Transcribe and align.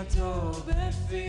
נתנתו 0.00 0.50
בפי. 0.66 1.28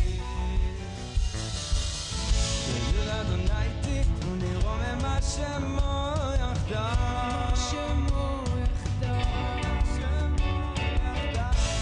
אלול 2.70 3.10
אדוני 3.10 3.70
תתנו 3.82 4.36
נרומם 4.36 5.06
השמו 5.06 6.14
יחדיו. 6.40 7.10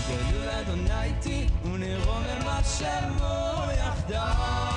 אלול 0.09 0.49
אדוני 0.49 1.13
תתנו 1.19 1.77
נרומם 1.77 2.47
השמו 2.47 3.71
יחדיו. 3.77 4.76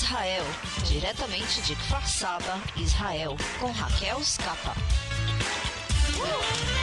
Israel, 0.07 0.45
diretamente 0.85 1.61
de 1.63 1.75
Kfar 1.75 2.07
Saba, 2.07 2.61
Israel, 2.77 3.35
com 3.59 3.69
Raquel 3.71 4.23
Scapa. 4.23 4.73
Uh! 6.15 6.76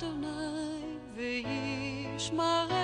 אדוני 0.00 0.98
וישמרך 1.14 2.76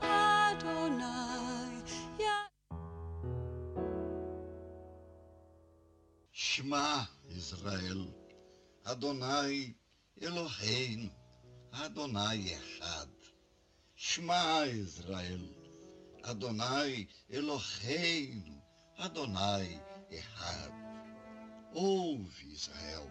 אדוני 0.00 1.06
Shema 6.56 7.06
Israel, 7.28 8.02
Adonai 8.86 9.74
Eloheinu, 10.22 11.10
Adonai 11.84 12.40
Echad. 12.56 13.08
Shema 13.94 14.64
Israel, 14.64 15.44
Adonai 16.24 17.06
Eloheinu, 17.32 18.56
Adonai 18.98 19.68
Echad. 20.10 20.72
Ouve 21.74 22.44
Israel, 22.50 23.10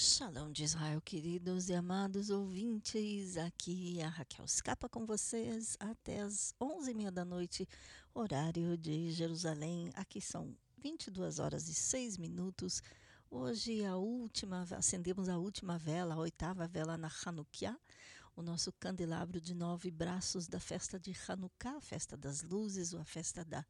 Shalom 0.00 0.52
de 0.52 0.62
Israel, 0.62 1.00
queridos 1.00 1.68
e 1.68 1.74
amados 1.74 2.30
ouvintes. 2.30 3.36
Aqui 3.36 3.98
é 3.98 4.04
a 4.04 4.08
Raquel 4.08 4.44
Escapa 4.44 4.88
com 4.88 5.04
vocês 5.04 5.76
até 5.80 6.20
as 6.20 6.54
11h30 6.60 7.10
da 7.10 7.24
noite, 7.24 7.68
horário 8.14 8.78
de 8.78 9.10
Jerusalém. 9.10 9.90
Aqui 9.96 10.20
são 10.20 10.56
22 10.80 11.40
horas 11.40 11.68
e 11.68 11.74
6 11.74 12.16
minutos. 12.16 12.80
Hoje 13.28 13.84
a 13.84 13.96
última, 13.96 14.64
acendemos 14.70 15.28
a 15.28 15.36
última 15.36 15.76
vela, 15.76 16.14
a 16.14 16.18
oitava 16.18 16.68
vela 16.68 16.96
na 16.96 17.10
Hanukkah, 17.26 17.76
o 18.36 18.40
nosso 18.40 18.70
candelabro 18.74 19.40
de 19.40 19.52
nove 19.52 19.90
braços 19.90 20.46
da 20.46 20.60
festa 20.60 20.96
de 20.96 21.12
Hanukkah, 21.26 21.76
a 21.76 21.80
festa 21.80 22.16
das 22.16 22.44
luzes, 22.44 22.94
ou 22.94 23.00
a 23.00 23.04
festa 23.04 23.44
da 23.44 23.66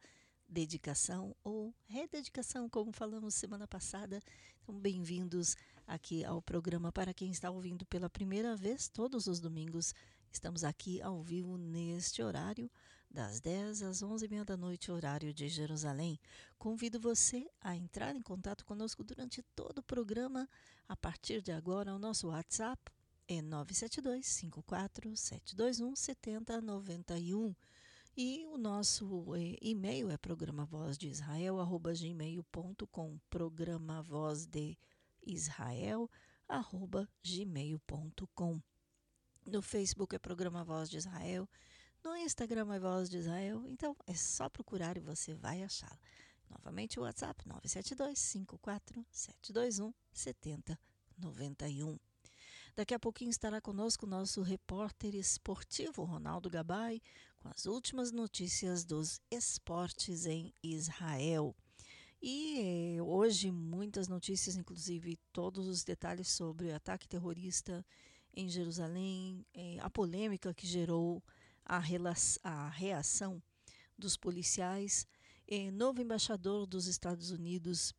dedicação 0.48 1.36
ou 1.44 1.74
rededicação, 1.86 2.68
como 2.68 2.90
falamos 2.90 3.34
semana 3.34 3.68
passada. 3.68 4.22
Então, 4.62 4.74
bem-vindos 4.74 5.56
aqui 5.86 6.24
ao 6.24 6.40
programa 6.40 6.90
para 6.90 7.12
quem 7.12 7.30
está 7.30 7.50
ouvindo 7.50 7.84
pela 7.84 8.08
primeira 8.08 8.56
vez, 8.56 8.88
todos 8.88 9.26
os 9.26 9.40
domingos. 9.40 9.94
Estamos 10.32 10.64
aqui 10.64 11.02
ao 11.02 11.22
vivo 11.22 11.58
neste 11.58 12.22
horário, 12.22 12.70
das 13.10 13.40
10 13.40 13.82
às 13.82 14.02
11h30 14.02 14.44
da 14.44 14.56
noite, 14.56 14.90
horário 14.90 15.32
de 15.32 15.48
Jerusalém. 15.48 16.18
Convido 16.58 16.98
você 16.98 17.46
a 17.60 17.76
entrar 17.76 18.16
em 18.16 18.22
contato 18.22 18.64
conosco 18.64 19.04
durante 19.04 19.42
todo 19.54 19.78
o 19.78 19.82
programa. 19.82 20.48
A 20.88 20.96
partir 20.96 21.42
de 21.42 21.52
agora, 21.52 21.94
o 21.94 21.98
nosso 21.98 22.28
WhatsApp 22.28 22.90
é 23.26 23.42
972 23.42 24.26
54 24.26 25.16
721 25.16 25.94
7091. 25.94 27.54
E 28.20 28.44
o 28.46 28.58
nosso 28.58 29.32
eh, 29.36 29.56
e-mail 29.62 30.10
é 30.10 30.16
programa 30.16 30.64
voz 30.64 30.98
de 30.98 31.06
Israel, 31.06 31.60
arroba 31.60 31.92
gmail.com, 31.94 33.16
programa 33.30 34.02
voz 34.02 34.44
de 34.44 34.76
Israel, 35.24 36.10
arroba 36.48 37.08
gmail.com. 37.24 38.60
No 39.46 39.62
Facebook 39.62 40.16
é 40.16 40.18
programa 40.18 40.64
Voz 40.64 40.90
de 40.90 40.96
Israel, 40.96 41.48
no 42.02 42.16
Instagram 42.16 42.74
é 42.74 42.80
Voz 42.80 43.08
de 43.08 43.18
Israel, 43.18 43.64
então 43.68 43.96
é 44.04 44.14
só 44.14 44.48
procurar 44.48 44.96
e 44.96 45.00
você 45.00 45.32
vai 45.32 45.62
achar. 45.62 45.96
Novamente 46.50 46.98
o 46.98 47.04
WhatsApp 47.04 47.46
972 47.46 48.18
54 48.18 49.06
721 49.12 49.94
7091. 50.12 52.07
Daqui 52.76 52.94
a 52.94 52.98
pouquinho 52.98 53.30
estará 53.30 53.60
conosco 53.60 54.06
o 54.06 54.08
nosso 54.08 54.42
repórter 54.42 55.14
esportivo, 55.14 56.04
Ronaldo 56.04 56.48
Gabay, 56.48 57.00
com 57.40 57.48
as 57.48 57.66
últimas 57.66 58.12
notícias 58.12 58.84
dos 58.84 59.20
esportes 59.30 60.26
em 60.26 60.52
Israel. 60.62 61.54
E 62.20 62.96
eh, 62.96 63.02
hoje 63.02 63.50
muitas 63.50 64.08
notícias, 64.08 64.56
inclusive 64.56 65.16
todos 65.32 65.68
os 65.68 65.84
detalhes 65.84 66.28
sobre 66.28 66.66
o 66.66 66.74
ataque 66.74 67.06
terrorista 67.06 67.84
em 68.34 68.48
Jerusalém, 68.48 69.46
eh, 69.54 69.78
a 69.80 69.88
polêmica 69.88 70.52
que 70.52 70.66
gerou 70.66 71.22
a, 71.64 71.80
a 72.42 72.68
reação 72.68 73.42
dos 73.96 74.16
policiais, 74.16 75.06
eh, 75.46 75.70
novo 75.70 76.00
embaixador 76.00 76.66
dos 76.66 76.86
Estados 76.86 77.30
Unidos 77.30 77.94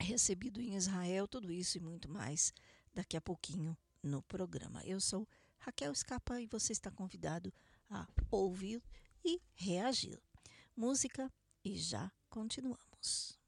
recebido 0.00 0.60
em 0.60 0.74
Israel, 0.76 1.28
tudo 1.28 1.52
isso 1.52 1.78
e 1.78 1.80
muito 1.80 2.08
mais 2.08 2.52
daqui 2.94 3.16
a 3.16 3.20
pouquinho 3.20 3.76
no 4.04 4.22
programa. 4.22 4.82
Eu 4.84 5.00
sou 5.00 5.26
Raquel 5.58 5.92
Escapa 5.92 6.40
e 6.40 6.46
você 6.46 6.72
está 6.72 6.90
convidado 6.90 7.52
a 7.90 8.06
ouvir 8.30 8.82
e 9.24 9.40
reagir. 9.54 10.20
Música 10.76 11.32
e 11.64 11.76
já 11.76 12.12
continuamos. 12.28 13.43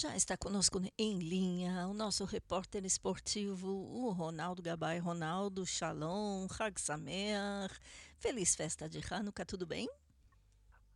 Já 0.00 0.14
está 0.14 0.36
conosco 0.36 0.78
em 0.96 1.18
linha 1.18 1.88
o 1.88 1.92
nosso 1.92 2.24
repórter 2.24 2.84
esportivo, 2.84 3.66
o 3.66 4.12
Ronaldo 4.12 4.62
Gabay. 4.62 5.00
Ronaldo, 5.00 5.66
Shalom, 5.66 6.46
Hag 6.56 6.80
Sameach, 6.80 7.74
feliz 8.16 8.54
festa 8.54 8.88
de 8.88 9.00
Hanukkah, 9.12 9.44
tudo 9.44 9.66
bem? 9.66 9.88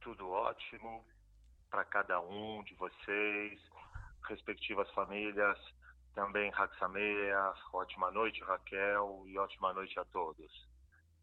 Tudo 0.01 0.31
ótimo 0.31 1.05
para 1.69 1.85
cada 1.85 2.21
um 2.21 2.63
de 2.63 2.77
vocês, 2.77 3.61
respectivas 4.29 4.89
famílias. 4.93 5.59
Também 6.15 6.53
Hag 6.55 6.73
Sameach, 6.79 7.61
ótima 7.73 8.09
noite 8.13 8.41
Raquel 8.45 9.25
e 9.27 9.37
ótima 9.37 9.73
noite 9.73 9.99
a 9.99 10.05
todos. 10.05 10.69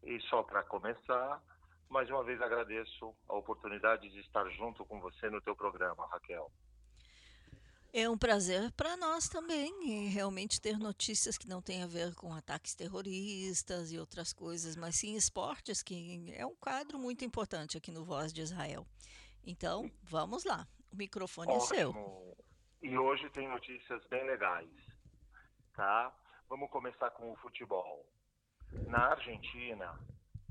E 0.02 0.20
só 0.28 0.42
para 0.42 0.62
começar, 0.64 1.42
mais 1.88 2.10
uma 2.10 2.22
vez 2.24 2.42
agradeço 2.42 3.16
a 3.26 3.36
oportunidade 3.36 4.10
de 4.10 4.20
estar 4.20 4.46
junto 4.50 4.84
com 4.84 5.00
você 5.00 5.30
no 5.30 5.40
teu 5.40 5.56
programa, 5.56 6.06
Raquel. 6.08 6.52
É 7.92 8.08
um 8.08 8.16
prazer 8.16 8.70
para 8.72 8.96
nós 8.96 9.28
também 9.28 10.06
realmente 10.06 10.60
ter 10.60 10.78
notícias 10.78 11.36
que 11.36 11.48
não 11.48 11.60
têm 11.60 11.82
a 11.82 11.88
ver 11.88 12.14
com 12.14 12.32
ataques 12.32 12.72
terroristas 12.72 13.90
e 13.90 13.98
outras 13.98 14.32
coisas, 14.32 14.76
mas 14.76 14.94
sim 14.94 15.16
esportes, 15.16 15.82
que 15.82 16.32
é 16.36 16.46
um 16.46 16.54
quadro 16.54 17.00
muito 17.00 17.24
importante 17.24 17.76
aqui 17.76 17.90
no 17.90 18.04
Voz 18.04 18.32
de 18.32 18.42
Israel. 18.42 18.86
Então, 19.44 19.90
vamos 20.04 20.44
lá. 20.44 20.68
O 20.92 20.96
microfone 20.96 21.50
Ótimo. 21.50 21.64
é 21.64 21.76
seu. 21.76 22.36
E 22.80 22.96
hoje 22.96 23.28
tem 23.30 23.48
notícias 23.48 24.04
bem 24.06 24.24
legais, 24.24 24.70
tá? 25.74 26.14
Vamos 26.48 26.70
começar 26.70 27.10
com 27.10 27.32
o 27.32 27.36
futebol. 27.38 28.06
Na 28.86 29.08
Argentina, 29.08 29.98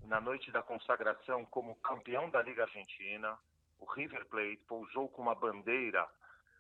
na 0.04 0.20
noite 0.20 0.52
da 0.52 0.62
consagração 0.62 1.46
como 1.46 1.76
campeão 1.76 2.30
da 2.30 2.42
Liga 2.42 2.64
Argentina, 2.64 3.40
o 3.80 3.86
River 3.86 4.26
Plate 4.26 4.62
pousou 4.68 5.08
com 5.08 5.22
uma 5.22 5.36
bandeira 5.36 6.06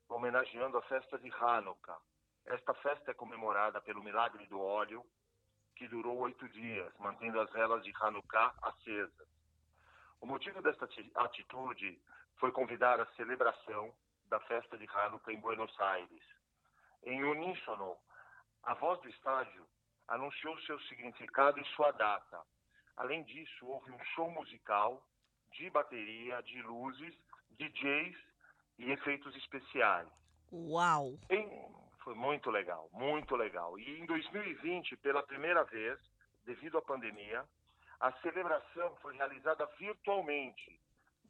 homenageando 0.09 0.77
a 0.77 0.81
festa 0.83 1.17
de 1.19 1.31
Hanukkah. 1.31 1.97
Esta 2.45 2.73
festa 2.75 3.11
é 3.11 3.13
comemorada 3.13 3.79
pelo 3.81 4.03
milagre 4.03 4.45
do 4.47 4.59
óleo, 4.59 5.05
que 5.75 5.87
durou 5.87 6.17
oito 6.19 6.49
dias, 6.49 6.91
mantendo 6.97 7.39
as 7.39 7.49
velas 7.51 7.83
de 7.83 7.93
Hanukkah 8.01 8.53
acesas. 8.63 9.29
O 10.19 10.25
motivo 10.25 10.61
desta 10.61 10.85
ati- 10.85 11.11
atitude 11.15 12.01
foi 12.37 12.51
convidar 12.51 12.99
a 12.99 13.05
celebração 13.13 13.93
da 14.27 14.39
festa 14.41 14.77
de 14.77 14.87
Hanukkah 14.89 15.31
em 15.31 15.39
Buenos 15.39 15.79
Aires. 15.79 16.23
Em 17.03 17.23
uníssono, 17.23 17.95
a 18.63 18.73
voz 18.73 18.99
do 19.01 19.09
estádio 19.09 19.65
anunciou 20.07 20.59
seu 20.61 20.79
significado 20.81 21.59
e 21.59 21.65
sua 21.75 21.91
data. 21.91 22.41
Além 22.97 23.23
disso, 23.23 23.65
houve 23.65 23.91
um 23.91 24.03
show 24.15 24.29
musical 24.31 25.01
de 25.51 25.69
bateria, 25.69 26.41
de 26.43 26.61
luzes, 26.63 27.15
DJs 27.51 28.28
e 28.79 28.91
efeitos 28.91 29.35
especiais. 29.35 30.07
Uau! 30.51 31.19
Foi 32.03 32.15
muito 32.15 32.49
legal, 32.49 32.89
muito 32.93 33.35
legal. 33.35 33.77
E 33.77 33.99
em 33.99 34.05
2020, 34.05 34.97
pela 34.97 35.21
primeira 35.21 35.63
vez, 35.65 35.99
devido 36.45 36.77
à 36.77 36.81
pandemia, 36.81 37.45
a 37.99 38.11
celebração 38.21 38.95
foi 39.01 39.15
realizada 39.15 39.65
virtualmente, 39.77 40.79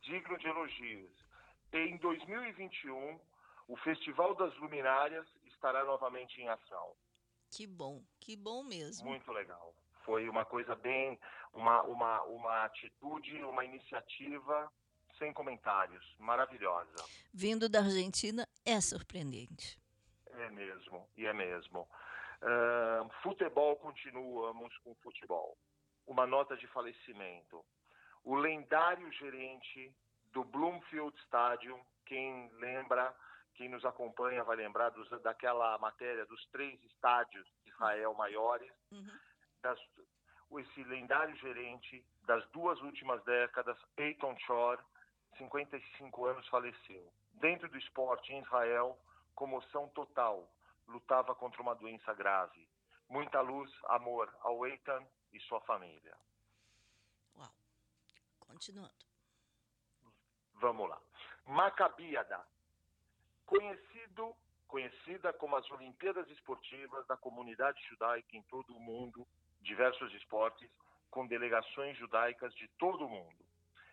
digno 0.02 0.38
de 0.38 0.48
elogios. 0.48 1.12
E 1.74 1.78
em 1.78 1.98
2021, 1.98 3.20
o 3.68 3.76
Festival 3.78 4.36
das 4.36 4.56
Luminárias 4.58 5.28
estará 5.46 5.84
novamente 5.84 6.40
em 6.40 6.48
ação. 6.48 6.96
Que 7.52 7.66
bom, 7.66 8.04
que 8.20 8.38
bom 8.38 8.64
mesmo. 8.64 9.10
Muito 9.10 9.32
legal. 9.32 9.74
Foi 10.06 10.30
uma 10.30 10.46
coisa 10.46 10.76
bem, 10.76 11.20
uma, 11.54 11.82
uma, 11.84 12.22
uma 12.24 12.64
atitude, 12.66 13.44
uma 13.44 13.66
iniciativa 13.66 14.72
sem 15.20 15.32
comentários, 15.34 16.16
maravilhosa. 16.18 16.96
Vindo 17.34 17.70
da 17.70 17.80
Argentina 17.80 18.48
é 18.66 18.80
surpreendente. 18.82 19.78
É 20.32 20.50
mesmo, 20.50 21.08
e 21.18 21.26
é 21.26 21.34
mesmo. 21.34 21.88
Ahn, 22.42 23.10
futebol, 23.22 23.76
continuamos 23.76 24.76
com 24.80 24.96
futebol. 24.96 25.58
Uma 26.08 26.26
nota 26.26 26.56
de 26.58 26.66
falecimento. 26.68 27.64
O 28.24 28.36
lendário 28.36 29.12
gerente 29.14 29.94
do 30.32 30.44
Bloomfield 30.44 31.16
Stadium, 31.26 31.80
quem 32.06 32.50
lembra, 32.54 33.14
quem 33.56 33.68
nos 33.70 33.84
acompanha 33.86 34.44
vai 34.44 34.56
lembrar 34.56 34.90
dos, 34.90 35.10
daquela 35.22 35.78
matéria 35.80 36.26
dos 36.26 36.46
três 36.48 36.82
estádios 36.86 37.46
de 37.66 37.72
Israel 37.72 38.14
maiores, 38.14 38.72
Uhum. 38.92 39.06
das, 39.62 39.80
esse 40.60 40.84
lendário 40.86 41.36
gerente 41.38 42.04
das 42.24 42.48
duas 42.50 42.80
últimas 42.82 43.24
décadas, 43.24 43.78
Eiton 43.98 44.36
Shore, 44.40 44.82
55 45.40 46.26
anos, 46.26 46.48
faleceu. 46.50 47.12
Dentro 47.34 47.70
do 47.70 47.78
esporte 47.78 48.32
em 48.34 48.42
Israel, 48.42 49.00
comoção 49.34 49.88
total, 49.90 50.48
lutava 50.88 51.34
contra 51.34 51.62
uma 51.62 51.74
doença 51.74 52.14
grave. 52.14 52.68
Muita 53.08 53.42
luz, 53.42 53.72
amor 53.86 54.32
ao 54.42 54.68
Eitan 54.68 55.04
e 55.34 55.40
sua 55.40 55.62
família. 55.62 56.16
Uau! 57.38 57.50
Continuando. 58.40 58.94
Vamos 60.56 60.90
lá. 60.90 61.02
Maccabiada, 61.46 62.46
conhecido, 63.46 64.36
conhecida 64.68 65.32
como 65.34 65.56
as 65.56 65.70
Olimpíadas 65.72 66.30
Esportivas 66.30 67.08
da 67.08 67.16
comunidade 67.16 67.82
judaica 67.88 68.36
em 68.36 68.44
todo 68.44 68.76
o 68.76 68.80
mundo, 68.80 69.26
diversos 69.62 70.14
esportes, 70.14 70.70
com 71.10 71.26
delegações 71.26 71.98
judaicas 71.98 72.54
de 72.56 72.68
todo 72.78 73.06
o 73.06 73.10
mundo. 73.10 73.49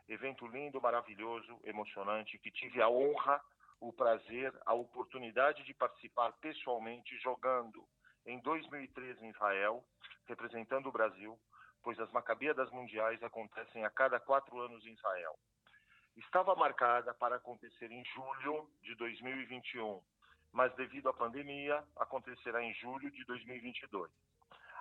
Evento 0.08 0.46
lindo, 0.46 0.80
maravilhoso, 0.80 1.60
emocionante, 1.64 2.38
que 2.38 2.50
tive 2.50 2.80
a 2.80 2.88
honra, 2.88 3.42
o 3.80 3.92
prazer, 3.92 4.52
a 4.64 4.74
oportunidade 4.74 5.64
de 5.64 5.74
participar 5.74 6.32
pessoalmente 6.40 7.16
jogando 7.18 7.86
em 8.24 8.38
2013 8.40 9.24
em 9.24 9.30
Israel, 9.30 9.84
representando 10.26 10.86
o 10.86 10.92
Brasil, 10.92 11.38
pois 11.82 11.98
as 12.00 12.10
Maccabiadas 12.12 12.70
Mundiais 12.70 13.22
acontecem 13.22 13.84
a 13.84 13.90
cada 13.90 14.18
quatro 14.18 14.58
anos 14.60 14.84
em 14.86 14.92
Israel 14.92 15.36
estava 16.16 16.54
marcada 16.54 17.12
para 17.14 17.36
acontecer 17.36 17.90
em 17.90 18.02
julho 18.14 18.68
de 18.82 18.94
2021, 18.94 20.00
mas 20.52 20.74
devido 20.74 21.08
à 21.08 21.14
pandemia, 21.14 21.84
acontecerá 21.96 22.62
em 22.62 22.72
julho 22.74 23.10
de 23.10 23.24
2022. 23.24 24.10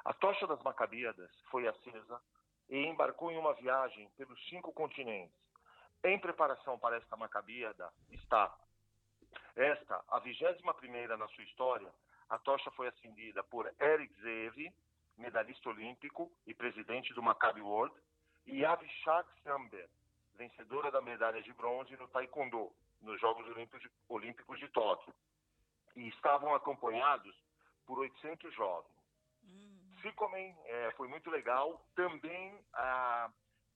A 0.06 0.14
tocha 0.14 0.48
das 0.48 0.62
Macabíadas 0.64 1.32
foi 1.50 1.68
acesa 1.68 2.22
e 2.70 2.86
embarcou 2.86 3.32
em 3.32 3.38
uma 3.38 3.54
viagem 3.54 4.10
pelos 4.18 4.40
cinco 4.50 4.72
continentes. 4.72 5.36
Em 6.04 6.20
preparação 6.20 6.78
para 6.78 6.98
esta 6.98 7.16
Macabíada 7.16 7.92
está 8.12 8.56
esta, 9.56 10.04
a 10.10 10.20
21ª 10.22 11.18
na 11.18 11.28
sua 11.30 11.44
história, 11.44 11.92
a 12.30 12.38
tocha 12.38 12.70
foi 12.72 12.88
acendida 12.88 13.44
por 13.44 13.72
Eric 13.80 14.14
Zeev, 14.22 14.74
medalhista 15.18 15.70
olímpico 15.70 16.32
e 16.46 16.54
presidente 16.54 17.14
do 17.14 17.24
Maccabi 17.24 17.62
World, 17.62 17.96
e 18.46 18.66
Avishag 18.66 19.28
Samber, 19.44 19.90
vencedora 20.36 20.92
da 20.92 21.02
medalha 21.02 21.42
de 21.42 21.54
bronze 21.54 21.96
no 21.98 22.08
Taekwondo, 22.10 22.72
nos 23.02 23.20
Jogos 23.20 23.46
Olímpicos 24.10 24.60
de 24.60 24.68
Tóquio. 24.70 25.14
E 25.96 26.08
estavam 26.10 26.54
acompanhados 26.54 27.36
por 27.86 28.00
800 28.00 28.54
jovens. 28.54 28.95
Se 30.06 30.12
comem, 30.14 30.56
é, 30.66 30.92
foi 30.92 31.08
muito 31.08 31.32
legal 31.32 31.84
também 31.96 32.64
a, 32.74 33.32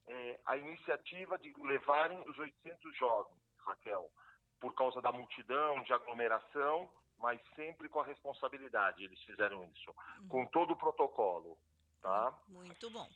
é, 0.08 0.40
a 0.46 0.58
iniciativa 0.58 1.40
de 1.40 1.52
levarem 1.64 2.20
os 2.30 2.38
800 2.38 2.96
jovens, 2.98 3.42
Raquel, 3.66 4.12
por 4.60 4.76
causa 4.76 5.02
da 5.02 5.12
multidão, 5.12 5.82
de 5.82 5.92
aglomeração, 5.92 6.88
mas 7.18 7.42
sempre 7.56 7.90
com 7.90 8.02
a 8.02 8.06
responsabilidade. 8.06 9.04
Eles 9.04 9.20
fizeram 9.24 9.64
isso, 9.74 9.92
com 10.28 10.46
todo 10.46 10.74
o 10.74 10.78
protocolo, 10.78 11.58
tá? 12.00 12.32
Muito 12.48 12.92
bom. 12.92 13.10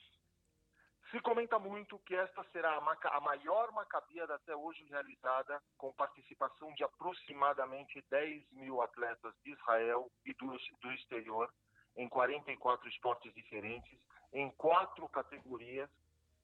Se 1.12 1.20
comenta 1.22 1.60
muito 1.60 2.00
que 2.00 2.16
esta 2.16 2.44
será 2.46 2.76
a, 2.78 2.82
maca- 2.82 3.10
a 3.16 3.20
maior 3.22 3.72
macabíada 3.74 4.34
até 4.34 4.56
hoje 4.56 4.84
realizada, 4.86 5.62
com 5.78 5.94
participação 5.94 6.74
de 6.74 6.84
aproximadamente 6.84 8.02
10 8.10 8.52
mil 8.54 8.82
atletas 8.82 9.36
de 9.44 9.52
Israel 9.52 10.10
e 10.26 10.34
do, 10.34 10.48
do 10.82 10.92
exterior, 10.94 11.54
em 11.96 12.08
44 12.08 12.88
esportes 12.90 13.34
diferentes, 13.34 13.98
em 14.32 14.50
quatro 14.52 15.08
categorias, 15.10 15.90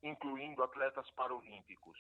incluindo 0.04 0.64
atletas 0.64 1.10
paralímpicos. 1.12 1.98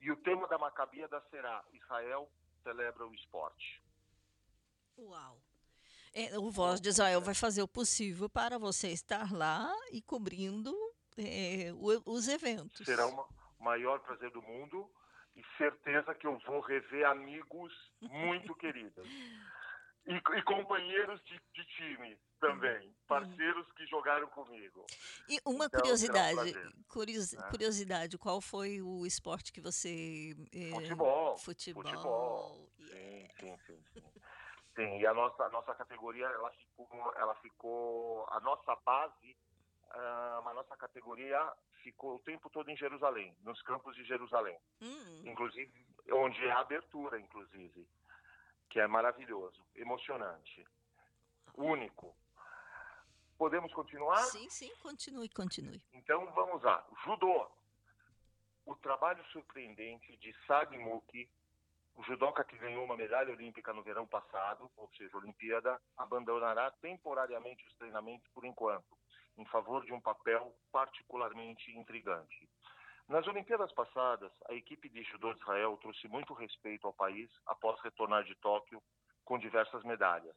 E 0.00 0.10
o 0.10 0.16
tema 0.16 0.48
da 0.48 0.58
macabíada 0.58 1.22
será 1.30 1.62
Israel 1.72 2.28
celebra 2.62 3.06
o 3.06 3.14
esporte. 3.14 3.82
Uau! 4.98 5.40
É, 6.12 6.36
o 6.38 6.50
Voz 6.50 6.80
de 6.80 6.88
Israel 6.88 7.20
vai 7.20 7.34
fazer 7.34 7.62
o 7.62 7.68
possível 7.68 8.28
para 8.28 8.58
você 8.58 8.88
estar 8.88 9.32
lá 9.32 9.72
e 9.92 10.02
cobrindo 10.02 10.74
é, 11.16 11.70
os 12.04 12.28
eventos. 12.28 12.84
Será 12.84 13.06
o 13.06 13.28
maior 13.60 14.00
prazer 14.00 14.30
do 14.30 14.42
mundo 14.42 14.90
e 15.36 15.44
certeza 15.56 16.14
que 16.14 16.26
eu 16.26 16.36
vou 16.38 16.60
rever 16.60 17.06
amigos 17.06 17.72
muito 18.00 18.54
queridos. 18.56 19.06
E, 20.10 20.38
e 20.38 20.42
companheiros 20.42 21.22
de, 21.24 21.40
de 21.54 21.64
time 21.76 22.18
também, 22.40 22.92
parceiros 23.06 23.70
que 23.72 23.86
jogaram 23.86 24.26
comigo. 24.28 24.84
E 25.28 25.38
uma 25.44 25.66
Então, 25.66 25.80
curiosidade, 25.80 26.34
será 26.36 26.48
um 26.48 26.52
prazer. 26.52 26.72
curios- 26.88 27.32
É. 27.34 27.50
curiosidade, 27.50 28.18
qual 28.18 28.40
foi 28.40 28.80
o 28.82 29.06
esporte 29.06 29.52
que 29.52 29.60
você... 29.60 30.34
é, 30.52 30.70
Futebol. 30.70 31.38
Futebol. 31.38 31.82
Futebol. 31.84 32.70
Yeah. 32.80 33.34
Sim, 33.38 33.56
sim, 33.66 33.82
sim, 33.92 34.00
sim. 34.00 34.20
Tem, 34.74 35.00
e 35.00 35.06
a 35.06 35.14
nossa, 35.14 35.44
a 35.44 35.50
nossa 35.50 35.74
categoria, 35.74 36.26
ela 36.26 36.50
ficou, 36.52 37.12
ela 37.16 37.34
ficou 37.36 38.26
a 38.30 38.40
nossa 38.40 38.74
base, 38.84 39.36
ah, 39.90 40.42
a 40.46 40.54
nossa 40.54 40.76
categoria 40.76 41.38
ficou 41.82 42.16
o 42.16 42.20
tempo 42.20 42.48
todo 42.50 42.68
em 42.70 42.76
Jerusalém, 42.76 43.36
nos 43.42 43.60
campos 43.62 43.94
de 43.96 44.04
Jerusalém. 44.04 44.58
Hum, 44.80 45.22
Inclusive, 45.24 45.72
onde 46.12 46.44
é 46.44 46.50
a 46.50 46.60
abertura, 46.60 47.20
inclusive, 47.20 47.86
que 48.70 48.78
é 48.78 48.86
maravilhoso, 48.86 49.60
emocionante, 49.74 50.64
único. 51.56 52.16
Podemos 53.36 53.72
continuar? 53.72 54.18
sim, 54.18 54.48
sim, 54.48 54.72
continue, 54.76 55.28
continue. 55.28 55.82
Então 55.92 56.30
vamos 56.32 56.62
lá. 56.62 56.86
Judô. 57.04 57.50
O 58.66 58.76
trabalho 58.76 59.24
surpreendente 59.32 60.16
de 60.18 60.32
Sag 60.46 60.76
Muki, 60.78 61.28
o 61.96 62.02
judoca 62.04 62.44
que 62.44 62.56
ganhou 62.58 62.84
uma 62.84 62.96
medalha 62.96 63.32
olímpica 63.32 63.72
no 63.72 63.82
verão 63.82 64.06
passado, 64.06 64.70
ou 64.76 64.88
seja, 64.96 65.16
Olimpíada, 65.16 65.80
abandonará 65.96 66.70
temporariamente 66.82 67.66
os 67.66 67.74
treinamentos 67.76 68.28
por 68.28 68.44
enquanto, 68.44 68.96
em 69.38 69.44
favor 69.46 69.84
de 69.84 69.92
um 69.92 70.00
papel 70.00 70.54
particularmente 70.70 71.72
intrigante. 71.76 72.48
Nas 73.10 73.26
Olimpíadas 73.26 73.72
passadas, 73.72 74.30
a 74.48 74.54
equipe 74.54 74.88
de 74.88 75.02
judô 75.02 75.32
de 75.34 75.40
Israel 75.40 75.76
trouxe 75.78 76.06
muito 76.06 76.32
respeito 76.32 76.86
ao 76.86 76.92
país 76.92 77.28
após 77.44 77.76
retornar 77.80 78.22
de 78.22 78.36
Tóquio 78.36 78.80
com 79.24 79.36
diversas 79.36 79.82
medalhas. 79.82 80.36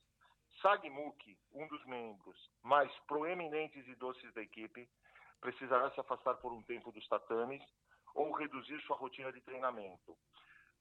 Sag 0.60 0.90
Muki, 0.90 1.38
um 1.52 1.68
dos 1.68 1.86
membros 1.86 2.36
mais 2.64 2.92
proeminentes 3.02 3.88
e 3.88 3.94
doces 3.94 4.34
da 4.34 4.42
equipe, 4.42 4.90
precisará 5.40 5.92
se 5.92 6.00
afastar 6.00 6.34
por 6.38 6.52
um 6.52 6.64
tempo 6.64 6.92
dos 6.92 7.08
tatames 7.08 7.62
ou 8.16 8.32
reduzir 8.32 8.82
sua 8.82 8.98
rotina 8.98 9.32
de 9.32 9.42
treinamento. 9.42 10.18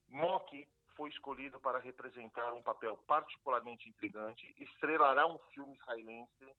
Moki 0.09 0.67
foi 0.95 1.11
escolhido 1.11 1.59
para 1.59 1.77
representar 1.77 2.53
um 2.53 2.63
papel 2.63 2.97
particularmente 3.05 3.87
intrigante 3.87 4.51
e 4.57 4.63
estrelará 4.63 5.27
um 5.27 5.37
filme 5.53 5.75
israelense 5.75 6.55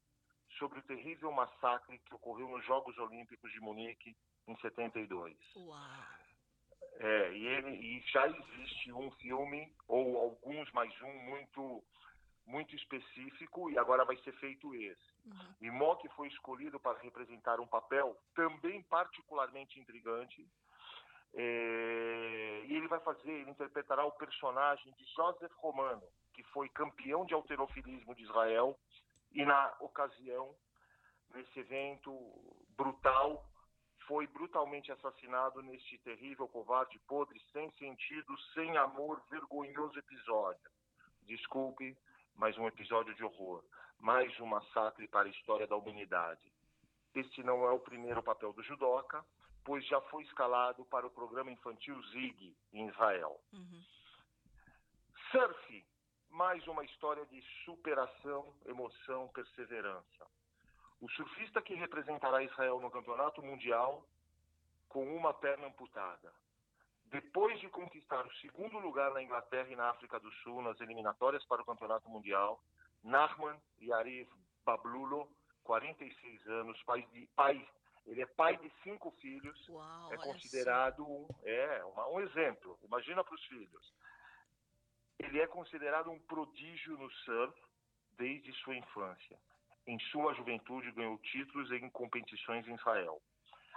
sobre 0.61 0.79
o 0.79 0.83
terrível 0.83 1.33
massacre 1.33 1.99
que 1.99 2.15
ocorreu 2.15 2.49
nos 2.51 2.65
Jogos 2.65 2.97
Olímpicos 2.99 3.51
de 3.51 3.59
Munique 3.59 4.17
em 4.47 4.57
72. 4.57 5.37
Uau! 5.57 5.79
É, 6.97 7.33
e, 7.33 7.47
ele, 7.47 7.71
e 7.71 8.01
já 8.13 8.27
existe 8.29 8.93
um 8.93 9.11
filme, 9.13 9.73
ou 9.89 10.17
alguns 10.17 10.71
mais 10.73 10.93
um, 11.03 11.13
muito, 11.25 11.83
muito 12.47 12.75
específico, 12.77 13.71
e 13.71 13.79
agora 13.79 14.05
vai 14.05 14.17
ser 14.19 14.33
feito 14.35 14.75
esse. 14.75 15.13
Uhum. 15.25 15.55
E 15.61 15.71
Mock 15.71 16.09
foi 16.11 16.29
escolhido 16.29 16.79
para 16.79 16.99
representar 16.99 17.59
um 17.59 17.67
papel 17.67 18.17
também 18.35 18.83
particularmente 18.85 19.81
intrigante. 19.81 20.47
É, 21.37 22.63
e 22.67 22.77
ele 22.77 22.87
vai 22.87 23.01
fazer, 23.01 23.31
ele 23.31 23.51
interpretará 23.51 24.05
o 24.05 24.13
personagem 24.13 24.93
de 24.93 25.05
Joseph 25.17 25.53
Romano, 25.57 26.07
que 26.33 26.45
foi 26.45 26.69
campeão 26.69 27.27
de 27.27 27.35
alterofilismo 27.35 28.15
de 28.15 28.23
Israel, 28.23 28.79
e 29.33 29.45
na 29.45 29.75
ocasião, 29.81 30.55
nesse 31.35 31.59
evento 31.59 32.13
brutal, 32.77 33.45
foi 34.07 34.27
brutalmente 34.27 34.93
assassinado 34.93 35.63
neste 35.63 35.99
terrível, 35.99 36.49
covarde, 36.49 36.99
podre, 37.01 37.41
sem 37.53 37.71
sentido, 37.73 38.39
sem 38.53 38.77
amor, 38.77 39.23
vergonhoso 39.31 39.99
episódio. 39.99 40.71
Desculpe, 41.23 41.97
mas 42.35 42.57
um 42.59 42.67
episódio 42.67 43.15
de 43.15 43.25
horror. 43.25 43.65
Mais 43.99 44.39
um 44.41 44.47
massacre 44.47 45.09
para 45.09 45.29
a 45.29 45.31
história 45.31 45.67
da 45.67 45.77
humanidade. 45.77 46.53
Este 47.15 47.43
não 47.43 47.65
é 47.65 47.71
o 47.71 47.79
primeiro 47.79 48.23
papel 48.23 48.53
do 48.53 48.63
judoca, 48.63 49.25
pois 49.65 49.87
já 49.87 50.01
foi 50.03 50.25
escalado 50.25 50.85
para 50.87 51.07
o 51.07 51.11
programa 51.11 51.51
infantil 51.51 52.01
Zig, 52.09 52.57
em 52.73 52.89
Israel. 52.89 53.41
Uhum. 53.53 53.83
Surf, 55.31 55.87
mais 56.29 56.67
uma 56.67 56.85
história 56.85 57.25
de 57.27 57.41
superação, 57.65 58.55
emoção, 58.67 59.29
perseverança. 59.29 60.27
O 61.01 61.11
surfista 61.11 61.61
que 61.61 61.75
representará 61.75 62.43
Israel 62.43 62.81
no 62.81 62.91
campeonato 62.91 63.43
mundial 63.43 64.07
com 64.89 65.05
uma 65.17 65.35
perna 65.35 65.67
amputada. 65.67 66.33
Depois 67.07 67.61
de 67.61 67.69
conquistar 67.69 68.25
o 68.27 68.33
segundo 68.37 68.79
lugar 68.79 69.13
na 69.13 69.23
Inglaterra 69.23 69.69
e 69.69 69.77
na 69.77 69.91
África 69.91 70.19
do 70.19 70.31
Sul 70.43 70.63
nas 70.63 70.81
eliminatórias 70.81 71.45
para 71.45 71.63
o 71.63 71.65
campeonato 71.65 72.09
mundial, 72.09 72.63
Nachman 73.03 73.61
Yariv 73.81 74.29
Bablulo, 74.65 75.29
46 75.65 76.47
anos, 76.49 76.83
pai 76.85 77.03
de 77.13 77.27
pai, 77.37 77.69
ele 78.07 78.23
é 78.23 78.27
pai 78.27 78.57
de 78.57 78.71
cinco 78.83 79.11
filhos, 79.13 79.69
Uau, 79.69 80.13
é 80.13 80.17
considerado 80.17 81.07
um, 81.07 81.29
é, 81.43 81.85
uma- 81.85 82.09
um 82.09 82.21
exemplo. 82.21 82.79
Imagina 82.83 83.23
para 83.23 83.35
os 83.35 83.45
filhos. 83.45 83.93
Ele 85.19 85.41
é 85.41 85.47
considerado 85.47 86.11
um 86.11 86.19
prodígio 86.21 86.97
no 86.99 87.11
surf 87.11 87.55
desde 88.17 88.53
sua 88.55 88.75
infância. 88.77 89.39
Em 89.87 89.99
sua 90.11 90.33
juventude, 90.35 90.91
ganhou 90.93 91.19
títulos 91.19 91.71
em 91.73 91.91
competições 91.91 92.67
em 92.67 92.75
Israel. 92.75 93.21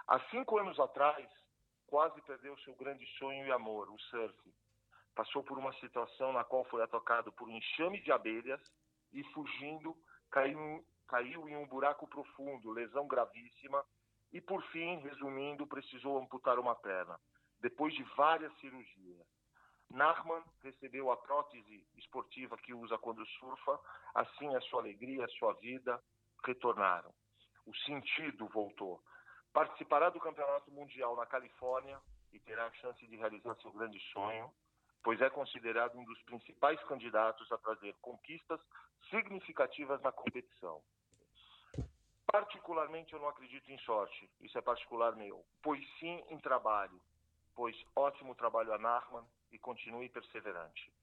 Há 0.07 0.19
cinco 0.29 0.57
anos 0.57 0.79
atrás, 0.79 1.27
quase 1.85 2.21
perdeu 2.21 2.57
seu 2.59 2.75
grande 2.75 3.05
sonho 3.17 3.45
e 3.45 3.51
amor, 3.51 3.89
o 3.89 3.99
surf. 3.99 4.53
Passou 5.13 5.43
por 5.43 5.57
uma 5.57 5.73
situação 5.73 6.31
na 6.31 6.43
qual 6.43 6.63
foi 6.65 6.81
atacado 6.81 7.31
por 7.33 7.49
um 7.49 7.57
enxame 7.57 8.01
de 8.01 8.11
abelhas 8.11 8.61
e, 9.11 9.23
fugindo, 9.33 9.97
caiu, 10.31 10.85
caiu 11.07 11.49
em 11.49 11.57
um 11.57 11.67
buraco 11.67 12.07
profundo, 12.07 12.71
lesão 12.71 13.07
gravíssima, 13.07 13.83
e, 14.31 14.39
por 14.39 14.61
fim, 14.67 14.99
resumindo, 14.99 15.67
precisou 15.67 16.17
amputar 16.17 16.59
uma 16.59 16.75
perna, 16.75 17.19
depois 17.59 17.93
de 17.93 18.03
várias 18.15 18.53
cirurgias. 18.59 19.25
Nachman 19.89 20.43
recebeu 20.61 21.11
a 21.11 21.17
prótese 21.17 21.87
esportiva 21.95 22.57
que 22.57 22.73
usa 22.73 22.97
quando 22.97 23.25
surfa, 23.25 23.79
assim 24.13 24.53
a 24.55 24.61
sua 24.61 24.81
alegria, 24.81 25.25
a 25.25 25.29
sua 25.29 25.53
vida 25.53 26.01
retornaram. 26.45 27.13
O 27.65 27.75
sentido 27.77 28.47
voltou. 28.47 29.01
Participará 29.53 30.09
do 30.09 30.19
Campeonato 30.19 30.71
Mundial 30.71 31.15
na 31.15 31.25
Califórnia 31.25 31.99
e 32.31 32.39
terá 32.39 32.67
a 32.67 32.73
chance 32.73 33.05
de 33.07 33.15
realizar 33.15 33.55
seu 33.55 33.71
grande 33.71 33.99
sonho, 34.11 34.53
pois 35.03 35.21
é 35.21 35.29
considerado 35.29 35.97
um 35.97 36.03
dos 36.03 36.21
principais 36.23 36.81
candidatos 36.83 37.51
a 37.51 37.57
trazer 37.57 37.95
conquistas 38.01 38.59
significativas 39.09 40.01
na 40.01 40.11
competição. 40.11 40.81
Particularmente, 42.25 43.13
eu 43.13 43.19
não 43.19 43.29
acredito 43.29 43.71
em 43.71 43.79
sorte, 43.79 44.29
isso 44.41 44.57
é 44.57 44.61
particular 44.61 45.15
meu, 45.15 45.45
pois 45.63 45.81
sim 45.97 46.23
em 46.29 46.37
trabalho, 46.39 47.01
pois 47.57 47.75
ótimo 47.95 48.35
trabalho 48.35 48.71
a 48.71 48.77
Nachman 48.77 49.25
e 49.51 49.57
continue 49.57 50.07
perseverante. 50.09 50.93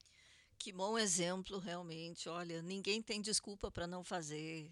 Que 0.56 0.72
bom 0.72 0.96
exemplo, 0.96 1.58
realmente. 1.58 2.28
Olha, 2.28 2.62
ninguém 2.62 3.02
tem 3.02 3.20
desculpa 3.20 3.72
para 3.72 3.88
não 3.88 4.04
fazer, 4.04 4.70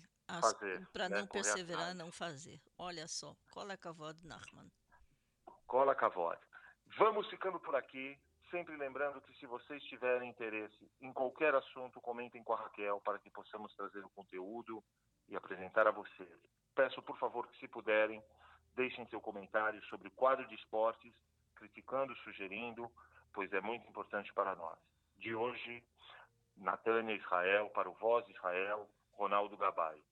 para 0.92 1.08
né, 1.08 1.18
não 1.18 1.26
perseverar, 1.26 1.92
não 1.92 2.12
fazer. 2.12 2.62
Olha 2.78 3.08
só, 3.08 3.34
cola 3.50 3.76
Kavod 3.76 4.24
Nachman. 4.24 4.70
Cola 5.66 5.92
Cavod. 5.96 6.38
Vamos 6.96 7.28
ficando 7.28 7.58
por 7.58 7.74
aqui, 7.74 8.16
sempre 8.48 8.76
lembrando 8.76 9.20
que 9.20 9.36
se 9.40 9.46
vocês 9.46 9.82
tiverem 9.84 10.30
interesse 10.30 10.88
em 11.00 11.12
qualquer 11.12 11.52
assunto, 11.52 12.00
comentem 12.00 12.44
com 12.44 12.52
a 12.52 12.60
Raquel 12.60 13.00
para 13.00 13.18
que 13.18 13.28
possamos 13.28 13.74
trazer 13.74 14.04
o 14.04 14.10
conteúdo 14.10 14.84
e 15.28 15.34
apresentar 15.34 15.88
a 15.88 15.90
vocês. 15.90 16.38
Peço, 16.76 17.02
por 17.02 17.18
favor, 17.18 17.48
que 17.48 17.58
se 17.58 17.66
puderem, 17.66 18.22
deixem 18.76 19.04
seu 19.08 19.20
comentário 19.20 19.82
sobre 19.86 20.06
o 20.06 20.12
quadro 20.12 20.46
de 20.46 20.54
esportes, 20.54 21.12
criticando, 21.62 22.14
sugerindo, 22.16 22.90
pois 23.32 23.52
é 23.52 23.60
muito 23.60 23.88
importante 23.88 24.32
para 24.32 24.56
nós. 24.56 24.76
De 25.18 25.32
hoje, 25.34 25.82
Natânia 26.56 27.14
Israel, 27.14 27.70
para 27.70 27.88
o 27.88 27.94
Voz 27.94 28.28
Israel, 28.28 28.88
Ronaldo 29.12 29.56
Gabay. 29.56 30.02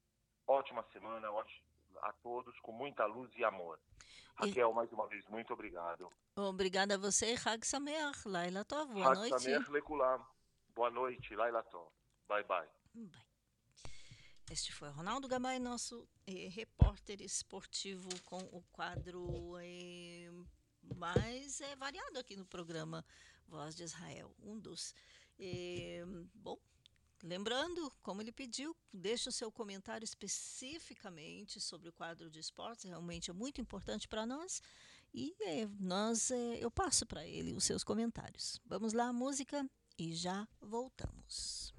Ótima 0.46 0.84
semana 0.92 1.30
ótima 1.32 1.60
a 2.02 2.12
todos, 2.22 2.58
com 2.60 2.72
muita 2.72 3.04
luz 3.06 3.30
e 3.36 3.44
amor. 3.44 3.78
E- 4.42 4.46
Raquel, 4.46 4.72
mais 4.72 4.90
uma 4.92 5.06
vez, 5.08 5.26
muito 5.28 5.52
obrigado. 5.52 6.08
Obrigada 6.36 6.94
a 6.94 6.98
você, 6.98 7.34
Hag 7.44 7.66
Sameach, 7.66 8.26
Laila 8.26 8.64
Tov, 8.64 8.92
boa 8.92 9.08
Hag 9.08 9.16
noite. 9.18 9.40
Sameach 9.40 9.70
Lekulam. 9.70 10.24
Boa 10.74 10.90
noite, 10.90 11.34
Laila 11.34 11.62
Tov. 11.64 11.90
Bye, 12.28 12.44
bye. 12.44 12.68
Bem, 12.94 13.10
este 14.50 14.72
foi 14.72 14.88
Ronaldo 14.90 15.28
Gabay, 15.28 15.58
nosso 15.58 16.08
eh, 16.26 16.48
repórter 16.48 17.20
esportivo 17.20 18.08
com 18.24 18.38
o 18.38 18.62
quadro 18.72 19.58
eh, 19.60 20.19
mais 20.96 21.60
eh, 21.60 21.76
variado 21.76 22.18
aqui 22.18 22.36
no 22.36 22.44
programa 22.44 23.04
Voz 23.46 23.74
de 23.74 23.82
Israel. 23.82 24.34
Um 24.42 24.58
dos. 24.58 24.94
Eh, 25.38 26.04
bom, 26.34 26.58
lembrando, 27.22 27.92
como 28.02 28.22
ele 28.22 28.32
pediu, 28.32 28.76
deixe 28.92 29.28
o 29.28 29.32
seu 29.32 29.50
comentário 29.50 30.04
especificamente 30.04 31.60
sobre 31.60 31.88
o 31.88 31.92
quadro 31.92 32.30
de 32.30 32.38
esportes, 32.38 32.84
realmente 32.84 33.30
é 33.30 33.34
muito 33.34 33.60
importante 33.60 34.06
para 34.06 34.24
nós. 34.24 34.62
E 35.12 35.34
eh, 35.40 35.68
nós, 35.78 36.30
eh, 36.30 36.58
eu 36.60 36.70
passo 36.70 37.04
para 37.04 37.26
ele 37.26 37.52
os 37.52 37.64
seus 37.64 37.82
comentários. 37.82 38.60
Vamos 38.64 38.92
lá, 38.92 39.12
música, 39.12 39.68
e 39.98 40.14
já 40.14 40.46
voltamos. 40.60 41.74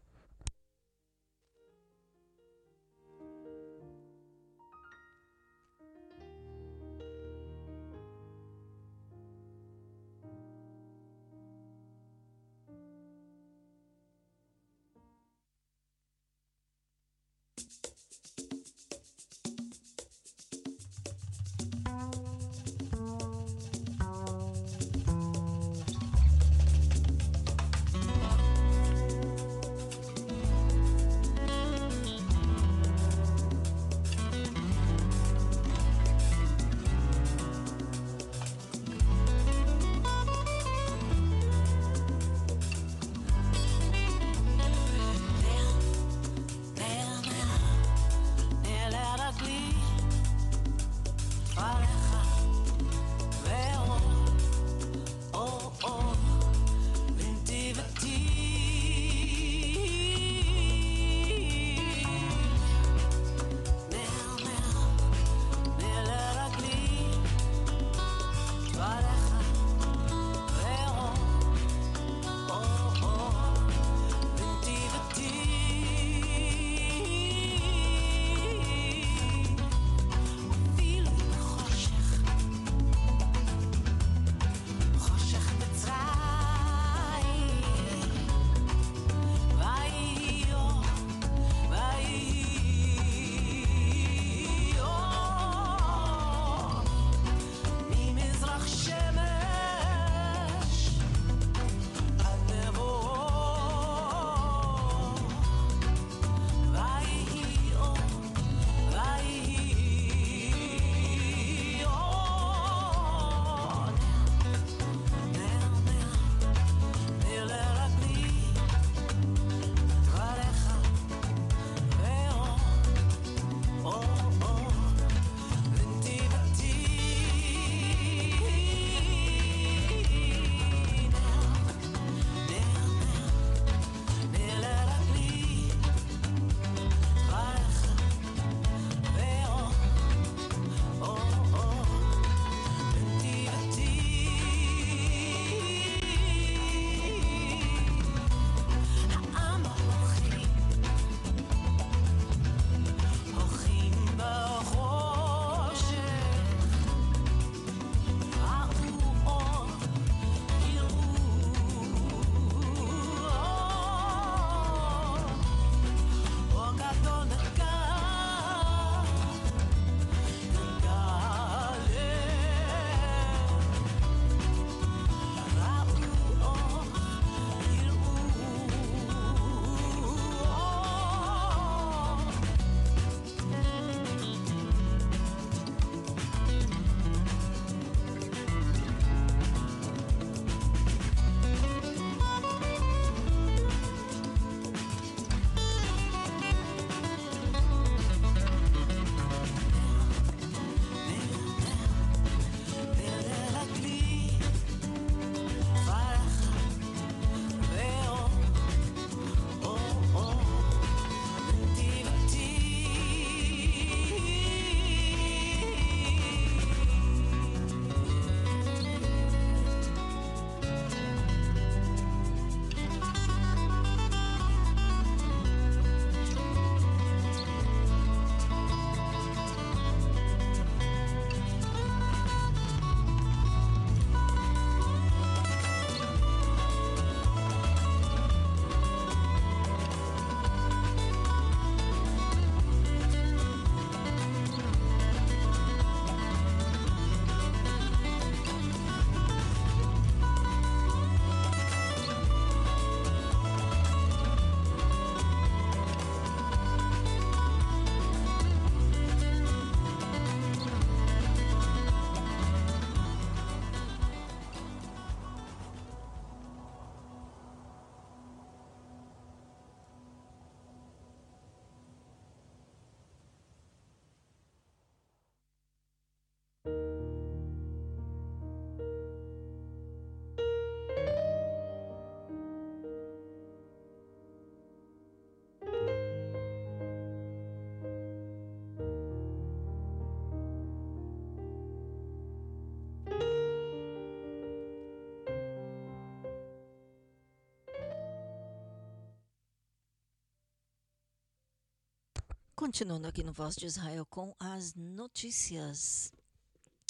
Continuando 302.61 303.07
aqui 303.07 303.23
no 303.23 303.33
Voz 303.33 303.55
de 303.55 303.65
Israel 303.65 304.05
com 304.05 304.35
as 304.39 304.75
notícias. 304.75 306.13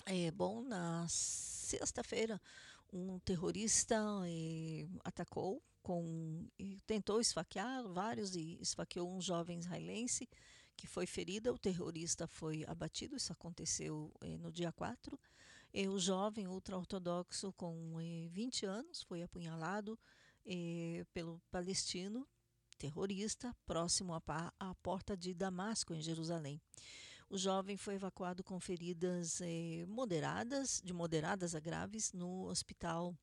É, 0.06 0.30
bom, 0.30 0.62
na 0.62 1.08
sexta-feira, 1.08 2.42
um 2.92 3.18
terrorista 3.20 3.96
é, 4.26 4.86
atacou 5.02 5.64
com 5.82 6.46
tentou 6.86 7.22
esfaquear 7.22 7.88
vários 7.88 8.36
e 8.36 8.58
esfaqueou 8.60 9.16
um 9.16 9.22
jovem 9.22 9.60
israelense 9.60 10.28
que 10.76 10.88
foi 10.88 11.06
ferida. 11.06 11.54
O 11.54 11.58
terrorista 11.58 12.28
foi 12.28 12.66
abatido. 12.68 13.16
Isso 13.16 13.32
aconteceu 13.32 14.12
é, 14.20 14.38
no 14.38 14.52
dia 14.52 14.74
4. 14.74 15.18
E 15.74 15.88
o 15.88 15.98
jovem 15.98 16.50
ultra-ortodoxo 16.50 17.54
com 17.54 17.96
20 18.30 18.66
anos 18.66 19.04
foi 19.04 19.24
apunhalado 19.24 19.98
pelo 21.14 21.42
palestino 21.50 22.28
terrorista 22.82 23.56
próximo 23.64 24.12
à, 24.16 24.76
porta 24.82 25.16
de 25.16 25.36
Damasco, 25.36 25.94
em 25.94 26.02
Jerusalém. 26.02 26.60
O 27.30 27.38
jovem 27.38 27.78
foi 27.78 27.94
evacuado 27.94 28.44
com 28.44 28.60
feridas 28.60 29.40
eh, 29.40 29.86
moderadas, 29.88 30.82
de 30.84 30.92
moderadas 30.92 31.54
a 31.54 31.60
graves, 31.60 32.12
no 32.12 32.48
hospital. 32.48 33.16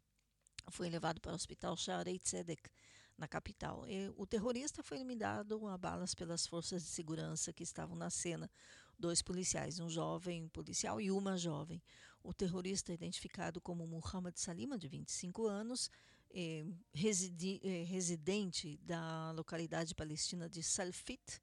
Foi 0.71 0.89
levado 0.89 1.21
para 1.21 1.33
o 1.33 1.35
hospital 1.35 1.77
Sharei 1.77 2.21
Tzedek, 2.21 2.71
na 3.17 3.27
capital. 3.27 3.85
E 3.89 4.13
o 4.17 4.25
terrorista 4.25 4.81
foi 4.81 4.99
eliminado 4.99 5.67
a 5.67 5.77
balas 5.77 6.15
pelas 6.15 6.47
forças 6.47 6.85
de 6.85 6.89
segurança 6.91 7.53
que 7.53 7.65
estavam 7.65 7.97
na 7.97 8.11
cena. 8.11 8.49
Dois 8.97 9.21
policiais, 9.23 9.81
um 9.81 9.91
jovem 9.91 10.49
policial 10.51 11.01
e 11.01 11.11
uma 11.11 11.37
jovem. 11.37 11.83
O 12.23 12.33
terrorista, 12.33 12.93
identificado 12.93 13.61
como 13.61 13.89
Muhammad 13.89 14.37
Salima, 14.37 14.79
de 14.79 14.87
25 14.87 15.49
anos, 15.49 15.91
eh, 16.31 16.67
residi, 16.93 17.61
eh, 17.63 17.85
residente 17.85 18.77
da 18.83 19.33
localidade 19.33 19.95
palestina 19.95 20.49
de 20.49 20.63
Salfit, 20.63 21.41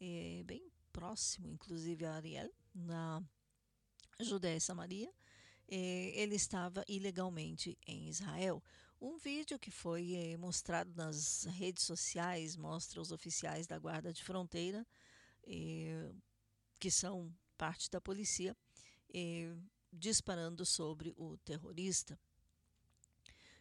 eh, 0.00 0.42
bem 0.44 0.70
próximo, 0.92 1.48
inclusive, 1.48 2.04
a 2.04 2.14
Ariel, 2.14 2.52
na 2.74 3.22
Judéia 4.20 4.56
e 4.56 4.60
Samaria. 4.60 5.12
ele 5.70 6.34
estava 6.34 6.82
ilegalmente 6.88 7.76
em 7.86 8.08
Israel. 8.08 8.62
Um 8.98 9.18
vídeo 9.18 9.58
que 9.58 9.70
foi 9.70 10.34
mostrado 10.38 10.90
nas 10.96 11.44
redes 11.44 11.84
sociais 11.84 12.56
mostra 12.56 13.02
os 13.02 13.12
oficiais 13.12 13.66
da 13.66 13.78
Guarda 13.78 14.10
de 14.10 14.24
Fronteira, 14.24 14.86
que 16.80 16.90
são 16.90 17.30
parte 17.58 17.90
da 17.90 18.00
polícia, 18.00 18.56
disparando 19.92 20.64
sobre 20.64 21.12
o 21.18 21.36
terrorista. 21.38 22.18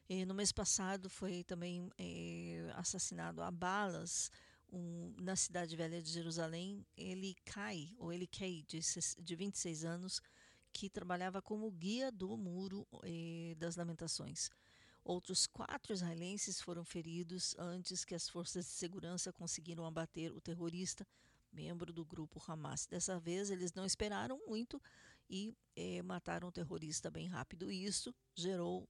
E 0.09 0.25
no 0.25 0.33
mês 0.33 0.51
passado 0.51 1.09
foi 1.09 1.43
também 1.43 1.89
é, 1.97 2.71
assassinado 2.75 3.41
a 3.41 3.51
balas 3.51 4.31
um, 4.71 5.13
na 5.19 5.35
cidade 5.35 5.75
velha 5.75 6.01
de 6.01 6.09
Jerusalém. 6.09 6.85
Ele 6.95 7.35
cai, 7.43 7.93
ou 7.97 8.13
ele 8.13 8.25
cai, 8.25 8.63
de, 8.67 8.79
de 9.19 9.35
26 9.35 9.83
anos, 9.83 10.21
que 10.71 10.89
trabalhava 10.89 11.41
como 11.41 11.69
guia 11.71 12.11
do 12.11 12.37
Muro 12.37 12.87
é, 13.03 13.55
das 13.57 13.75
Lamentações. 13.75 14.49
Outros 15.03 15.47
quatro 15.47 15.93
israelenses 15.93 16.61
foram 16.61 16.83
feridos 16.83 17.55
antes 17.57 18.03
que 18.03 18.15
as 18.15 18.27
forças 18.27 18.65
de 18.65 18.71
segurança 18.71 19.31
conseguiram 19.31 19.85
abater 19.85 20.31
o 20.33 20.41
terrorista, 20.41 21.07
membro 21.51 21.91
do 21.91 22.05
grupo 22.05 22.43
Hamas. 22.45 22.85
Dessa 22.85 23.19
vez, 23.19 23.49
eles 23.49 23.73
não 23.73 23.85
esperaram 23.85 24.39
muito 24.47 24.81
e 25.29 25.53
é, 25.75 26.01
mataram 26.01 26.49
o 26.49 26.51
terrorista 26.51 27.09
bem 27.09 27.27
rápido. 27.27 27.71
E 27.71 27.85
isso 27.85 28.13
gerou 28.35 28.87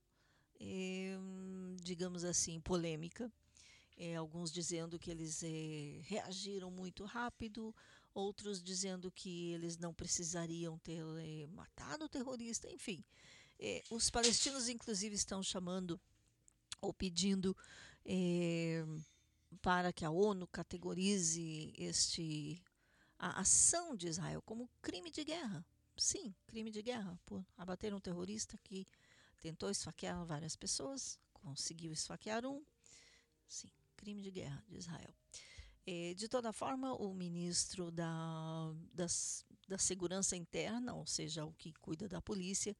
digamos 1.82 2.24
assim, 2.24 2.60
polêmica. 2.60 3.32
É, 4.00 4.16
alguns 4.16 4.52
dizendo 4.52 5.00
que 5.00 5.10
eles 5.10 5.42
é, 5.42 6.02
reagiram 6.04 6.70
muito 6.70 7.04
rápido, 7.04 7.76
outros 8.14 8.62
dizendo 8.62 9.12
que 9.12 9.52
eles 9.54 9.78
não 9.78 9.94
precisariam 9.94 10.78
ter 10.78 11.02
matado 11.48 12.06
o 12.06 12.10
terrorista, 12.10 12.70
enfim. 12.70 13.04
Os 13.90 14.12
palestinos, 14.12 14.70
inclusive, 14.70 15.16
estão 15.16 15.42
chamando 15.42 16.00
ou 16.80 16.94
pedindo 16.94 17.58
para 19.64 19.92
que 19.92 20.06
a 20.06 20.12
ONU 20.12 20.46
categorize 20.46 21.74
este 21.76 22.62
a 23.18 23.42
ação 23.42 23.96
de 23.96 24.08
Israel 24.08 24.44
como 24.44 24.70
crime 24.80 25.10
de 25.10 25.24
guerra. 25.24 25.66
Sim, 25.98 26.36
crime 26.46 26.70
de 26.70 26.84
guerra, 26.84 27.20
por 27.26 27.44
abater 27.58 27.94
um 27.96 28.00
terrorista 28.00 28.56
que 28.64 28.86
Tentou 29.40 29.70
esfaquear 29.70 30.26
várias 30.26 30.56
pessoas, 30.56 31.20
conseguiu 31.34 31.92
esfaquear 31.92 32.46
um. 32.46 32.64
Sim, 33.48 33.72
crime 33.96 34.22
de 34.22 34.32
guerra 34.32 34.64
de 34.68 34.78
Israel. 34.78 35.14
E, 35.86 36.14
de 36.16 36.28
toda 36.28 36.52
forma, 36.52 36.94
o 36.96 37.14
ministro 37.14 37.92
da, 37.92 38.74
da 38.94 39.78
Segurança 39.78 40.36
Interna, 40.36 40.94
ou 40.94 41.06
seja, 41.06 41.46
o 41.46 41.54
que 41.54 41.72
cuida 41.74 42.08
da 42.10 42.22
polícia, 42.22 42.76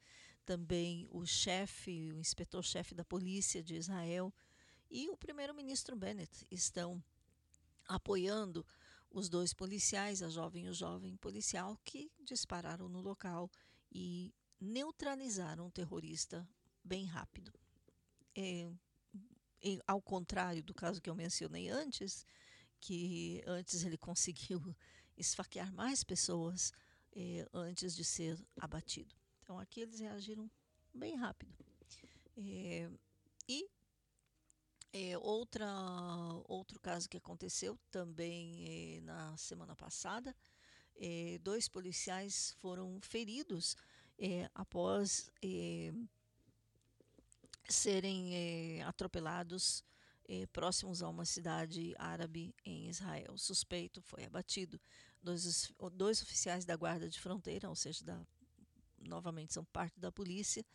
também 0.46 1.08
o 1.12 1.26
chefe, 1.26 2.12
o 2.14 2.20
inspetor-chefe 2.20 2.96
da 2.96 3.04
polícia 3.04 3.62
de 3.62 3.76
Israel 3.76 4.34
e 4.90 5.10
o 5.10 5.18
primeiro-ministro 5.18 5.96
Bennett 5.96 6.48
estão 6.50 7.04
apoiando 7.86 8.66
os 9.12 9.28
dois 9.28 9.54
policiais, 9.54 10.24
a 10.24 10.30
jovem 10.30 10.66
e 10.66 10.70
o 10.70 10.74
jovem 10.74 11.16
policial, 11.18 11.78
que 11.84 12.12
dispararam 12.20 12.88
no 12.88 13.02
local 13.02 13.52
e 13.92 14.34
neutralizaram 14.60 15.68
o 15.68 15.72
terrorista 15.72 16.48
bem 16.84 17.06
rápido. 17.06 17.54
É, 18.36 18.70
ao 19.86 20.02
contrário 20.02 20.64
do 20.64 20.74
caso 20.74 21.02
que 21.02 21.10
eu 21.10 21.16
mencionei 21.16 21.70
antes, 21.70 22.26
que 22.80 23.42
antes 23.46 23.84
ele 23.84 23.98
conseguiu 23.98 24.76
esfaquear 25.18 25.74
mais 25.74 26.04
pessoas 26.04 26.72
é, 27.16 27.48
antes 27.54 27.96
de 27.96 28.04
ser 28.04 28.40
abatido. 28.60 29.14
Então 29.42 29.58
aqui 29.60 29.82
eles 29.82 30.00
reagiram 30.00 30.50
bem 30.94 31.16
rápido. 31.16 31.54
É, 32.38 32.90
e 33.48 33.68
é, 34.94 35.18
outra, 35.18 35.68
outro 36.46 36.80
caso 36.80 37.10
que 37.10 37.18
aconteceu 37.18 37.78
também 37.90 38.98
é, 38.98 39.02
na 39.02 39.36
semana 39.38 39.76
passada, 39.76 40.36
é, 40.96 41.40
dois 41.42 41.68
policiais 41.68 42.56
foram 42.60 43.00
feridos 43.02 43.76
é, 44.18 44.50
após 44.54 45.30
é, 45.44 45.94
serem 47.70 48.36
é, 48.36 48.84
atropelados 48.84 49.84
próximos 50.52 51.02
a 51.02 51.08
uma 51.08 51.24
cidade 51.24 51.96
árabe 51.98 52.54
em 52.66 52.90
Israel. 52.90 53.32
O 53.32 53.38
suspeito 53.38 54.02
foi 54.02 54.26
abatido. 54.26 54.78
Dois, 55.24 55.72
dois 55.94 56.22
oficiais 56.22 56.66
da 56.66 56.76
Guarda 56.76 57.08
de 57.08 57.18
Fronteira, 57.18 57.70
ou 57.70 57.76
seja, 57.78 58.04
da, 58.04 58.28
novamente 59.00 59.54
são 59.54 59.64
parte 59.64 59.98
da 59.98 60.12
polícia, 60.12 60.66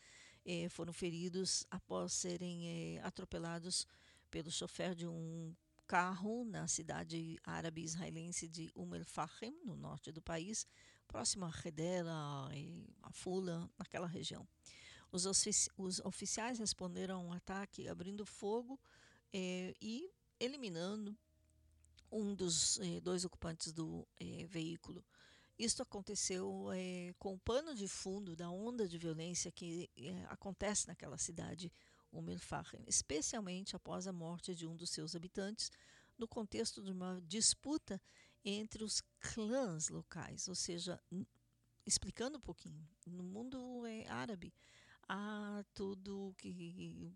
foram 0.71 0.91
feridos 0.91 1.67
após 1.71 2.15
serem 2.15 2.99
atropelados 3.01 3.87
pelo 4.31 4.51
chofer 4.51 4.95
de 4.95 5.07
um 5.07 5.55
carro 5.87 6.47
na 6.47 6.67
cidade 6.67 7.39
árabe 7.45 7.83
israelense 7.83 8.49
de 8.49 8.73
Umm 8.75 8.95
el-Fahem, 8.95 9.55
no 9.63 9.77
norte 9.77 10.11
do 10.11 10.23
país, 10.23 10.67
próximo 11.13 11.45
a 11.45 12.51
e 12.57 12.87
a 13.03 13.13
Fula, 13.13 13.71
naquela 13.79 14.07
região. 14.07 14.49
Os, 15.13 15.27
ofici 15.27 15.71
os 15.77 16.01
oficiais 16.01 16.59
responderam 16.59 17.17
a 17.17 17.23
um 17.23 17.33
ataque 17.35 17.87
abrindo 17.87 18.25
fogo 18.25 18.81
eh, 19.31 19.75
e 19.79 20.11
eliminando 20.41 21.15
um 22.11 22.35
dos 22.35 22.81
eh, 22.81 22.99
dois 23.01 23.27
ocupantes 23.27 23.75
do 23.75 24.09
eh, 24.19 24.47
veículo. 24.47 25.05
Isto 25.59 25.83
aconteceu 25.83 26.69
com 27.19 27.35
o 27.35 27.39
pano 27.39 27.75
de 27.75 27.87
fundo 27.87 28.35
da 28.35 28.51
onda 28.51 28.89
de 28.89 28.97
violência 28.97 29.53
que 29.53 29.89
acontece 30.29 30.89
naquela 30.89 31.19
cidade, 31.19 31.71
el-Fahem, 32.11 32.83
especialmente 32.89 33.77
após 33.77 34.07
a 34.07 34.13
morte 34.13 34.55
de 34.55 34.67
um 34.67 34.75
dos 34.75 34.91
seus 34.91 35.15
habitantes, 35.15 35.71
no 36.19 36.27
contexto 36.27 36.83
de 36.83 36.91
uma 36.91 37.23
disputa 37.29 38.01
entre 38.45 38.83
os 38.83 39.01
clãs 39.21 39.89
locais, 39.89 40.49
ou 40.49 40.55
seja, 40.55 41.01
explicando 41.87 42.39
um 42.39 42.41
pouquinho, 42.41 42.87
no 43.07 43.23
mundo 43.23 43.87
é, 43.87 44.07
árabe 44.09 44.53
há 45.09 45.65
tudo 45.75 46.35
que 46.39 47.13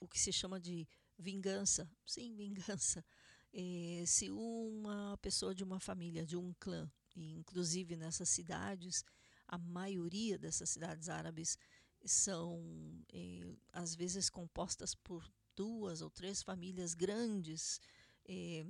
o 0.00 0.08
que 0.08 0.18
se 0.18 0.32
chama 0.32 0.60
de 0.60 0.86
vingança, 1.18 1.90
sim, 2.04 2.34
vingança. 2.34 3.04
É, 3.52 4.04
se 4.06 4.30
uma 4.30 5.16
pessoa 5.18 5.54
de 5.54 5.62
uma 5.62 5.78
família, 5.78 6.26
de 6.26 6.36
um 6.36 6.52
clã, 6.58 6.90
e 7.14 7.34
inclusive 7.34 7.96
nessas 7.96 8.28
cidades, 8.28 9.04
a 9.46 9.58
maioria 9.58 10.38
dessas 10.38 10.70
cidades 10.70 11.08
árabes 11.08 11.58
são 12.04 13.04
é, 13.12 13.54
às 13.72 13.94
vezes 13.94 14.28
compostas 14.28 14.94
por 14.94 15.30
duas 15.54 16.00
ou 16.00 16.10
três 16.10 16.42
famílias 16.42 16.94
grandes. 16.94 17.80
É, 18.24 18.64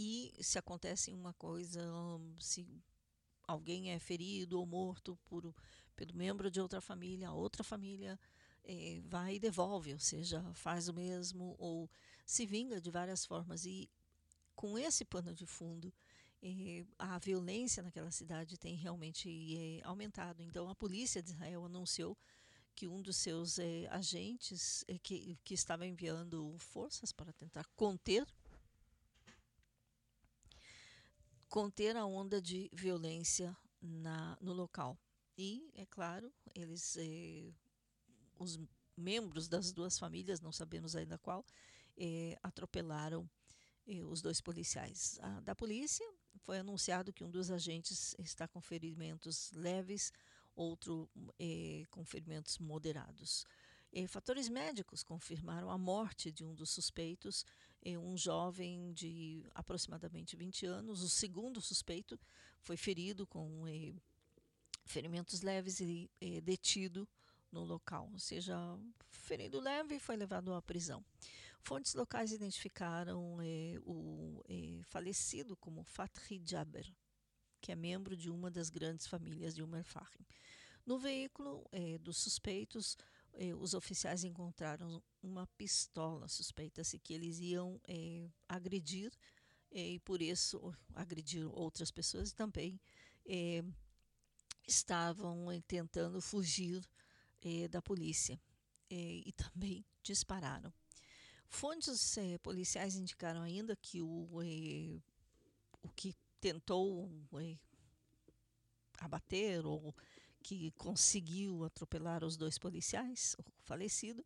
e 0.00 0.32
se 0.42 0.58
acontece 0.58 1.12
uma 1.12 1.34
coisa, 1.34 1.82
se 2.38 2.66
alguém 3.46 3.90
é 3.90 3.98
ferido 3.98 4.58
ou 4.58 4.64
morto 4.64 5.18
por, 5.26 5.54
pelo 5.94 6.14
membro 6.14 6.50
de 6.50 6.58
outra 6.58 6.80
família, 6.80 7.28
a 7.28 7.34
outra 7.34 7.62
família 7.62 8.18
é, 8.64 9.02
vai 9.04 9.34
e 9.34 9.38
devolve, 9.38 9.92
ou 9.92 9.98
seja, 9.98 10.42
faz 10.54 10.88
o 10.88 10.94
mesmo 10.94 11.54
ou 11.58 11.90
se 12.24 12.46
vinga 12.46 12.80
de 12.80 12.90
várias 12.90 13.26
formas. 13.26 13.66
E 13.66 13.90
com 14.56 14.78
esse 14.78 15.04
pano 15.04 15.34
de 15.34 15.44
fundo 15.44 15.92
eh, 16.42 16.86
a 16.98 17.18
violência 17.18 17.82
naquela 17.82 18.10
cidade 18.10 18.56
tem 18.56 18.76
realmente 18.76 19.28
eh, 19.28 19.82
aumentado. 19.84 20.42
Então, 20.42 20.70
a 20.70 20.74
polícia 20.74 21.22
de 21.22 21.28
Israel 21.28 21.66
anunciou 21.66 22.16
que 22.74 22.88
um 22.88 23.02
dos 23.02 23.18
seus 23.18 23.58
eh, 23.58 23.86
agentes, 23.90 24.82
eh, 24.88 24.98
que, 24.98 25.38
que 25.44 25.52
estava 25.52 25.86
enviando 25.86 26.56
forças 26.56 27.12
para 27.12 27.34
tentar 27.34 27.66
conter 27.76 28.26
conter 31.50 31.96
a 31.96 32.06
onda 32.06 32.40
de 32.40 32.70
violência 32.72 33.54
na, 33.82 34.38
no 34.40 34.52
local. 34.52 34.96
E, 35.36 35.68
é 35.74 35.84
claro, 35.84 36.32
eles, 36.54 36.96
eh, 36.96 37.52
os 38.38 38.58
membros 38.96 39.48
das 39.48 39.72
duas 39.72 39.98
famílias, 39.98 40.40
não 40.40 40.52
sabemos 40.52 40.94
ainda 40.94 41.18
qual, 41.18 41.44
eh, 41.96 42.38
atropelaram 42.42 43.28
eh, 43.86 44.04
os 44.04 44.22
dois 44.22 44.40
policiais. 44.40 45.18
A, 45.20 45.40
da 45.40 45.54
polícia 45.54 46.06
foi 46.38 46.58
anunciado 46.58 47.12
que 47.12 47.24
um 47.24 47.30
dos 47.30 47.50
agentes 47.50 48.14
está 48.18 48.46
com 48.46 48.60
ferimentos 48.60 49.50
leves, 49.52 50.12
outro 50.54 51.10
eh, 51.38 51.82
com 51.90 52.04
ferimentos 52.04 52.58
moderados. 52.58 53.44
Eh, 53.92 54.06
fatores 54.06 54.48
médicos 54.48 55.02
confirmaram 55.02 55.68
a 55.68 55.76
morte 55.76 56.30
de 56.30 56.44
um 56.44 56.54
dos 56.54 56.70
suspeitos, 56.70 57.44
um 57.84 58.16
jovem 58.16 58.92
de 58.92 59.44
aproximadamente 59.54 60.36
20 60.36 60.66
anos. 60.66 61.02
O 61.02 61.08
segundo 61.08 61.60
suspeito 61.60 62.18
foi 62.60 62.76
ferido 62.76 63.26
com 63.26 63.66
eh, 63.66 63.94
ferimentos 64.84 65.40
leves 65.42 65.80
e 65.80 66.10
eh, 66.20 66.40
detido 66.40 67.08
no 67.50 67.64
local, 67.64 68.08
ou 68.12 68.18
seja, 68.18 68.56
ferido 69.10 69.58
leve 69.60 69.96
e 69.96 70.00
foi 70.00 70.16
levado 70.16 70.52
à 70.52 70.62
prisão. 70.62 71.04
Fontes 71.62 71.94
locais 71.94 72.32
identificaram 72.32 73.38
eh, 73.42 73.78
o 73.84 74.42
eh, 74.48 74.80
falecido 74.84 75.56
como 75.56 75.84
Fathi 75.84 76.40
Jaber, 76.44 76.90
que 77.60 77.72
é 77.72 77.76
membro 77.76 78.16
de 78.16 78.30
uma 78.30 78.50
das 78.50 78.70
grandes 78.70 79.06
famílias 79.06 79.54
de 79.54 79.62
Umer 79.62 79.84
Fahim. 79.84 80.26
No 80.86 80.98
veículo 80.98 81.66
eh, 81.72 81.98
dos 81.98 82.16
suspeitos, 82.16 82.96
eh, 83.34 83.54
os 83.54 83.74
oficiais 83.74 84.24
encontraram 84.24 85.02
uma 85.22 85.46
pistola. 85.58 86.28
Suspeita-se 86.28 86.98
que 86.98 87.14
eles 87.14 87.38
iam 87.40 87.80
eh, 87.88 88.28
agredir 88.48 89.12
eh, 89.70 89.94
e 89.94 89.98
por 90.00 90.20
isso 90.22 90.74
agredir 90.94 91.46
outras 91.46 91.90
pessoas 91.90 92.30
e 92.30 92.34
também 92.34 92.80
eh, 93.26 93.62
estavam 94.66 95.50
eh, 95.50 95.60
tentando 95.66 96.20
fugir 96.20 96.82
eh, 97.42 97.68
da 97.68 97.80
polícia 97.82 98.40
e 98.92 99.32
também 99.36 99.84
dispararam. 100.02 100.72
Fontes 101.48 102.16
policiais 102.42 102.96
indicaram 102.96 103.40
ainda 103.40 103.76
que 103.76 104.02
o, 104.02 104.28
o 105.80 105.88
que 105.94 106.12
tentou 106.40 107.08
abater 108.98 109.64
ou 109.64 109.94
que 110.42 110.70
conseguiu 110.72 111.64
atropelar 111.64 112.24
os 112.24 112.36
dois 112.36 112.58
policiais, 112.58 113.36
o 113.38 113.44
falecido, 113.62 114.24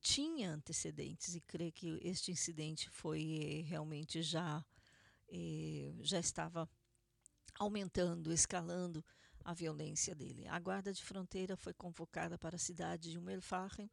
tinha 0.00 0.50
antecedentes 0.50 1.34
e 1.34 1.40
crê 1.40 1.70
que 1.70 1.98
este 2.02 2.30
incidente 2.30 2.90
foi 2.90 3.38
eh, 3.40 3.62
realmente 3.62 4.22
já 4.22 4.64
eh, 5.30 5.94
já 6.00 6.20
estava 6.20 6.68
aumentando, 7.58 8.32
escalando 8.32 9.04
a 9.44 9.52
violência 9.52 10.14
dele. 10.14 10.46
A 10.48 10.58
guarda 10.58 10.92
de 10.92 11.02
fronteira 11.02 11.56
foi 11.56 11.74
convocada 11.74 12.38
para 12.38 12.56
a 12.56 12.58
cidade 12.58 13.10
de 13.10 13.40
Fahem 13.40 13.90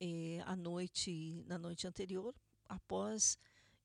eh, 0.00 0.40
à 0.46 0.56
noite, 0.56 1.44
na 1.46 1.58
noite 1.58 1.86
anterior, 1.86 2.34
após 2.68 3.36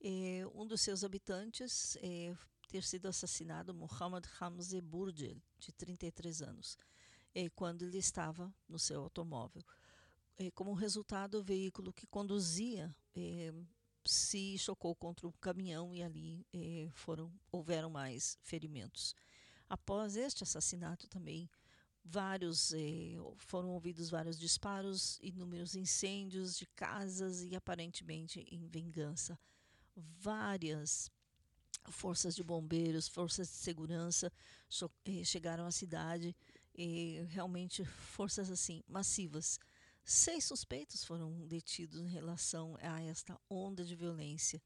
eh, 0.01 0.43
um 0.53 0.65
dos 0.65 0.81
seus 0.81 1.03
habitantes 1.03 1.97
eh, 2.01 2.35
ter 2.69 2.83
sido 2.83 3.07
assassinado, 3.07 3.73
Muhammad 3.73 4.25
Hamze 4.39 4.79
Burjel, 4.79 5.41
de 5.57 5.71
33 5.73 6.41
anos, 6.43 6.77
eh, 7.35 7.49
quando 7.49 7.83
ele 7.83 7.97
estava 7.97 8.53
no 8.67 8.79
seu 8.79 9.01
automóvel. 9.01 9.63
Eh, 10.37 10.51
como 10.51 10.73
resultado, 10.73 11.39
o 11.39 11.43
veículo 11.43 11.93
que 11.93 12.07
conduzia 12.07 12.95
eh, 13.15 13.53
se 14.05 14.57
chocou 14.57 14.95
contra 14.95 15.27
um 15.27 15.31
caminhão 15.33 15.93
e 15.93 16.01
ali 16.01 16.45
eh, 16.53 16.89
foram 16.93 17.31
houveram 17.51 17.89
mais 17.89 18.37
ferimentos. 18.41 19.15
Após 19.69 20.15
este 20.15 20.43
assassinato 20.43 21.07
também 21.07 21.49
vários 22.03 22.73
eh, 22.73 23.17
foram 23.37 23.69
ouvidos 23.69 24.09
vários 24.09 24.37
disparos, 24.39 25.19
inúmeros 25.21 25.75
incêndios 25.75 26.57
de 26.57 26.65
casas 26.67 27.43
e 27.43 27.55
aparentemente 27.55 28.45
em 28.51 28.67
vingança. 28.67 29.37
Várias 29.95 31.11
forças 31.89 32.35
de 32.35 32.43
bombeiros, 32.43 33.07
forças 33.07 33.47
de 33.47 33.55
segurança 33.55 34.31
eh, 35.05 35.23
chegaram 35.23 35.65
à 35.65 35.71
cidade, 35.71 36.35
e 36.75 37.21
realmente 37.29 37.83
forças 37.85 38.49
assim 38.49 38.83
massivas. 38.87 39.59
Seis 40.03 40.45
suspeitos 40.45 41.03
foram 41.03 41.45
detidos 41.45 42.01
em 42.01 42.07
relação 42.07 42.75
a 42.81 43.01
esta 43.01 43.39
onda 43.49 43.83
de 43.85 43.95
violência. 43.95 44.61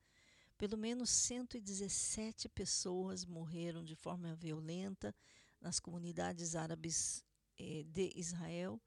Pelo 0.57 0.77
menos 0.77 1.09
117 1.09 2.47
pessoas 2.49 3.25
morreram 3.25 3.83
de 3.83 3.95
forma 3.95 4.35
violenta 4.35 5.13
nas 5.59 5.79
comunidades 5.79 6.55
árabes 6.55 7.23
eh, 7.57 7.83
de 7.85 8.11
Israel 8.15 8.81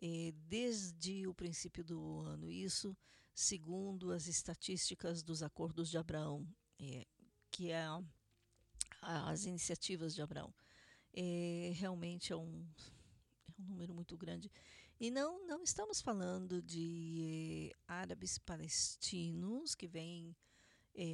eh, 0.00 0.32
desde 0.46 1.26
o 1.26 1.34
princípio 1.34 1.84
do 1.84 2.20
ano. 2.20 2.50
Isso, 2.50 2.96
segundo 3.34 4.12
as 4.12 4.26
estatísticas 4.26 5.22
dos 5.22 5.42
Acordos 5.42 5.90
de 5.90 5.98
Abraão, 5.98 6.46
eh, 6.78 7.06
que 7.50 7.70
é 7.70 7.84
a, 9.00 9.30
as 9.30 9.44
iniciativas 9.44 10.14
de 10.14 10.22
Abraão. 10.22 10.52
Realmente 11.74 12.32
é 12.32 12.36
um, 12.36 12.66
é 13.48 13.62
um 13.62 13.64
número 13.64 13.94
muito 13.94 14.16
grande. 14.16 14.50
E 14.98 15.10
não, 15.10 15.46
não 15.46 15.62
estamos 15.62 16.00
falando 16.00 16.62
de 16.62 17.74
árabes 17.86 18.38
palestinos 18.38 19.74
que 19.74 19.86
vêm 19.86 20.34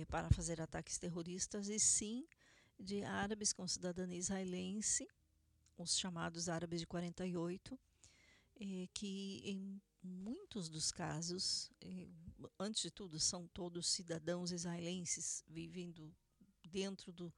para 0.08 0.30
fazer 0.30 0.60
ataques 0.60 0.98
terroristas, 0.98 1.68
e 1.68 1.78
sim 1.80 2.24
de 2.78 3.02
árabes 3.04 3.52
com 3.52 3.66
cidadania 3.66 4.18
israelense, 4.18 5.08
os 5.78 5.96
chamados 5.98 6.48
árabes 6.48 6.80
de 6.80 6.86
48, 6.86 7.78
eh, 8.60 8.88
que 8.92 9.40
em 9.44 9.80
muitos 10.02 10.68
dos 10.68 10.90
casos, 10.90 11.70
antes 12.58 12.82
de 12.82 12.90
tudo, 12.90 13.18
são 13.20 13.46
todos 13.48 13.88
cidadãos 13.88 14.50
israelenses, 14.50 15.44
vivendo 15.48 16.14
dentro 16.64 17.12
do 17.12 17.32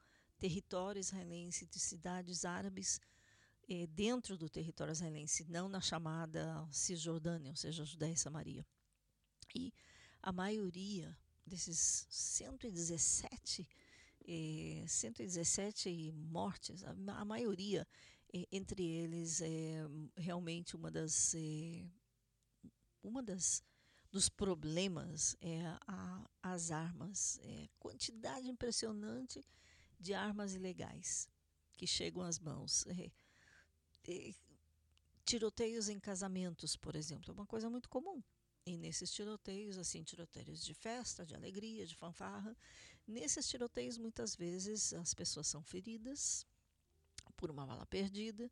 território 0.45 1.01
israelense, 1.01 1.64
de 1.64 1.78
cidades 1.78 2.45
árabes, 2.45 3.01
eh, 3.66 3.86
dentro 3.86 4.36
do 4.36 4.47
território 4.47 4.92
israelense, 4.92 5.47
não 5.49 5.70
na 5.70 5.80
chamada 5.80 6.68
Cisjordânia, 6.70 7.51
ou 7.51 7.57
seja, 7.57 7.82
Judéia 7.82 8.12
e 8.12 8.16
Samaria. 8.18 8.66
E 9.55 9.72
a 10.22 10.30
maioria 10.32 11.16
desses 11.47 12.07
117 12.11 13.66
eh, 14.26 14.84
117 14.86 16.12
mortes, 16.12 16.84
a, 16.84 16.95
a 17.20 17.24
maioria, 17.24 17.86
eh, 18.34 18.47
entre 18.53 18.82
eles, 18.84 19.40
é 19.40 19.78
realmente 20.14 20.76
uma 20.76 20.90
das, 20.90 21.34
eh, 21.34 21.86
uma 23.03 23.22
das 23.22 23.62
dos 24.12 24.28
problemas 24.28 25.36
é 25.40 25.61
a, 25.88 26.30
as 26.40 26.70
armas, 26.70 27.40
é, 27.42 27.68
quantidade 27.80 28.49
impressionante 28.49 29.45
de 30.05 30.13
armas 30.13 30.55
ilegais 30.55 31.29
que 31.73 31.87
chegam 31.87 32.23
às 32.23 32.39
mãos. 32.39 32.85
É, 34.07 34.35
tiroteios 35.25 35.89
em 35.89 35.99
casamentos, 35.99 36.77
por 36.77 36.95
exemplo, 36.95 37.31
é 37.31 37.33
uma 37.33 37.47
coisa 37.47 37.71
muito 37.71 37.89
comum. 37.89 38.23
E 38.67 38.77
nesses 38.77 39.11
tiroteios, 39.11 39.79
assim, 39.79 40.03
tiroteios 40.03 40.63
de 40.63 40.75
festa, 40.75 41.25
de 41.25 41.35
alegria, 41.35 41.87
de 41.87 41.95
fanfarra, 41.95 42.55
nesses 43.07 43.49
tiroteios 43.49 43.97
muitas 43.97 44.37
vezes 44.37 44.93
as 44.93 45.15
pessoas 45.15 45.47
são 45.47 45.63
feridas 45.63 46.47
por 47.37 47.51
uma 47.51 47.67
bala 47.67 47.87
perdida. 47.87 48.51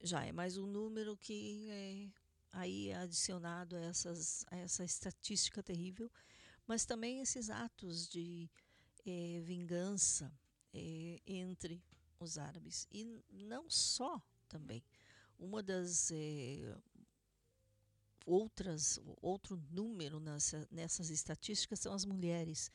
Já 0.00 0.24
é 0.24 0.30
mais 0.30 0.56
um 0.56 0.66
número 0.66 1.16
que 1.16 1.68
é 1.68 2.08
aí 2.52 2.88
é 2.88 2.96
adicionado 2.96 3.76
a, 3.76 3.80
essas, 3.80 4.44
a 4.50 4.56
essa 4.56 4.84
estatística 4.84 5.62
terrível, 5.62 6.10
mas 6.66 6.84
também 6.84 7.20
esses 7.20 7.50
atos 7.50 8.08
de 8.08 8.48
é, 9.10 9.40
vingança 9.40 10.32
é, 10.72 11.20
entre 11.26 11.82
os 12.20 12.38
árabes. 12.38 12.86
E 12.90 13.04
não 13.30 13.68
só 13.70 14.22
também. 14.48 14.82
Uma 15.38 15.62
das 15.62 16.10
é, 16.10 16.76
outras, 18.26 19.00
outro 19.22 19.56
número 19.70 20.20
nessa, 20.20 20.68
nessas 20.70 21.10
estatísticas 21.10 21.80
são 21.80 21.92
as 21.92 22.04
mulheres. 22.04 22.70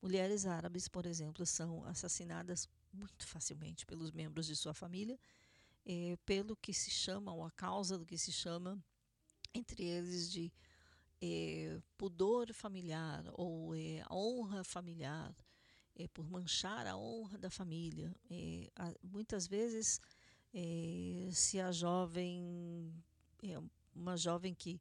Mulheres 0.00 0.46
árabes, 0.46 0.88
por 0.88 1.06
exemplo, 1.06 1.44
são 1.46 1.84
assassinadas 1.84 2.68
muito 2.92 3.26
facilmente 3.26 3.84
pelos 3.84 4.12
membros 4.12 4.46
de 4.46 4.56
sua 4.56 4.72
família, 4.72 5.18
eh, 5.84 6.16
pelo 6.24 6.56
que 6.56 6.72
se 6.72 6.90
chama, 6.90 7.32
ou 7.32 7.44
a 7.44 7.50
causa 7.50 7.98
do 7.98 8.06
que 8.06 8.16
se 8.16 8.32
chama, 8.32 8.82
entre 9.52 9.82
eles, 9.82 10.30
de 10.30 10.52
eh, 11.20 11.80
pudor 11.98 12.52
familiar 12.52 13.24
ou 13.32 13.74
eh, 13.74 14.04
honra 14.10 14.62
familiar. 14.64 15.34
É, 15.96 16.08
por 16.08 16.28
manchar 16.28 16.86
a 16.86 16.96
honra 16.96 17.38
da 17.38 17.50
família. 17.50 18.14
É, 18.30 18.70
a, 18.76 18.92
muitas 19.02 19.46
vezes, 19.46 20.00
é, 20.52 21.28
se 21.32 21.60
a 21.60 21.70
jovem 21.72 22.92
é 23.42 23.60
uma 23.94 24.16
jovem 24.16 24.54
que 24.54 24.80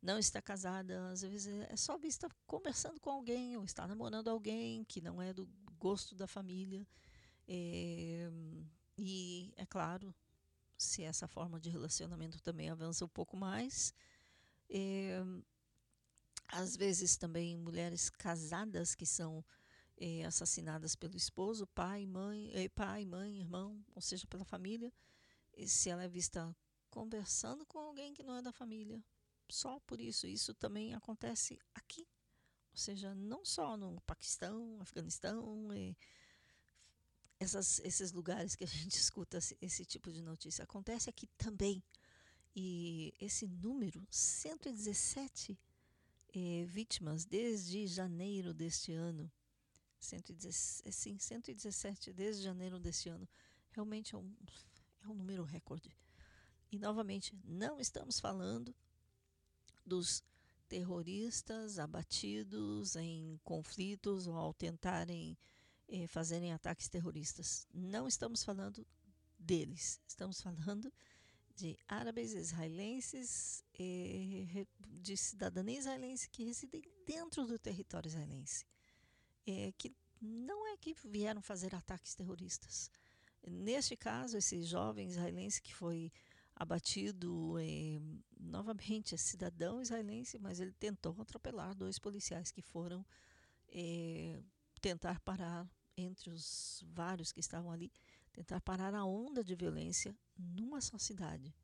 não 0.00 0.18
está 0.18 0.40
casada, 0.40 1.10
às 1.10 1.22
vezes 1.22 1.46
é 1.68 1.76
só 1.76 1.96
vista 1.96 2.28
conversando 2.46 3.00
com 3.00 3.10
alguém 3.10 3.56
ou 3.56 3.64
está 3.64 3.86
namorando 3.86 4.28
alguém 4.28 4.84
que 4.84 5.00
não 5.00 5.20
é 5.20 5.32
do 5.32 5.48
gosto 5.78 6.14
da 6.14 6.26
família. 6.26 6.86
É, 7.48 8.30
e 8.96 9.52
é 9.56 9.66
claro, 9.66 10.14
se 10.76 11.02
essa 11.02 11.26
forma 11.26 11.58
de 11.58 11.70
relacionamento 11.70 12.40
também 12.42 12.68
avança 12.68 13.04
um 13.04 13.08
pouco 13.08 13.36
mais, 13.36 13.94
é, 14.68 15.22
às 16.48 16.76
vezes 16.76 17.16
também 17.16 17.56
mulheres 17.56 18.10
casadas 18.10 18.94
que 18.94 19.06
são 19.06 19.44
é, 19.96 20.24
assassinadas 20.24 20.94
pelo 20.96 21.16
esposo, 21.16 21.66
pai, 21.68 22.06
mãe, 22.06 22.50
é, 22.52 22.68
pai, 22.68 23.04
mãe, 23.04 23.38
irmão, 23.38 23.84
ou 23.94 24.02
seja, 24.02 24.26
pela 24.26 24.44
família, 24.44 24.92
se 25.66 25.90
ela 25.90 26.04
é 26.04 26.08
vista 26.08 26.54
conversando 26.90 27.64
com 27.66 27.78
alguém 27.78 28.12
que 28.12 28.22
não 28.22 28.36
é 28.36 28.42
da 28.42 28.52
família, 28.52 29.02
só 29.48 29.78
por 29.80 30.00
isso, 30.00 30.26
isso 30.26 30.54
também 30.54 30.94
acontece 30.94 31.58
aqui, 31.74 32.06
ou 32.72 32.78
seja, 32.78 33.14
não 33.14 33.44
só 33.44 33.76
no 33.76 34.00
Paquistão, 34.02 34.78
Afeganistão, 34.80 35.72
é, 35.72 35.94
essas, 37.38 37.78
esses 37.80 38.12
lugares 38.12 38.56
que 38.56 38.64
a 38.64 38.66
gente 38.66 38.96
escuta 38.96 39.38
esse, 39.60 39.84
tipo 39.84 40.12
de 40.12 40.22
notícia, 40.22 40.64
acontece 40.64 41.08
aqui 41.08 41.26
também. 41.38 41.82
E 42.56 43.12
esse 43.20 43.46
número, 43.46 44.06
117 44.10 45.58
eh, 46.34 46.64
vítimas 46.66 47.24
desde 47.24 47.86
janeiro 47.86 48.54
deste 48.54 48.92
ano, 48.92 49.30
117, 50.04 50.92
sim, 50.92 51.18
117 51.18 52.12
desde 52.12 52.42
janeiro 52.42 52.78
deste 52.78 53.08
ano, 53.08 53.28
realmente 53.70 54.14
é 54.14 54.18
um, 54.18 54.32
é 55.02 55.08
um 55.08 55.14
número 55.14 55.42
recorde. 55.42 55.96
E 56.70 56.78
novamente, 56.78 57.38
não 57.44 57.80
estamos 57.80 58.20
falando 58.20 58.74
dos 59.84 60.22
terroristas 60.68 61.78
abatidos 61.78 62.96
em 62.96 63.38
conflitos 63.44 64.26
ou 64.26 64.34
ao 64.34 64.52
tentarem 64.52 65.36
eh, 65.88 66.06
fazerem 66.06 66.52
ataques 66.52 66.88
terroristas. 66.88 67.66
Não 67.72 68.08
estamos 68.08 68.42
falando 68.42 68.86
deles, 69.38 70.00
estamos 70.06 70.40
falando 70.40 70.92
de 71.54 71.78
árabes 71.86 72.32
israelenses 72.32 73.64
eh, 73.78 74.66
de 74.80 75.16
cidadania 75.16 75.78
israelense 75.78 76.28
que 76.28 76.44
residem 76.44 76.82
dentro 77.06 77.46
do 77.46 77.58
território 77.58 78.08
israelense, 78.08 78.66
eh, 79.46 79.72
que 79.76 79.94
não 80.20 80.66
é 80.66 80.76
que 80.76 80.94
vieram 81.04 81.42
fazer 81.42 81.74
ataques 81.74 82.14
terroristas. 82.14 82.90
Neste 83.46 83.96
caso, 83.96 84.38
esse 84.38 84.62
jovem 84.62 85.08
israelense 85.08 85.60
que 85.60 85.74
foi 85.74 86.10
abatido, 86.56 87.58
eh, 87.58 88.00
novamente 88.38 89.14
é 89.14 89.18
cidadão 89.18 89.82
israelense, 89.82 90.38
mas 90.38 90.60
ele 90.60 90.72
tentou 90.72 91.20
atropelar 91.20 91.74
dois 91.74 91.98
policiais 91.98 92.50
que 92.50 92.62
foram 92.62 93.04
eh, 93.68 94.40
tentar 94.80 95.20
parar, 95.20 95.68
entre 95.96 96.30
os 96.30 96.84
vários 96.88 97.32
que 97.32 97.40
estavam 97.40 97.70
ali, 97.70 97.92
tentar 98.32 98.60
parar 98.60 98.94
a 98.94 99.04
onda 99.04 99.44
de 99.44 99.54
violência 99.54 100.16
numa 100.36 100.80
só 100.80 100.98
cidade, 100.98 101.54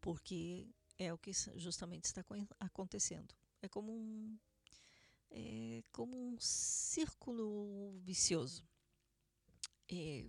porque 0.00 0.68
é 0.98 1.12
o 1.12 1.18
que 1.18 1.32
justamente 1.56 2.04
está 2.04 2.24
acontecendo. 2.58 3.34
É 3.62 3.68
como 3.68 3.92
um, 3.92 4.38
é 5.30 5.82
como 5.92 6.16
um 6.16 6.36
círculo 6.40 7.98
vicioso. 8.00 8.64
É, 9.88 10.26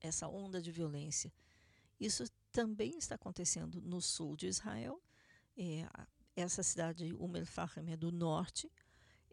essa 0.00 0.28
onda 0.28 0.60
de 0.60 0.70
violência. 0.70 1.32
Isso 1.98 2.24
também 2.52 2.98
está 2.98 3.14
acontecendo 3.14 3.80
no 3.80 4.00
sul 4.00 4.36
de 4.36 4.46
Israel. 4.46 5.02
É, 5.56 5.88
essa 6.34 6.62
cidade, 6.62 7.14
Umm 7.14 7.36
el-Fahem, 7.36 7.92
é 7.92 7.96
do 7.96 8.12
norte, 8.12 8.70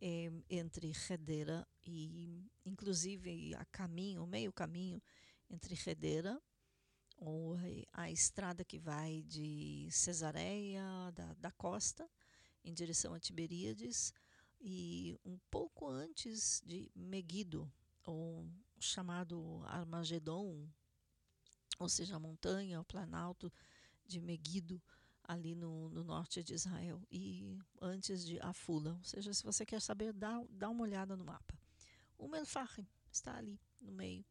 é, 0.01 0.31
entre 0.49 0.91
Hedera 1.09 1.67
e, 1.85 2.49
inclusive, 2.65 3.53
a 3.55 3.65
caminho, 3.65 4.25
meio 4.25 4.51
caminho 4.53 5.01
entre 5.49 5.77
Hedera, 5.85 6.41
ou 7.17 7.57
a 7.93 8.09
estrada 8.09 8.65
que 8.65 8.79
vai 8.79 9.21
de 9.23 9.87
Cesareia, 9.91 10.83
da, 11.13 11.33
da 11.35 11.51
costa, 11.51 12.09
em 12.63 12.73
direção 12.73 13.13
a 13.13 13.19
Tiberíades, 13.19 14.13
e 14.63 15.19
um 15.25 15.37
pouco 15.51 15.89
antes 15.89 16.63
de 16.65 16.89
Megiddo, 16.95 17.69
ou 18.05 18.47
chamado 18.79 19.61
Armagedon, 19.65 20.65
ou 21.77 21.89
seja, 21.89 22.15
a 22.15 22.19
montanha, 22.19 22.79
o 22.79 22.85
planalto 22.85 23.51
de 24.05 24.21
Megiddo, 24.21 24.81
ali 25.25 25.53
no, 25.53 25.89
no, 25.89 26.03
norte 26.03 26.41
de 26.43 26.53
Israel, 26.53 27.01
e 27.11 27.57
antes 27.81 28.25
de 28.25 28.39
Afula. 28.39 28.93
Ou 28.93 29.03
seja, 29.03 29.33
se 29.33 29.43
você 29.43 29.65
quer 29.65 29.81
saber, 29.81 30.13
dá, 30.13 30.41
dá 30.49 30.69
uma 30.69 30.83
olhada 30.83 31.15
no 31.15 31.25
mapa. 31.25 31.57
O 32.17 32.27
Melfahim 32.27 32.87
está 33.11 33.35
ali 33.37 33.59
no 33.81 33.91
meio. 33.91 34.25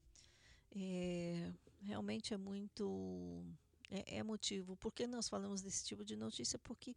É, 0.74 1.52
realmente 1.82 2.32
é 2.32 2.38
muito 2.38 3.44
é, 3.90 4.16
é 4.16 4.18
emotivo. 4.18 4.76
Por 4.76 4.92
que 4.92 5.06
nós 5.06 5.28
falamos 5.28 5.60
desse 5.60 5.84
tipo 5.84 6.04
de 6.04 6.16
notícia? 6.16 6.58
Porque 6.58 6.96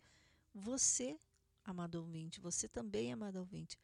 você, 0.53 1.19
amado 1.65 1.95
ouvinte, 1.95 2.39
você 2.39 2.69
também, 2.69 3.11
amado 3.11 3.37
ouvinte, 3.37 3.77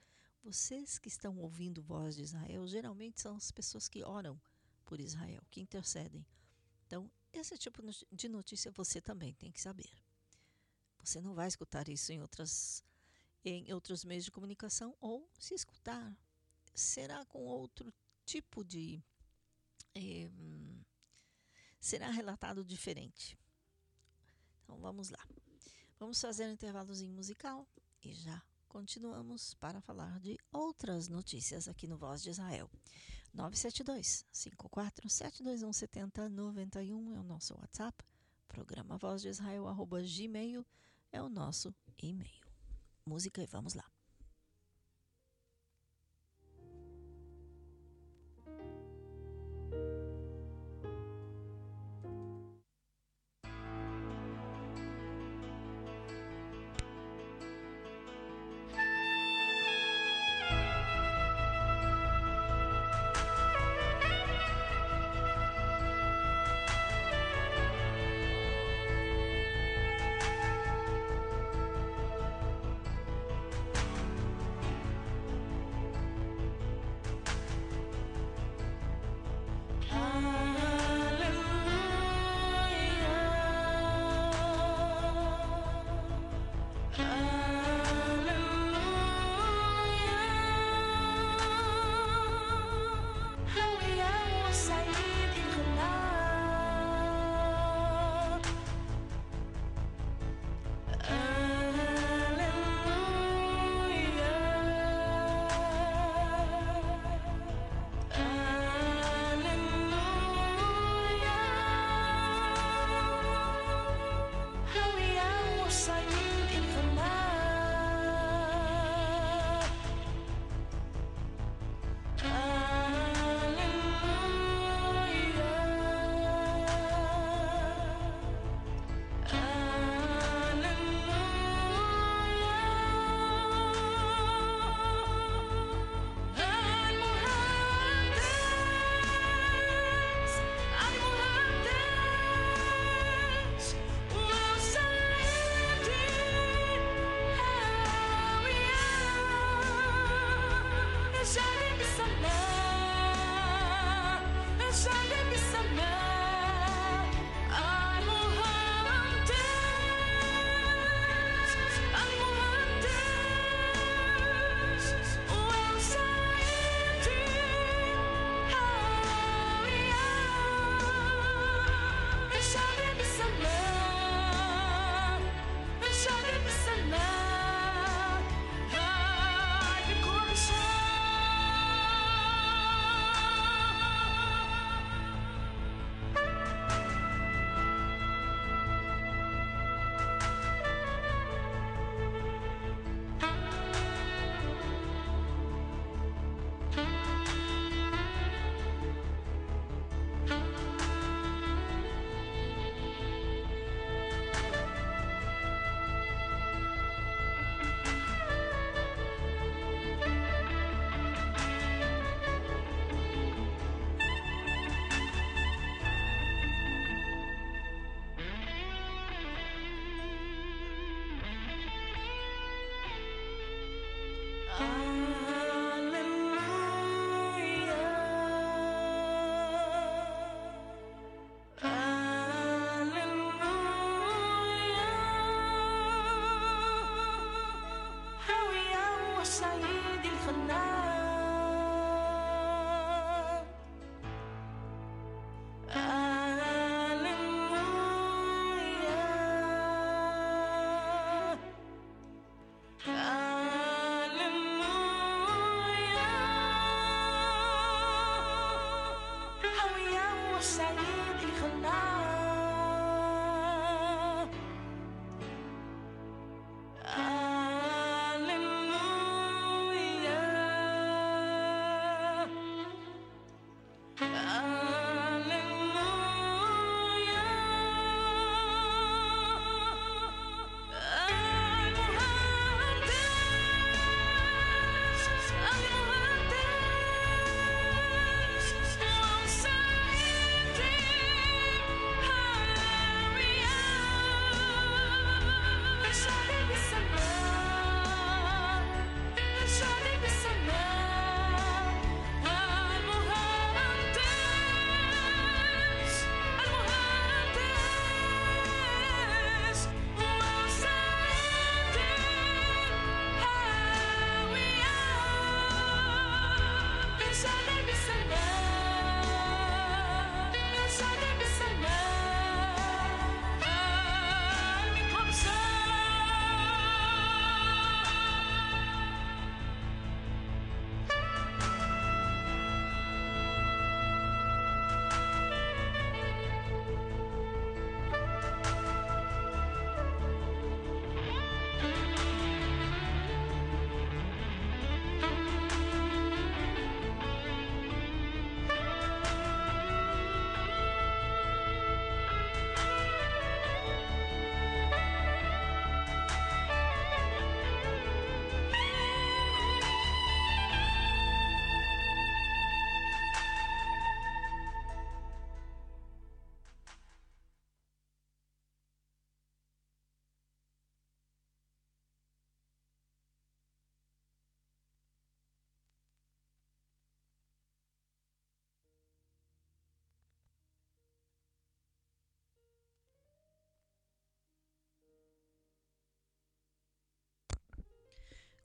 vocês 0.44 0.98
que 1.00 1.08
estão 1.08 1.38
ouvindo 1.40 1.82
voz 1.82 2.16
de 2.16 2.22
Israel, 2.22 2.66
geralmente 2.68 3.20
são 3.20 3.36
as 3.36 3.52
pessoas 3.52 3.90
que 3.90 4.04
oram 4.04 4.40
por 4.86 5.00
Israel, 5.00 5.44
que 5.50 5.62
intercedem. 5.62 6.26
Então, 6.86 7.12
esse 7.34 7.58
tipo 7.58 7.82
de 8.12 8.30
notícia 8.30 8.72
você 8.72 9.02
também 9.02 9.34
tem 9.34 9.52
que 9.52 9.62
saber. 9.62 9.90
Você 11.04 11.20
não 11.22 11.34
vai 11.34 11.48
escutar 11.48 11.90
isso 11.90 12.12
em 12.12 12.22
outras 12.22 12.84
em 13.44 13.74
outros 13.74 14.06
meios 14.06 14.24
de 14.24 14.30
comunicação 14.30 14.96
ou 15.02 15.28
se 15.40 15.56
escutar 15.56 16.16
será 16.76 17.26
com 17.26 17.40
outro 17.40 17.92
tipo 18.24 18.64
de 18.64 19.04
é, 19.96 20.30
será 21.80 22.12
relatado 22.12 22.64
diferente. 22.64 23.38
Então 24.64 24.78
vamos 24.78 25.10
lá. 25.10 25.28
Vamos 26.02 26.20
fazer 26.20 26.48
um 26.48 26.54
intervalozinho 26.54 27.14
musical 27.14 27.64
e 28.04 28.12
já 28.12 28.42
continuamos 28.68 29.54
para 29.54 29.80
falar 29.82 30.20
de 30.20 30.36
outras 30.52 31.08
notícias 31.08 31.68
aqui 31.68 31.86
no 31.86 31.96
Voz 31.96 32.24
de 32.24 32.32
Israel. 32.32 32.68
972 33.32 34.26
54 34.32 35.08
721 35.08 35.72
7091 35.72 37.14
é 37.14 37.20
o 37.20 37.24
nosso 37.24 37.54
WhatsApp. 37.54 38.04
Programa 38.48 38.98
Voz 38.98 39.22
de 39.22 39.28
Israel 39.28 39.68
arroba 39.68 40.02
gmail 40.02 40.66
é 41.12 41.22
o 41.22 41.30
nosso 41.30 41.72
e-mail. 42.02 42.48
Música 43.06 43.44
e 43.44 43.46
vamos 43.46 43.76
lá. 43.76 43.86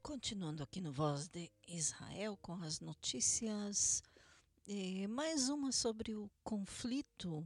Continuando 0.06 0.62
aqui 0.62 0.80
no 0.80 0.92
Voz 0.92 1.26
de 1.26 1.50
Israel 1.66 2.38
com 2.40 2.52
as 2.62 2.78
notícias, 2.78 4.04
eh, 4.68 5.08
mais 5.08 5.48
uma 5.48 5.72
sobre 5.72 6.14
o 6.14 6.30
conflito 6.44 7.44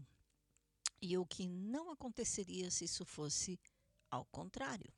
e 1.01 1.17
o 1.17 1.25
que 1.25 1.49
não 1.49 1.91
aconteceria 1.91 2.71
se 2.71 2.85
isso 2.85 3.07
fosse 3.07 3.59
ao 4.11 4.27
contrário. 4.27 4.93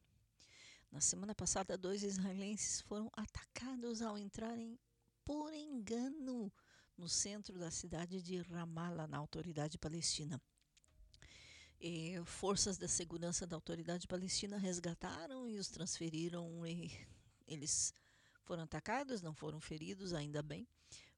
Na 0.90 1.00
semana 1.00 1.36
passada, 1.36 1.78
dois 1.78 2.02
israelenses 2.02 2.80
foram 2.80 3.08
atacados 3.12 4.02
ao 4.02 4.18
entrarem 4.18 4.76
por 5.24 5.54
engano 5.54 6.52
no 6.98 7.08
centro 7.08 7.60
da 7.60 7.70
cidade 7.70 8.20
de 8.20 8.38
Ramallah, 8.38 9.06
na 9.06 9.18
autoridade 9.18 9.78
palestina. 9.78 10.42
Eh, 11.80 12.20
forças 12.24 12.76
da 12.76 12.88
segurança 12.88 13.46
da 13.46 13.54
autoridade 13.54 14.08
palestina 14.08 14.58
resgataram 14.58 15.48
e 15.48 15.58
os 15.58 15.68
transferiram. 15.68 16.66
eh, 16.66 17.11
eles 17.52 17.92
foram 18.44 18.62
atacados, 18.64 19.22
não 19.22 19.34
foram 19.34 19.60
feridos, 19.60 20.12
ainda 20.12 20.42
bem. 20.42 20.66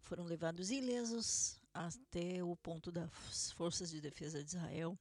Foram 0.00 0.24
levados 0.24 0.70
ilesos 0.70 1.58
até 1.72 2.42
o 2.44 2.54
ponto 2.56 2.92
das 2.92 3.50
forças 3.52 3.90
de 3.90 4.00
defesa 4.00 4.42
de 4.42 4.50
Israel. 4.50 4.98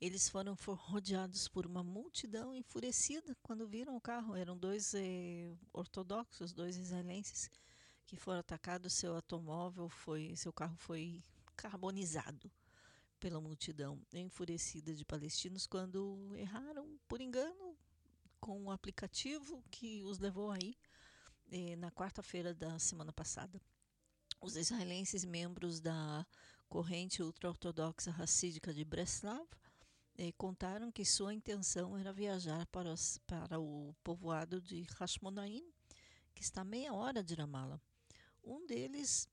Eles 0.00 0.28
foram 0.28 0.56
for- 0.56 0.74
rodeados 0.76 1.46
por 1.46 1.64
uma 1.64 1.82
multidão 1.84 2.52
enfurecida 2.54 3.36
quando 3.42 3.68
viram 3.68 3.96
o 3.96 4.00
carro. 4.00 4.34
Eram 4.34 4.58
dois 4.58 4.94
eh, 4.94 5.54
ortodoxos, 5.72 6.52
dois 6.52 6.76
israelenses, 6.76 7.48
que 8.06 8.16
foram 8.16 8.40
atacados. 8.40 8.94
Seu 8.94 9.14
automóvel 9.14 9.88
foi, 9.88 10.34
seu 10.34 10.52
carro 10.52 10.76
foi 10.76 11.22
carbonizado 11.54 12.50
pela 13.20 13.40
multidão 13.40 14.04
enfurecida 14.12 14.92
de 14.92 15.04
palestinos 15.04 15.68
quando 15.68 16.34
erraram 16.36 16.98
por 17.06 17.20
engano 17.20 17.76
com 18.42 18.56
o 18.64 18.70
aplicativo 18.72 19.62
que 19.70 20.02
os 20.04 20.18
levou 20.18 20.50
aí 20.50 20.76
eh, 21.50 21.76
na 21.76 21.90
quarta-feira 21.92 22.52
da 22.52 22.78
semana 22.78 23.12
passada. 23.12 23.60
Os 24.40 24.56
israelenses 24.56 25.24
membros 25.24 25.80
da 25.80 26.26
corrente 26.68 27.22
ultra-ortodoxa 27.22 28.10
racídica 28.10 28.74
de 28.74 28.84
Breslav 28.84 29.46
eh, 30.18 30.32
contaram 30.32 30.90
que 30.90 31.04
sua 31.04 31.32
intenção 31.32 31.96
era 31.96 32.12
viajar 32.12 32.66
para, 32.66 32.92
os- 32.92 33.18
para 33.26 33.60
o 33.60 33.94
povoado 34.02 34.60
de 34.60 34.82
Hashmonaim, 34.98 35.64
que 36.34 36.42
está 36.42 36.62
a 36.62 36.64
meia 36.64 36.92
hora 36.92 37.22
de 37.22 37.34
Ramallah. 37.34 37.80
Um 38.42 38.66
deles 38.66 39.28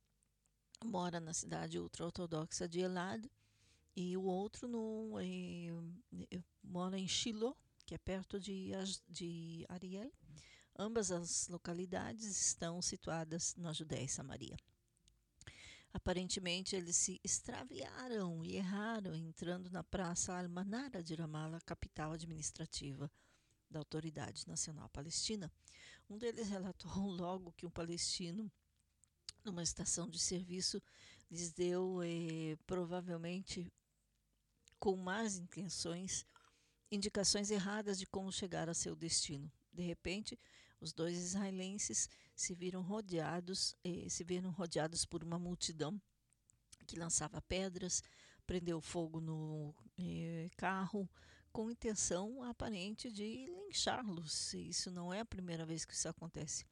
mora 0.86 1.20
na 1.20 1.34
cidade 1.34 1.80
ultra-ortodoxa 1.80 2.68
de 2.68 2.80
Elad 2.82 3.26
e 3.95 4.16
o 4.16 4.24
outro 4.24 4.68
no, 4.68 5.20
eh, 5.20 5.72
eh, 6.32 6.43
mora 6.64 6.97
em 6.99 7.07
Shiloh, 7.07 7.57
que 7.89 7.95
é 7.95 7.97
perto 7.97 8.39
de, 8.39 8.69
de 9.07 9.65
Ariel. 9.67 10.13
Ambas 10.77 11.09
as 11.09 11.47
localidades 11.47 12.23
estão 12.39 12.83
situadas 12.83 13.55
na 13.55 13.73
Judéia 13.73 14.03
e 14.03 14.07
Samaria. 14.07 14.55
Aparentemente, 15.91 16.75
eles 16.75 16.95
se 16.95 17.19
extraviaram 17.23 18.45
e 18.45 18.57
erraram 18.57 19.15
entrando 19.15 19.71
na 19.71 19.83
Praça 19.83 20.37
Almanara 20.37 21.01
de 21.01 21.15
Ramallah, 21.15 21.59
capital 21.61 22.11
administrativa 22.11 23.11
da 23.71 23.79
Autoridade 23.79 24.47
Nacional 24.47 24.87
Palestina. 24.89 25.51
Um 26.07 26.15
deles 26.15 26.47
relatou 26.47 26.91
logo 27.09 27.53
que 27.53 27.65
um 27.65 27.71
palestino, 27.71 28.51
numa 29.43 29.63
estação 29.63 30.07
de 30.07 30.19
serviço, 30.19 30.79
lhes 31.31 31.51
deu, 31.51 32.03
eh, 32.03 32.55
provavelmente 32.67 33.67
com 34.77 34.95
más 34.95 35.37
intenções, 35.37 36.23
indicações 36.91 37.51
erradas 37.51 37.99
de 37.99 38.05
como 38.05 38.31
chegar 38.31 38.69
a 38.69 38.73
seu 38.73 38.95
destino. 38.95 39.51
De 39.71 39.83
repente, 39.83 40.37
os 40.79 40.93
dois 40.93 41.17
israelenses 41.17 42.09
se 42.35 42.55
viram 42.55 42.81
rodeados, 42.81 43.75
eh, 43.83 44.07
se 44.09 44.23
viram 44.23 44.51
rodeados 44.51 45.05
por 45.05 45.23
uma 45.23 45.37
multidão 45.37 46.01
que 46.87 46.97
lançava 46.97 47.41
pedras, 47.41 48.01
prendeu 48.45 48.81
fogo 48.81 49.19
no 49.19 49.75
eh, 49.97 50.49
carro, 50.57 51.09
com 51.51 51.69
intenção 51.69 52.41
aparente 52.43 53.11
de 53.11 53.45
linchá-los. 53.47 54.53
Isso 54.53 54.89
não 54.89 55.13
é 55.13 55.19
a 55.19 55.25
primeira 55.25 55.65
vez 55.65 55.85
que 55.85 55.93
isso 55.93 56.07
acontece. 56.09 56.65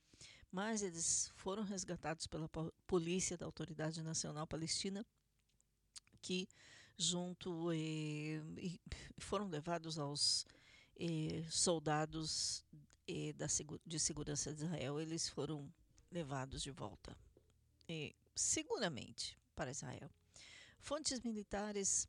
Mas 0.52 0.82
eles 0.82 1.32
foram 1.36 1.64
resgatados 1.64 2.26
pela 2.26 2.48
po- 2.48 2.74
polícia 2.88 3.38
da 3.38 3.46
Autoridade 3.46 4.02
Nacional 4.02 4.48
Palestina, 4.48 5.06
que 6.22 6.48
junto 6.98 7.72
eh, 7.72 8.42
e 8.58 8.82
foram 9.20 9.48
levados 9.48 10.00
aos 10.00 10.46
eh, 11.00 11.46
soldados 11.50 12.66
eh, 13.08 13.34
da, 13.34 13.48
de 13.86 14.00
segurança 14.00 14.54
de 14.54 14.64
Israel. 14.64 15.00
Eles 15.00 15.30
foram 15.30 15.72
levados 16.12 16.64
de 16.64 16.72
volta, 16.72 17.16
seguramente, 18.34 19.38
para 19.56 19.72
Israel. 19.72 20.10
Fontes 20.80 21.20
militares 21.22 22.08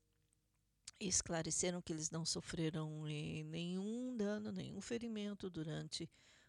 esclareceram 1.01 1.82
que 1.82 1.93
eles 1.93 2.11
não 2.11 2.24
sofreram 2.24 3.05
nenhum 3.05 4.16
dano, 4.16 4.53
nenhum 4.53 4.80
ferimento 4.80 5.51
durante 5.51 6.09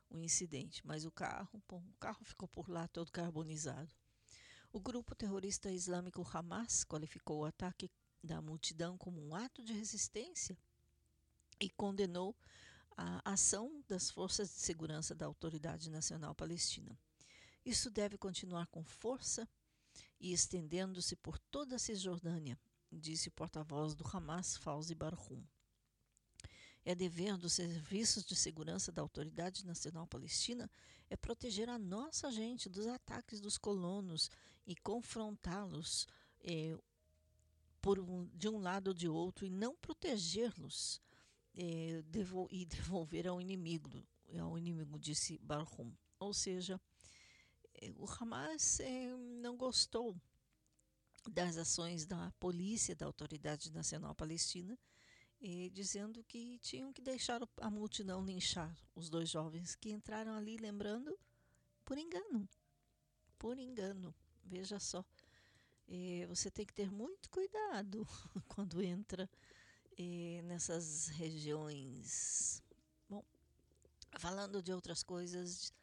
o 0.10 0.20
incidente, 0.20 0.86
mas 0.86 1.06
o 1.06 1.12
carro, 1.12 1.62
bom, 1.68 1.84
o 1.96 1.98
carro 2.00 2.24
ficou 2.24 2.48
por 2.48 2.70
lá 2.70 2.88
todo 2.88 3.12
carbonizado. 3.12 3.94
O 4.72 4.80
grupo 4.80 5.16
terrorista 5.16 5.72
islâmico 5.72 6.28
Hamas 6.32 6.84
qualificou 6.84 7.40
o 7.40 7.46
ataque 7.46 7.90
da 8.24 8.42
multidão 8.42 8.98
como 8.98 9.22
um 9.22 9.36
ato 9.36 9.64
de 9.64 9.74
resistência 9.74 10.58
e 11.60 11.70
condenou 11.70 12.36
a 12.96 13.22
ação 13.32 13.84
das 13.88 14.10
forças 14.10 14.50
de 14.50 14.60
segurança 14.60 15.16
da 15.16 15.26
Autoridade 15.26 15.90
Nacional 15.90 16.36
Palestina. 16.36 16.98
Isso 17.66 17.90
deve 17.90 18.18
continuar 18.18 18.68
com 18.68 18.84
força 18.84 19.48
e 20.20 20.34
estendendo-se 20.34 21.16
por 21.16 21.38
toda 21.38 21.76
a 21.76 21.80
Cisjordânia, 21.80 22.60
disse 22.92 23.30
o 23.30 23.32
porta-voz 23.32 23.96
do 23.96 24.06
Hamas, 24.06 24.58
Fauzi 24.58 24.96
Barhum. 24.96 25.44
É 26.84 26.96
dever 26.96 27.38
dos 27.38 27.54
serviços 27.54 28.26
de 28.26 28.36
segurança 28.36 28.92
da 28.92 29.02
Autoridade 29.02 29.66
Nacional 29.66 30.08
Palestina 30.08 30.70
é 31.10 31.16
proteger 31.16 31.70
a 31.70 31.78
nossa 31.78 32.32
gente 32.32 32.70
dos 32.70 32.88
ataques 32.88 33.40
dos 33.40 33.58
colonos 33.58 34.30
e 34.66 34.76
confrontá-los 34.76 36.08
eh, 36.42 36.78
um, 37.88 38.28
de 38.34 38.50
um 38.50 38.60
lado 38.60 38.90
ou 38.90 38.94
de 38.94 39.08
outro 39.08 39.46
e 39.46 39.50
não 39.50 39.76
protegê-los 39.76 41.02
eh, 41.56 42.04
e 42.52 42.66
devolver 42.66 43.28
ao 43.28 43.40
inimigo, 43.42 44.06
ao 44.40 44.58
inimigo, 44.58 45.00
disse 45.00 45.38
Barhum. 45.40 45.94
Ou 46.20 46.34
seja, 46.34 46.80
eh, 47.76 47.94
o 47.96 48.06
Hamas 48.06 48.80
eh, 48.80 49.16
não 49.42 49.56
gostou 49.56 50.16
das 51.30 51.58
ações 51.58 52.06
da 52.06 52.32
polícia 52.40 52.96
da 52.96 53.06
Autoridade 53.06 53.72
Nacional 53.72 54.16
Palestina, 54.16 54.78
dizendo 55.72 56.24
que 56.26 56.60
tinham 56.60 56.92
que 56.92 57.02
deixar 57.02 57.42
a 57.62 57.70
multidão 57.70 58.26
linchar 58.26 58.76
os 58.94 59.10
dois 59.10 59.30
jovens 59.30 59.74
que 59.76 59.90
entraram 59.90 60.34
ali, 60.34 60.58
lembrando, 60.58 61.18
por 61.86 61.98
engano. 61.98 62.48
Por 63.38 63.58
engano. 63.58 64.14
Veja 64.44 64.80
só. 64.80 65.06
Você 66.28 66.52
tem 66.52 66.66
que 66.66 66.74
ter 66.74 66.92
muito 66.92 67.30
cuidado 67.30 68.08
quando 68.48 68.82
entra 68.82 69.30
nessas 70.44 71.08
regiões. 71.08 72.64
Bom, 73.10 73.24
falando 74.18 74.62
de 74.62 74.72
outras 74.72 75.04
coisas, 75.04 75.74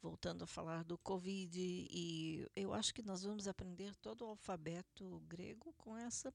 voltando 0.00 0.44
a 0.44 0.46
falar 0.46 0.84
do 0.84 0.96
Covid, 0.98 1.58
e 1.58 2.46
eu 2.54 2.72
acho 2.72 2.94
que 2.94 3.02
nós 3.02 3.22
vamos 3.22 3.48
aprender 3.48 3.94
todo 3.96 4.22
o 4.22 4.28
alfabeto 4.28 5.20
grego 5.26 5.72
com 5.76 5.96
essa 5.96 6.32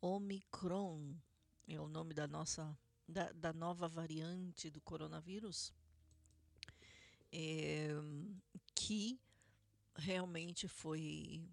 Omicron, 0.00 1.14
é 1.68 1.80
o 1.80 1.88
nome 1.88 2.14
da 2.14 2.26
nossa 2.26 2.76
da, 3.06 3.32
da 3.32 3.52
nova 3.52 3.88
variante 3.88 4.70
do 4.70 4.80
coronavírus, 4.80 5.72
é, 7.32 7.88
que 8.74 9.20
realmente 9.96 10.66
foi 10.68 11.44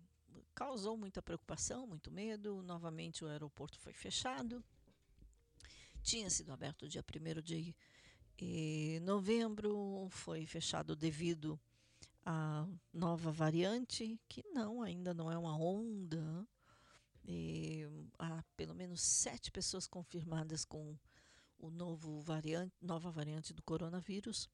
causou 0.58 0.98
muita 0.98 1.22
preocupação, 1.22 1.86
muito 1.86 2.10
medo. 2.10 2.64
Novamente 2.64 3.24
o 3.24 3.28
aeroporto 3.28 3.80
foi 3.80 3.94
fechado. 3.94 4.64
Tinha 6.02 6.32
sido 6.32 6.52
aberto 6.52 6.90
dia 6.90 7.06
1 7.06 7.42
de 7.44 7.76
eh, 8.40 9.00
novembro, 9.02 10.08
foi 10.10 10.48
fechado 10.48 10.96
devido 10.96 11.60
à 12.26 12.68
nova 12.92 13.32
variante, 13.32 14.20
que 14.28 14.44
não, 14.52 14.82
ainda 14.82 15.14
não 15.14 15.32
é 15.32 15.38
uma 15.38 15.56
onda. 15.56 16.48
Há 18.18 18.44
pelo 18.56 18.74
menos 18.74 19.02
sete 19.02 19.52
pessoas 19.52 19.86
confirmadas 19.86 20.66
com 20.66 20.98
o 21.60 21.70
novo 21.70 22.20
variante, 22.22 22.74
nova 22.82 23.12
variante 23.12 23.54
do 23.54 23.62
coronavírus. 23.62 24.50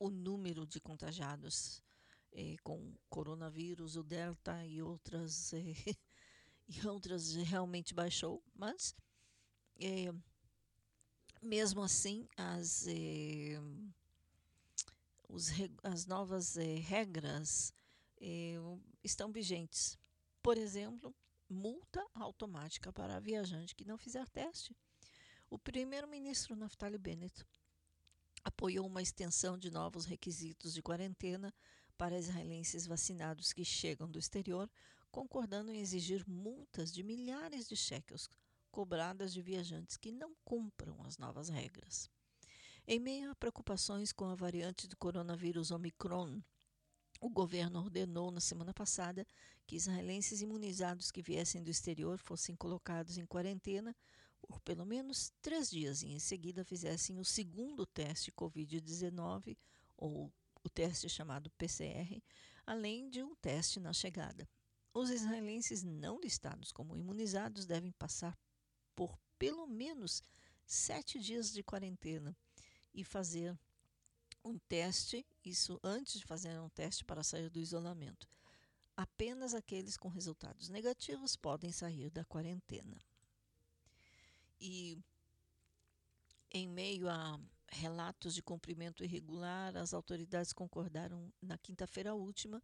O 0.00 0.10
número 0.10 0.66
de 0.66 0.80
contagiados 0.80 1.80
eh, 2.38 2.56
com 2.62 2.92
coronavírus, 3.08 3.96
o 3.96 4.02
Delta 4.02 4.62
e 4.66 4.82
outras, 4.82 5.54
eh, 5.54 5.72
e 6.68 6.86
outras 6.86 7.34
realmente 7.34 7.94
baixou, 7.94 8.42
mas 8.54 8.94
eh, 9.80 10.12
mesmo 11.40 11.82
assim 11.82 12.28
as, 12.36 12.84
os 15.26 15.48
as 15.82 16.04
novas 16.04 16.56
regras 16.56 17.72
estão 19.02 19.32
vigentes. 19.32 19.98
Por 20.42 20.58
exemplo, 20.58 21.14
multa 21.48 22.06
automática 22.14 22.92
para 22.92 23.18
viajante 23.18 23.74
que 23.74 23.86
não 23.86 23.96
fizer 23.96 24.28
teste. 24.28 24.76
O 25.48 25.58
primeiro-ministro 25.58 26.54
Naftali 26.54 26.98
Bennett 26.98 27.46
apoiou 28.44 28.86
uma 28.86 29.00
extensão 29.00 29.56
de 29.56 29.70
novos 29.70 30.04
requisitos 30.04 30.74
de 30.74 30.82
quarentena 30.82 31.52
para 31.96 32.18
israelenses 32.18 32.86
vacinados 32.86 33.52
que 33.52 33.64
chegam 33.64 34.10
do 34.10 34.18
exterior, 34.18 34.70
concordando 35.10 35.70
em 35.70 35.80
exigir 35.80 36.28
multas 36.28 36.92
de 36.92 37.02
milhares 37.02 37.68
de 37.68 37.76
shekels 37.76 38.28
cobradas 38.70 39.32
de 39.32 39.40
viajantes 39.40 39.96
que 39.96 40.12
não 40.12 40.34
cumpram 40.44 41.02
as 41.04 41.16
novas 41.16 41.48
regras. 41.48 42.10
Em 42.86 43.00
meio 43.00 43.30
a 43.30 43.34
preocupações 43.34 44.12
com 44.12 44.26
a 44.26 44.34
variante 44.34 44.86
do 44.86 44.96
coronavírus 44.96 45.70
Omicron, 45.70 46.40
o 47.20 47.30
governo 47.30 47.80
ordenou 47.80 48.30
na 48.30 48.40
semana 48.40 48.74
passada 48.74 49.26
que 49.66 49.76
israelenses 49.76 50.42
imunizados 50.42 51.10
que 51.10 51.22
viessem 51.22 51.62
do 51.62 51.70
exterior 51.70 52.18
fossem 52.18 52.54
colocados 52.54 53.16
em 53.16 53.24
quarentena 53.24 53.96
por 54.46 54.60
pelo 54.60 54.84
menos 54.84 55.32
três 55.40 55.70
dias 55.70 56.02
e 56.02 56.08
em 56.08 56.18
seguida 56.18 56.64
fizessem 56.64 57.18
o 57.18 57.24
segundo 57.24 57.86
teste 57.86 58.30
Covid-19 58.30 59.56
ou 59.96 60.30
o 60.66 60.68
teste 60.68 61.08
chamado 61.08 61.48
PCR, 61.50 62.20
além 62.66 63.08
de 63.08 63.22
um 63.22 63.36
teste 63.36 63.78
na 63.78 63.92
chegada. 63.92 64.48
Os 64.92 65.10
israelenses 65.10 65.84
não 65.84 66.20
listados 66.20 66.72
como 66.72 66.96
imunizados 66.96 67.66
devem 67.66 67.92
passar 67.92 68.36
por 68.94 69.16
pelo 69.38 69.66
menos 69.68 70.22
sete 70.66 71.20
dias 71.20 71.52
de 71.52 71.62
quarentena 71.62 72.36
e 72.92 73.04
fazer 73.04 73.56
um 74.44 74.58
teste, 74.58 75.24
isso 75.44 75.78
antes 75.84 76.18
de 76.18 76.26
fazer 76.26 76.58
um 76.60 76.68
teste 76.68 77.04
para 77.04 77.22
sair 77.22 77.48
do 77.48 77.60
isolamento. 77.60 78.28
Apenas 78.96 79.54
aqueles 79.54 79.96
com 79.96 80.08
resultados 80.08 80.68
negativos 80.68 81.36
podem 81.36 81.70
sair 81.70 82.10
da 82.10 82.24
quarentena. 82.24 83.00
E 84.60 84.98
em 86.50 86.66
meio 86.66 87.08
a 87.08 87.38
relatos 87.68 88.34
de 88.34 88.42
cumprimento 88.42 89.04
irregular, 89.04 89.76
as 89.76 89.92
autoridades 89.92 90.52
concordaram 90.52 91.32
na 91.40 91.58
quinta-feira 91.58 92.14
última 92.14 92.62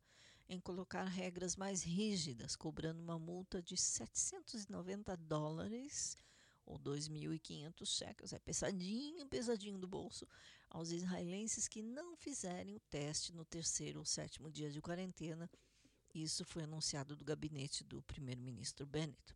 em 0.48 0.61
colocar 0.61 1.05
regras 1.05 1.57
mais 1.57 1.82
rígidas, 1.82 2.57
cobrando 2.57 3.00
uma 3.00 3.18
multa 3.18 3.62
de 3.62 3.76
790 3.76 5.16
dólares 5.16 6.16
ou 6.64 6.78
2.500 6.78 7.86
shekels, 7.86 8.32
é 8.32 8.38
pesadinho, 8.38 9.26
pesadinho 9.26 9.78
do 9.78 9.88
bolso, 9.88 10.26
aos 10.70 10.90
israelenses 10.90 11.68
que 11.68 11.82
não 11.82 12.16
fizerem 12.16 12.76
o 12.76 12.80
teste 12.80 13.32
no 13.32 13.44
terceiro 13.44 13.98
ou 13.98 14.05
sétimo 14.05 14.50
dia 14.50 14.70
de 14.70 14.80
quarentena. 14.80 15.50
Isso 16.14 16.44
foi 16.44 16.64
anunciado 16.64 17.16
do 17.16 17.24
gabinete 17.24 17.82
do 17.84 18.03
primeiro-ministro 18.03 18.86
Bennett. 18.86 19.34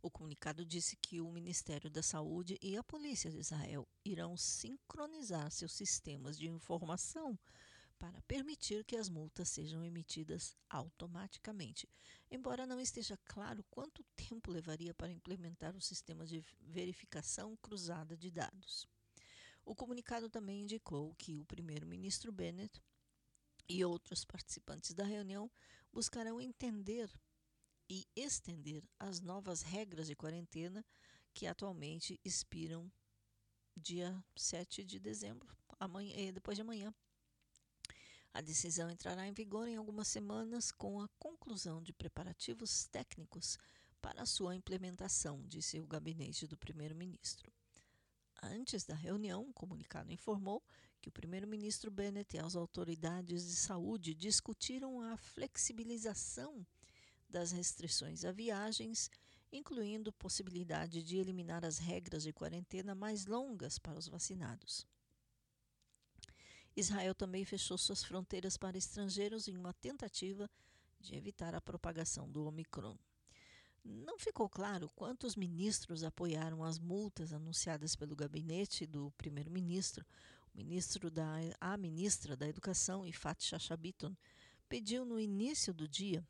O 0.00 0.10
comunicado 0.10 0.64
disse 0.64 0.96
que 0.96 1.20
o 1.20 1.30
Ministério 1.30 1.90
da 1.90 2.02
Saúde 2.02 2.56
e 2.62 2.76
a 2.76 2.84
Polícia 2.84 3.30
de 3.30 3.38
Israel 3.38 3.88
irão 4.04 4.36
sincronizar 4.36 5.50
seus 5.50 5.72
sistemas 5.72 6.38
de 6.38 6.48
informação 6.48 7.36
para 7.98 8.22
permitir 8.22 8.84
que 8.84 8.96
as 8.96 9.08
multas 9.08 9.48
sejam 9.48 9.84
emitidas 9.84 10.56
automaticamente, 10.70 11.88
embora 12.30 12.64
não 12.64 12.80
esteja 12.80 13.18
claro 13.24 13.64
quanto 13.70 14.04
tempo 14.14 14.52
levaria 14.52 14.94
para 14.94 15.10
implementar 15.10 15.76
o 15.76 15.80
sistema 15.80 16.24
de 16.24 16.44
verificação 16.60 17.56
cruzada 17.56 18.16
de 18.16 18.30
dados. 18.30 18.86
O 19.64 19.74
comunicado 19.74 20.30
também 20.30 20.62
indicou 20.62 21.12
que 21.16 21.36
o 21.36 21.44
primeiro-ministro 21.44 22.30
Bennett 22.30 22.80
e 23.68 23.84
outros 23.84 24.24
participantes 24.24 24.94
da 24.94 25.04
reunião 25.04 25.50
buscarão 25.92 26.40
entender 26.40 27.10
e 27.88 28.06
estender 28.14 28.84
as 28.98 29.20
novas 29.20 29.62
regras 29.62 30.06
de 30.06 30.14
quarentena 30.14 30.84
que 31.32 31.46
atualmente 31.46 32.20
expiram 32.24 32.90
dia 33.76 34.22
7 34.36 34.84
de 34.84 34.98
dezembro, 34.98 35.56
amanhã, 35.78 36.12
eh, 36.16 36.32
depois 36.32 36.56
de 36.56 36.62
amanhã. 36.62 36.92
A 38.34 38.40
decisão 38.40 38.90
entrará 38.90 39.26
em 39.26 39.32
vigor 39.32 39.66
em 39.68 39.76
algumas 39.76 40.08
semanas 40.08 40.70
com 40.70 41.00
a 41.00 41.08
conclusão 41.18 41.82
de 41.82 41.92
preparativos 41.92 42.86
técnicos 42.86 43.58
para 44.00 44.26
sua 44.26 44.54
implementação, 44.54 45.42
disse 45.46 45.80
o 45.80 45.86
gabinete 45.86 46.46
do 46.46 46.56
primeiro-ministro. 46.56 47.52
Antes 48.42 48.84
da 48.84 48.94
reunião, 48.94 49.48
o 49.48 49.52
comunicado 49.52 50.12
informou 50.12 50.62
que 51.00 51.08
o 51.08 51.12
primeiro-ministro 51.12 51.90
Bennett 51.90 52.36
e 52.36 52.38
as 52.38 52.54
autoridades 52.54 53.44
de 53.44 53.56
saúde 53.56 54.14
discutiram 54.14 55.00
a 55.00 55.16
flexibilização 55.16 56.64
das 57.28 57.52
restrições 57.52 58.24
a 58.24 58.32
viagens, 58.32 59.10
incluindo 59.52 60.12
possibilidade 60.12 61.02
de 61.02 61.16
eliminar 61.16 61.64
as 61.64 61.78
regras 61.78 62.22
de 62.22 62.32
quarentena 62.32 62.94
mais 62.94 63.26
longas 63.26 63.78
para 63.78 63.98
os 63.98 64.08
vacinados. 64.08 64.86
Israel 66.76 67.14
também 67.14 67.44
fechou 67.44 67.76
suas 67.76 68.04
fronteiras 68.04 68.56
para 68.56 68.78
estrangeiros 68.78 69.48
em 69.48 69.56
uma 69.56 69.72
tentativa 69.72 70.48
de 71.00 71.14
evitar 71.16 71.54
a 71.54 71.60
propagação 71.60 72.30
do 72.30 72.44
Omicron. 72.46 72.96
Não 73.84 74.18
ficou 74.18 74.48
claro 74.48 74.90
quantos 74.94 75.34
ministros 75.34 76.04
apoiaram 76.04 76.62
as 76.62 76.78
multas 76.78 77.32
anunciadas 77.32 77.96
pelo 77.96 78.14
gabinete 78.14 78.86
do 78.86 79.10
primeiro-ministro. 79.12 80.04
Ministro 80.54 81.10
da 81.10 81.26
a 81.60 81.76
ministra 81.76 82.36
da 82.36 82.46
Educação, 82.46 83.06
Ifat 83.06 83.44
Shashabiton, 83.44 84.16
pediu 84.68 85.04
no 85.04 85.18
início 85.18 85.72
do 85.72 85.88
dia 85.88 86.26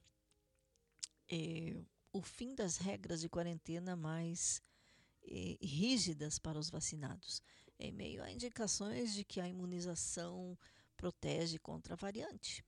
eh, 1.31 1.77
o 2.13 2.23
fim 2.23 2.55
das 2.55 2.79
regras 2.79 3.21
de 3.21 3.29
quarentena 3.29 3.95
mais 3.97 4.63
eh, 5.23 5.59
rígidas 5.61 6.39
para 6.39 6.59
os 6.59 6.71
vacinados, 6.71 7.43
em 7.79 7.93
meio 7.93 8.23
a 8.23 8.31
indicações 8.31 9.15
de 9.15 9.25
que 9.25 9.41
a 9.41 9.49
imunização 9.49 10.59
protege 10.97 11.59
contra 11.59 11.95
a 11.95 11.97
variante. 11.97 12.65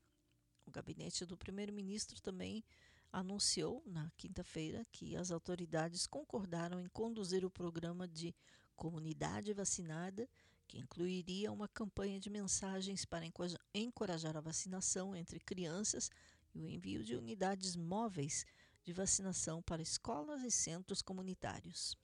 O 0.67 0.71
gabinete 0.71 1.25
do 1.27 1.37
primeiro-ministro 1.37 2.21
também 2.21 2.65
anunciou 3.13 3.83
na 3.87 4.11
quinta-feira 4.17 4.87
que 4.93 5.17
as 5.17 5.31
autoridades 5.31 6.07
concordaram 6.07 6.81
em 6.81 6.89
conduzir 6.89 7.45
o 7.45 7.51
programa 7.51 8.07
de 8.07 8.35
comunidade 8.77 9.53
vacinada, 9.53 10.29
que 10.69 10.79
incluiria 10.79 11.51
uma 11.51 11.67
campanha 11.67 12.21
de 12.21 12.31
mensagens 12.31 13.05
para 13.05 13.29
encorajar 13.75 14.37
a 14.37 14.41
vacinação 14.41 15.17
entre 15.17 15.41
crianças 15.41 16.09
e 16.55 16.63
o 16.63 16.69
envio 16.69 17.05
de 17.05 17.17
unidades 17.17 17.77
móveis 17.77 18.45
de 18.83 18.93
vacinação 18.93 19.63
para 19.63 19.83
escolas 19.83 20.43
e 20.43 20.51
centros 20.51 21.03
comunitários. 21.03 21.97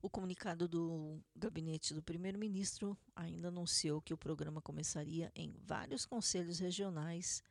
O 0.00 0.08
comunicado 0.08 0.68
do 0.68 1.20
gabinete 1.34 1.92
do 1.92 2.02
primeiro-ministro 2.02 2.96
ainda 3.16 3.48
anunciou 3.48 4.00
que 4.00 4.14
o 4.14 4.18
programa 4.18 4.62
começaria 4.62 5.32
em 5.34 5.52
vários 5.64 6.06
conselhos 6.06 6.60
regionais 6.60 7.42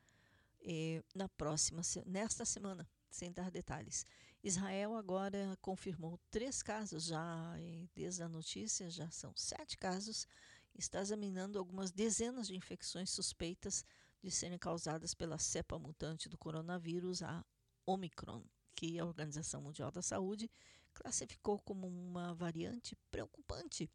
eh, 0.62 1.04
na 1.14 1.28
próxima, 1.28 1.82
nesta 2.06 2.46
semana, 2.46 2.90
sem 3.10 3.34
dar 3.34 3.52
detalhes. 3.52 4.06
Israel 4.42 4.96
agora 4.96 5.58
confirmou 5.62 6.18
três 6.32 6.64
casos 6.64 7.06
já 7.06 7.56
desde 7.94 8.24
a 8.24 8.30
notícia, 8.30 8.90
já 8.90 9.12
são 9.12 9.34
sete 9.36 9.78
casos. 9.78 10.26
Está 10.74 11.02
examinando 11.02 11.60
algumas 11.60 11.92
dezenas 11.92 12.48
de 12.48 12.56
infecções 12.56 13.10
suspeitas 13.10 13.84
de 14.22 14.32
serem 14.32 14.58
causadas 14.58 15.14
pela 15.14 15.38
cepa 15.38 15.78
mutante 15.78 16.28
do 16.30 16.38
coronavírus, 16.38 17.22
a 17.22 17.46
Omicron, 17.86 18.44
que 18.76 19.00
a 19.00 19.06
Organização 19.06 19.62
Mundial 19.62 19.92
da 19.92 20.02
Saúde 20.02 20.50
classificou 20.94 21.60
como 21.60 21.88
uma 21.88 22.34
variante 22.34 22.96
preocupante 23.12 23.90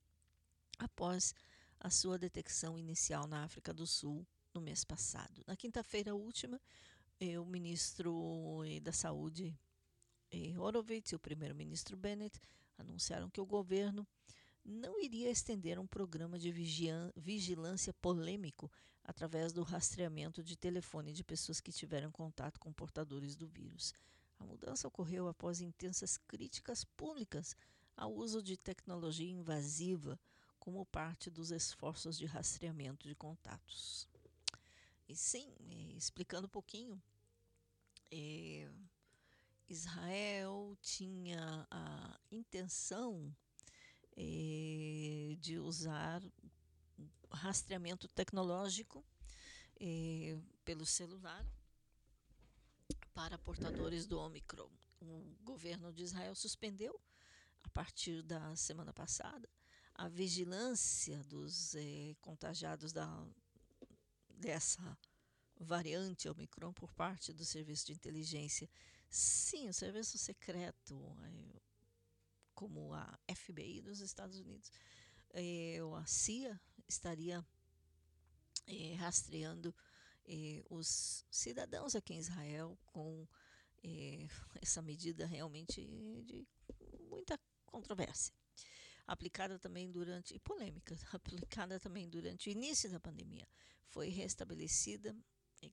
após 0.79 1.35
a 1.79 1.91
sua 1.91 2.19
detecção 2.19 2.79
inicial 2.79 3.27
na 3.27 3.45
África 3.45 3.73
do 3.73 3.87
Sul 3.87 4.27
no 4.55 4.61
mês 4.61 4.85
passado. 4.85 5.43
Na 5.47 5.57
quinta-feira 5.57 6.15
última, 6.15 6.61
eh, 7.19 7.39
o 7.39 7.45
ministro 7.45 8.63
eh, 8.65 8.81
da 8.81 8.93
Saúde, 8.93 9.59
eh, 10.31 10.57
Horowitz, 10.59 11.13
e 11.13 11.17
o 11.17 11.19
primeiro-ministro 11.19 11.97
Bennett 11.97 12.41
anunciaram 12.79 13.31
que 13.31 13.41
o 13.41 13.47
governo 13.47 14.07
não 14.65 15.01
iria 15.01 15.31
estender 15.31 15.79
um 15.79 15.87
programa 15.87 16.39
de 16.39 16.53
vigilância 17.17 17.93
polêmico 17.95 18.71
através 19.05 19.53
do 19.53 19.63
rastreamento 19.63 20.43
de 20.43 20.57
telefone 20.57 21.13
de 21.13 21.25
pessoas 21.25 21.61
que 21.61 21.73
tiveram 21.73 22.11
contato 22.11 22.61
com 22.61 22.73
portadores 22.73 23.35
do 23.35 23.47
vírus. 23.47 23.93
A 24.39 24.45
mudança 24.45 24.89
ocorreu 24.89 25.29
após 25.29 25.61
intensas 25.61 26.17
críticas 26.17 26.85
públicas 26.85 27.57
ao 27.97 28.13
uso 28.13 28.43
de 28.43 28.57
tecnologia 28.57 29.31
invasiva 29.31 30.19
como 30.59 30.87
parte 30.87 31.29
dos 31.29 31.51
esforços 31.51 32.17
de 32.17 32.27
rastreamento 32.27 33.09
de 33.09 33.15
contatos. 33.15 34.09
E 35.09 35.17
sim, 35.17 35.53
é, 35.69 35.97
explicando 35.97 36.47
um 36.47 36.51
pouquinho, 36.51 37.03
é, 38.11 38.71
Israel 39.69 40.77
tinha 40.81 41.67
a 41.71 42.21
intenção 42.31 43.35
é, 44.17 45.37
de 45.41 45.59
usar 45.59 46.23
rastreamento 47.31 48.09
tecnológico 48.09 49.05
é, 49.81 50.39
pelo 50.65 50.85
celular 50.85 51.47
para 53.15 53.39
portadores 53.39 54.07
do 54.07 54.19
Omicron. 54.19 54.71
O 55.01 55.37
governo 55.43 55.93
de 55.93 56.03
Israel 56.03 56.35
suspendeu, 56.35 57.01
a 57.63 57.69
partir 57.69 58.23
da 58.23 58.55
semana 58.57 58.93
passada, 58.93 59.49
a 59.95 60.09
vigilância 60.09 61.23
dos 61.25 61.75
eh, 61.75 62.17
contagiados 62.21 62.93
da, 62.93 63.27
dessa 64.31 64.99
variante 65.61 66.29
Omicron 66.29 66.73
por 66.73 66.93
parte 66.93 67.33
do 67.33 67.45
serviço 67.45 67.87
de 67.87 67.93
inteligência. 67.93 68.69
Sim, 69.11 69.69
o 69.69 69.75
serviço 69.75 70.17
secreto, 70.17 71.17
eh, 71.25 71.61
como 72.55 72.93
a 72.93 73.19
FBI 73.35 73.83
dos 73.83 74.01
Estados 74.01 74.39
Unidos, 74.39 74.71
eh, 75.35 75.79
ou 75.83 75.97
a 75.97 76.05
CIA, 76.07 76.61
estaria 76.89 77.45
eh, 78.67 78.95
rastreando 78.97 79.75
eh, 80.27 80.63
os 80.69 81.25
cidadãos 81.31 81.95
aqui 81.95 82.15
em 82.15 82.19
Israel 82.19 82.79
com 82.87 83.27
essa 84.63 84.81
medida 84.81 85.27
realmente 85.27 85.85
de 86.25 86.47
muita 87.09 87.39
controvérsia. 87.67 88.33
Aplicada 89.07 89.59
também 89.59 89.91
durante, 89.91 90.35
e 90.35 90.39
polêmica, 90.39 90.97
aplicada 91.13 91.81
também 91.81 92.09
durante 92.09 92.49
o 92.49 92.53
início 92.53 92.89
da 92.89 93.01
pandemia. 93.01 93.49
Foi 93.89 94.09
restabelecida 94.09 95.17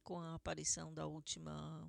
com 0.03 0.19
a 0.19 0.35
aparição 0.35 0.93
da 0.93 1.05
última 1.05 1.87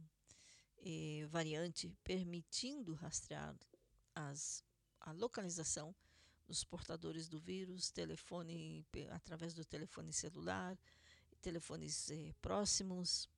variante, 1.31 1.95
permitindo 2.03 2.95
rastrear 2.95 3.55
as, 4.15 4.65
a 5.01 5.13
localização 5.13 5.95
dos 6.47 6.65
portadores 6.65 7.29
do 7.29 7.39
vírus, 7.39 7.91
telefone 7.91 8.85
através 9.11 9.55
do 9.55 9.65
telefone 9.65 10.13
celular, 10.13 10.79
telefones 11.41 12.11
eh, 12.11 12.35
próximos, 12.41 13.29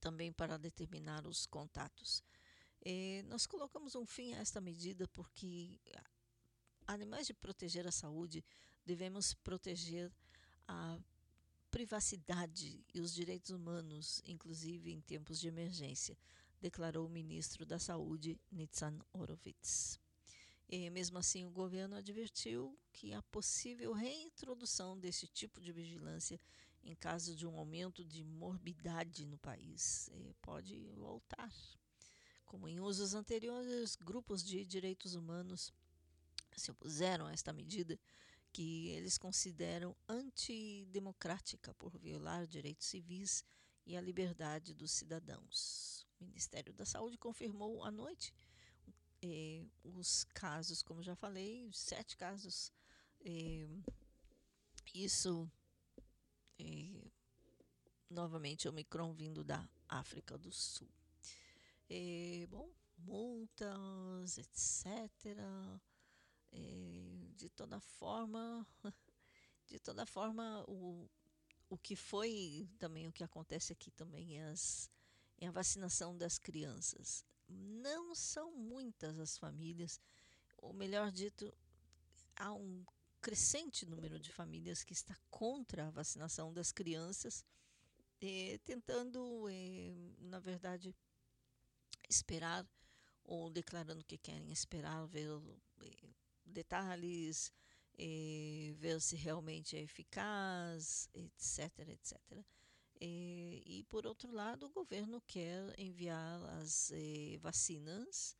também 0.00 0.32
para 0.32 0.58
determinar 0.58 1.26
os 1.26 1.46
contatos. 1.46 2.22
Eh, 2.84 3.22
nós 3.28 3.46
colocamos 3.46 3.94
um 3.94 4.06
fim 4.06 4.34
a 4.34 4.38
esta 4.38 4.60
medida 4.60 5.08
porque, 5.08 5.80
ademais 6.86 7.26
de 7.26 7.34
proteger 7.34 7.86
a 7.86 7.92
saúde, 7.92 8.44
devemos 8.84 9.34
proteger 9.34 10.12
a 10.66 10.98
privacidade 11.70 12.84
e 12.94 13.00
os 13.00 13.12
direitos 13.12 13.50
humanos, 13.50 14.22
inclusive 14.24 14.92
em 14.92 15.00
tempos 15.00 15.40
de 15.40 15.48
emergência, 15.48 16.16
declarou 16.60 17.06
o 17.06 17.10
ministro 17.10 17.64
da 17.64 17.78
Saúde, 17.78 18.40
Nitzan 18.50 18.98
Horowitz. 19.12 20.00
E, 20.68 20.90
mesmo 20.90 21.18
assim, 21.18 21.46
o 21.46 21.50
governo 21.50 21.96
advertiu 21.96 22.78
que 22.92 23.14
a 23.14 23.22
possível 23.22 23.92
reintrodução 23.92 24.98
desse 24.98 25.26
tipo 25.26 25.60
de 25.60 25.72
vigilância 25.72 26.38
em 26.84 26.94
caso 26.94 27.34
de 27.34 27.46
um 27.46 27.58
aumento 27.58 28.04
de 28.04 28.22
morbidade 28.24 29.26
no 29.26 29.38
país 29.38 30.08
eh, 30.12 30.34
pode 30.42 30.90
voltar. 30.94 31.52
Como 32.44 32.68
em 32.68 32.80
usos 32.80 33.14
anteriores, 33.14 33.96
grupos 33.96 34.42
de 34.42 34.64
direitos 34.64 35.14
humanos 35.14 35.72
se 36.56 36.70
opuseram 36.70 37.26
a 37.26 37.32
esta 37.32 37.52
medida 37.52 37.98
que 38.52 38.88
eles 38.88 39.18
consideram 39.18 39.96
antidemocrática 40.08 41.74
por 41.74 41.98
violar 41.98 42.46
direitos 42.46 42.86
civis 42.86 43.44
e 43.86 43.96
a 43.96 44.00
liberdade 44.00 44.74
dos 44.74 44.90
cidadãos. 44.90 46.06
O 46.18 46.24
Ministério 46.24 46.72
da 46.72 46.84
Saúde 46.84 47.18
confirmou 47.18 47.84
à 47.84 47.90
noite 47.90 48.32
eh, 49.22 49.64
os 49.82 50.24
casos, 50.24 50.82
como 50.82 51.02
já 51.02 51.14
falei, 51.16 51.68
sete 51.72 52.16
casos. 52.16 52.72
Eh, 53.20 53.68
isso, 54.94 55.50
eh, 56.58 57.10
novamente, 58.08 58.68
Omicron 58.68 59.12
vindo 59.12 59.44
da 59.44 59.68
África 59.88 60.38
do 60.38 60.52
Sul. 60.52 60.88
bom, 62.48 62.70
multas, 62.98 64.38
etc. 64.38 64.86
É, 66.52 67.28
de 67.36 67.48
toda 67.50 67.80
forma, 67.80 68.66
de 69.66 69.78
toda 69.78 70.06
forma, 70.06 70.64
o, 70.68 71.08
o 71.68 71.76
que 71.76 71.94
foi 71.94 72.68
também 72.78 73.06
o 73.06 73.12
que 73.12 73.24
acontece 73.24 73.72
aqui 73.72 73.90
também 73.90 74.38
é, 74.38 74.44
as, 74.44 74.90
é 75.38 75.46
a 75.46 75.52
vacinação 75.52 76.16
das 76.16 76.38
crianças. 76.38 77.24
Não 77.48 78.14
são 78.14 78.52
muitas 78.52 79.18
as 79.18 79.38
famílias, 79.38 80.00
ou 80.58 80.72
melhor 80.72 81.10
dito, 81.10 81.52
há 82.36 82.52
um 82.52 82.84
crescente 83.20 83.86
número 83.86 84.18
de 84.18 84.30
famílias 84.32 84.84
que 84.84 84.92
está 84.92 85.16
contra 85.30 85.88
a 85.88 85.90
vacinação 85.90 86.52
das 86.52 86.70
crianças, 86.72 87.44
eh, 88.20 88.58
tentando, 88.64 89.48
eh, 89.48 89.94
na 90.18 90.38
verdade, 90.38 90.94
esperar 92.08 92.66
ou 93.24 93.50
declarando 93.50 94.04
que 94.04 94.18
querem 94.18 94.50
esperar 94.52 95.06
ver 95.06 95.28
eh, 95.82 96.08
detalhes, 96.44 97.52
ver 98.76 99.00
se 99.00 99.16
realmente 99.16 99.76
é 99.76 99.80
eficaz, 99.80 101.08
etc, 101.12 101.88
etc. 101.88 102.14
Eh, 103.00 103.62
e 103.64 103.84
por 103.84 104.06
outro 104.06 104.32
lado, 104.32 104.66
o 104.66 104.70
governo 104.70 105.20
quer 105.26 105.78
enviar 105.78 106.42
as 106.60 106.90
eh, 106.92 107.38
vacinas 107.40 108.36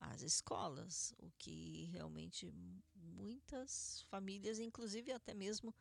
às 0.00 0.22
escolas, 0.22 1.14
o 1.18 1.30
que 1.38 1.84
realmente 1.92 2.52
muitas 2.96 4.02
famílias, 4.10 4.58
inclusive 4.58 5.12
até 5.12 5.32
mesmo 5.32 5.72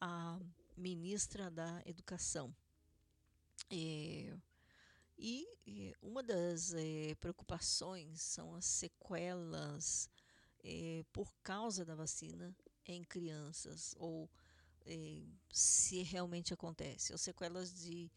a 0.00 0.38
ministra 0.76 1.50
da 1.50 1.82
Educação. 1.84 2.54
Eh, 3.70 4.36
e, 5.18 5.48
e 5.66 5.94
uma 6.00 6.22
das 6.22 6.72
eh, 6.74 7.16
preocupações 7.20 8.20
são 8.22 8.54
as 8.54 8.64
sequelas 8.64 10.08
por 11.12 11.32
causa 11.44 11.84
da 11.84 11.94
vacina 11.94 12.52
em 12.84 13.04
crianças, 13.04 13.94
ou 13.98 14.28
eh, 14.86 15.26
se 15.52 16.02
realmente 16.02 16.54
acontece, 16.54 17.12
ou 17.12 17.18
sequelas 17.18 17.74
de, 17.74 18.10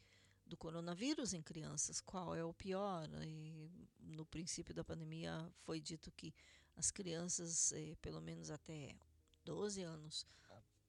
do 0.46 0.56
coronavírus 0.56 1.34
em 1.34 1.42
crianças, 1.42 2.00
qual 2.00 2.36
é 2.36 2.44
o 2.44 2.54
pior? 2.54 3.10
E 3.26 3.70
no 4.00 4.26
princípio 4.26 4.74
da 4.74 4.84
pandemia 4.84 5.52
foi 5.64 5.82
dito 5.82 6.12
que 6.12 6.34
as 6.76 6.92
crianças, 6.92 7.72
eh, 7.74 7.96
pelo 8.02 8.22
menos 8.22 8.50
até 8.50 8.96
12 9.44 9.82
anos, 9.82 10.26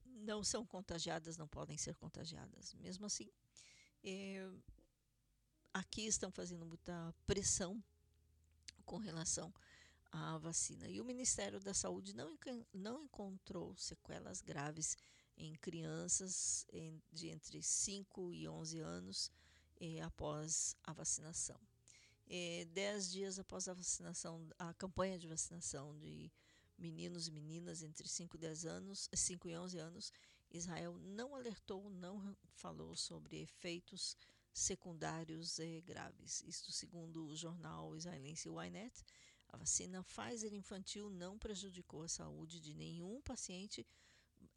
não 0.04 0.44
são 0.44 0.66
contagiadas, 0.66 1.36
não 1.36 1.48
podem 1.48 1.78
ser 1.78 1.96
contagiadas. 1.96 2.74
Mesmo 2.74 3.06
assim, 3.06 3.30
eh, 4.04 4.50
aqui 5.72 6.06
estão 6.06 6.30
fazendo 6.30 6.66
muita 6.66 7.14
pressão 7.26 7.82
com 8.84 8.98
relação 8.98 9.52
à 10.12 10.36
vacina. 10.38 10.88
E 10.88 11.00
o 11.00 11.04
Ministério 11.04 11.60
da 11.60 11.72
Saúde 11.72 12.14
não, 12.14 12.36
não 12.72 13.04
encontrou 13.04 13.74
sequelas 13.76 14.40
graves 14.40 14.96
em 15.40 15.54
crianças 15.54 16.66
de 17.10 17.28
entre 17.28 17.62
5 17.62 18.32
e 18.34 18.46
11 18.46 18.80
anos 18.80 19.32
eh, 19.80 20.00
após 20.02 20.76
a 20.84 20.92
vacinação. 20.92 21.58
Eh, 22.28 22.66
dez 22.72 23.10
dias 23.10 23.38
após 23.38 23.66
a 23.66 23.74
vacinação, 23.74 24.46
a 24.58 24.74
campanha 24.74 25.18
de 25.18 25.26
vacinação 25.26 25.98
de 25.98 26.30
meninos 26.78 27.26
e 27.26 27.30
meninas 27.30 27.82
entre 27.82 28.06
5 28.06 28.36
e 28.36 28.38
10 28.38 28.66
anos, 28.66 29.08
5 29.12 29.48
e 29.48 29.56
11 29.56 29.78
anos, 29.78 30.12
Israel 30.50 30.96
não 30.98 31.34
alertou, 31.34 31.88
não 31.90 32.36
falou 32.52 32.94
sobre 32.94 33.40
efeitos 33.40 34.16
secundários 34.52 35.58
eh, 35.58 35.80
graves. 35.80 36.42
Isto 36.46 36.70
segundo 36.70 37.26
o 37.26 37.36
jornal 37.36 37.96
israelense 37.96 38.48
Ynet, 38.48 39.04
a 39.48 39.56
vacina 39.56 40.04
Pfizer 40.04 40.52
infantil 40.52 41.08
não 41.08 41.38
prejudicou 41.38 42.02
a 42.02 42.08
saúde 42.08 42.60
de 42.60 42.74
nenhum 42.74 43.20
paciente 43.22 43.86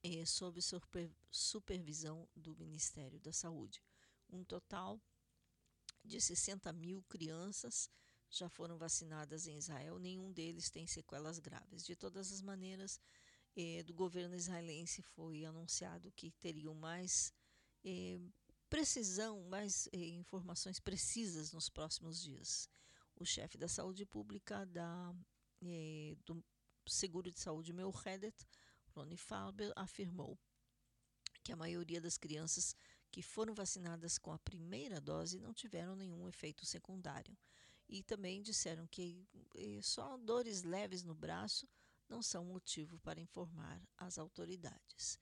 eh, 0.03 0.25
sob 0.25 0.61
super, 0.61 1.11
supervisão 1.31 2.27
do 2.35 2.55
Ministério 2.55 3.19
da 3.19 3.31
Saúde. 3.31 3.81
Um 4.29 4.43
total 4.43 5.01
de 6.03 6.19
60 6.19 6.71
mil 6.73 7.03
crianças 7.03 7.89
já 8.29 8.49
foram 8.49 8.77
vacinadas 8.77 9.47
em 9.47 9.57
Israel, 9.57 9.99
nenhum 9.99 10.31
deles 10.31 10.69
tem 10.69 10.87
sequelas 10.87 11.39
graves. 11.39 11.85
De 11.85 11.95
todas 11.95 12.31
as 12.31 12.41
maneiras, 12.41 12.99
eh, 13.55 13.83
do 13.83 13.93
governo 13.93 14.35
israelense 14.35 15.03
foi 15.03 15.45
anunciado 15.45 16.11
que 16.13 16.31
teriam 16.31 16.73
mais 16.73 17.31
eh, 17.85 18.19
precisão, 18.69 19.43
mais 19.43 19.87
eh, 19.93 20.07
informações 20.07 20.79
precisas 20.79 21.51
nos 21.53 21.69
próximos 21.69 22.19
dias. 22.19 22.67
O 23.15 23.23
chefe 23.23 23.57
da 23.57 23.67
saúde 23.67 24.05
pública 24.05 24.65
da, 24.65 25.15
do 26.25 26.43
seguro 26.87 27.31
de 27.31 27.39
saúde 27.39 27.71
Meuredet, 27.71 28.35
Ronnie 28.95 29.17
Farber, 29.17 29.71
afirmou 29.75 30.37
que 31.43 31.51
a 31.51 31.55
maioria 31.55 31.99
das 31.99 32.17
crianças 32.17 32.75
que 33.11 33.21
foram 33.21 33.53
vacinadas 33.53 34.17
com 34.17 34.31
a 34.31 34.39
primeira 34.39 34.99
dose 34.99 35.39
não 35.39 35.53
tiveram 35.53 35.95
nenhum 35.95 36.27
efeito 36.27 36.65
secundário. 36.65 37.37
E 37.87 38.01
também 38.01 38.41
disseram 38.41 38.87
que 38.87 39.27
eh, 39.55 39.79
só 39.83 40.17
dores 40.17 40.63
leves 40.63 41.03
no 41.03 41.13
braço 41.13 41.67
não 42.09 42.21
são 42.21 42.45
motivo 42.45 42.97
para 42.99 43.19
informar 43.19 43.81
as 43.97 44.17
autoridades. 44.17 45.19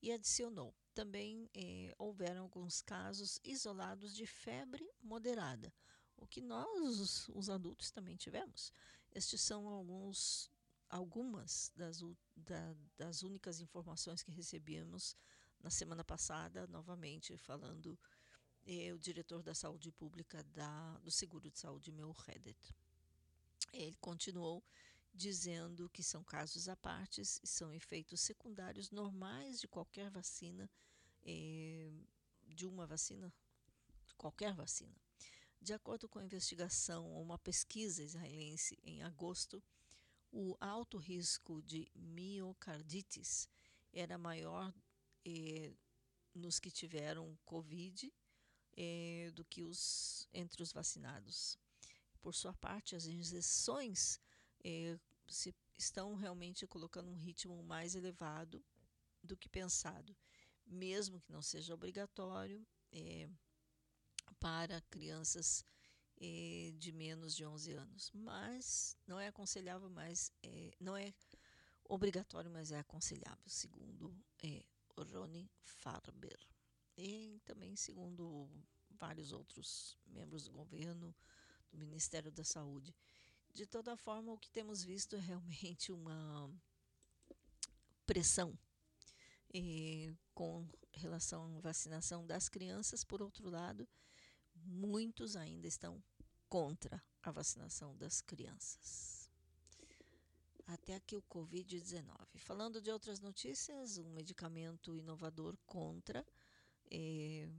E 0.00 0.12
adicionou: 0.12 0.74
também 0.94 1.50
eh, 1.54 1.94
houveram 1.98 2.42
alguns 2.42 2.80
casos 2.80 3.40
isolados 3.42 4.14
de 4.14 4.26
febre 4.26 4.88
moderada, 5.02 5.72
o 6.16 6.26
que 6.26 6.40
nós, 6.40 7.28
os 7.28 7.50
adultos, 7.50 7.90
também 7.90 8.16
tivemos. 8.16 8.72
Estes 9.12 9.40
são 9.40 9.68
alguns, 9.68 10.50
algumas 10.94 11.72
das, 11.74 12.00
da, 12.36 12.76
das 12.96 13.22
únicas 13.24 13.60
informações 13.60 14.22
que 14.22 14.30
recebemos 14.30 15.16
na 15.60 15.68
semana 15.68 16.04
passada, 16.04 16.68
novamente 16.68 17.36
falando 17.36 17.98
eh, 18.64 18.92
o 18.92 18.98
diretor 18.98 19.42
da 19.42 19.54
saúde 19.54 19.90
pública 19.90 20.44
da, 20.44 20.98
do 20.98 21.10
seguro 21.10 21.50
de 21.50 21.58
saúde, 21.58 21.90
meu 21.90 22.12
Reddit. 22.12 22.72
Ele 23.72 23.96
continuou 23.96 24.62
dizendo 25.12 25.90
que 25.90 26.02
são 26.02 26.22
casos 26.22 26.68
à 26.68 26.76
parte 26.76 27.22
e 27.22 27.24
são 27.24 27.72
efeitos 27.72 28.20
secundários 28.20 28.92
normais 28.92 29.58
de 29.58 29.66
qualquer 29.66 30.08
vacina, 30.10 30.70
eh, 31.24 31.90
de 32.46 32.66
uma 32.66 32.86
vacina, 32.86 33.34
de 34.06 34.14
qualquer 34.14 34.54
vacina. 34.54 34.94
De 35.60 35.72
acordo 35.72 36.08
com 36.08 36.20
a 36.20 36.24
investigação, 36.24 37.20
uma 37.20 37.38
pesquisa 37.38 38.00
israelense 38.00 38.78
em 38.84 39.02
agosto, 39.02 39.60
o 40.36 40.56
alto 40.60 40.98
risco 40.98 41.62
de 41.62 41.88
miocardites 41.94 43.48
era 43.92 44.18
maior 44.18 44.74
eh, 45.24 45.72
nos 46.34 46.58
que 46.58 46.72
tiveram 46.72 47.38
Covid 47.44 48.12
eh, 48.76 49.30
do 49.32 49.44
que 49.44 49.62
os 49.62 50.26
entre 50.34 50.60
os 50.60 50.72
vacinados. 50.72 51.56
Por 52.20 52.34
sua 52.34 52.52
parte, 52.52 52.96
as 52.96 53.06
injeções 53.06 54.18
eh, 54.64 54.98
se 55.28 55.54
estão 55.78 56.16
realmente 56.16 56.66
colocando 56.66 57.12
um 57.12 57.16
ritmo 57.16 57.62
mais 57.62 57.94
elevado 57.94 58.64
do 59.22 59.36
que 59.36 59.48
pensado, 59.48 60.16
mesmo 60.66 61.20
que 61.20 61.30
não 61.30 61.42
seja 61.42 61.74
obrigatório 61.74 62.66
é, 62.90 63.28
para 64.40 64.80
crianças 64.90 65.64
de 66.20 66.92
menos 66.92 67.34
de 67.34 67.44
11 67.44 67.72
anos. 67.72 68.10
Mas 68.14 68.96
não 69.06 69.18
é 69.18 69.28
aconselhável, 69.28 69.90
mas 69.90 70.32
é, 70.42 70.70
não 70.80 70.96
é 70.96 71.12
obrigatório, 71.84 72.50
mas 72.50 72.72
é 72.72 72.78
aconselhável, 72.78 73.48
segundo 73.48 74.16
é, 74.42 74.64
Rony 74.96 75.50
Farber. 75.62 76.38
E 76.96 77.40
também 77.44 77.74
segundo 77.76 78.48
vários 78.90 79.32
outros 79.32 79.98
membros 80.06 80.44
do 80.44 80.52
governo, 80.52 81.14
do 81.72 81.86
Ministério 81.86 82.30
da 82.30 82.44
Saúde. 82.44 82.94
De 83.52 83.66
toda 83.66 83.96
forma, 83.96 84.32
o 84.32 84.38
que 84.38 84.50
temos 84.50 84.82
visto 84.82 85.16
é 85.16 85.20
realmente 85.20 85.92
uma 85.92 86.50
pressão 88.06 88.56
eh, 89.52 90.12
com 90.34 90.66
relação 90.92 91.56
à 91.56 91.60
vacinação 91.60 92.26
das 92.26 92.48
crianças. 92.48 93.04
Por 93.04 93.22
outro 93.22 93.48
lado, 93.48 93.88
muitos 94.66 95.36
ainda 95.36 95.66
estão 95.66 96.02
contra 96.48 97.02
a 97.22 97.30
vacinação 97.30 97.96
das 97.96 98.20
crianças. 98.20 99.30
Até 100.66 100.94
aqui 100.94 101.16
o 101.16 101.22
Covid-19. 101.22 102.38
Falando 102.38 102.80
de 102.80 102.90
outras 102.90 103.20
notícias, 103.20 103.98
um 103.98 104.10
medicamento 104.10 104.96
inovador 104.96 105.56
contra, 105.66 106.24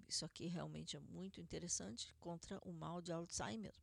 isso 0.08 0.26
aqui 0.26 0.48
realmente 0.48 0.96
é 0.96 1.00
muito 1.00 1.40
interessante, 1.40 2.14
contra 2.20 2.60
o 2.68 2.72
mal 2.72 3.02
de 3.02 3.12
Alzheimer. 3.12 3.74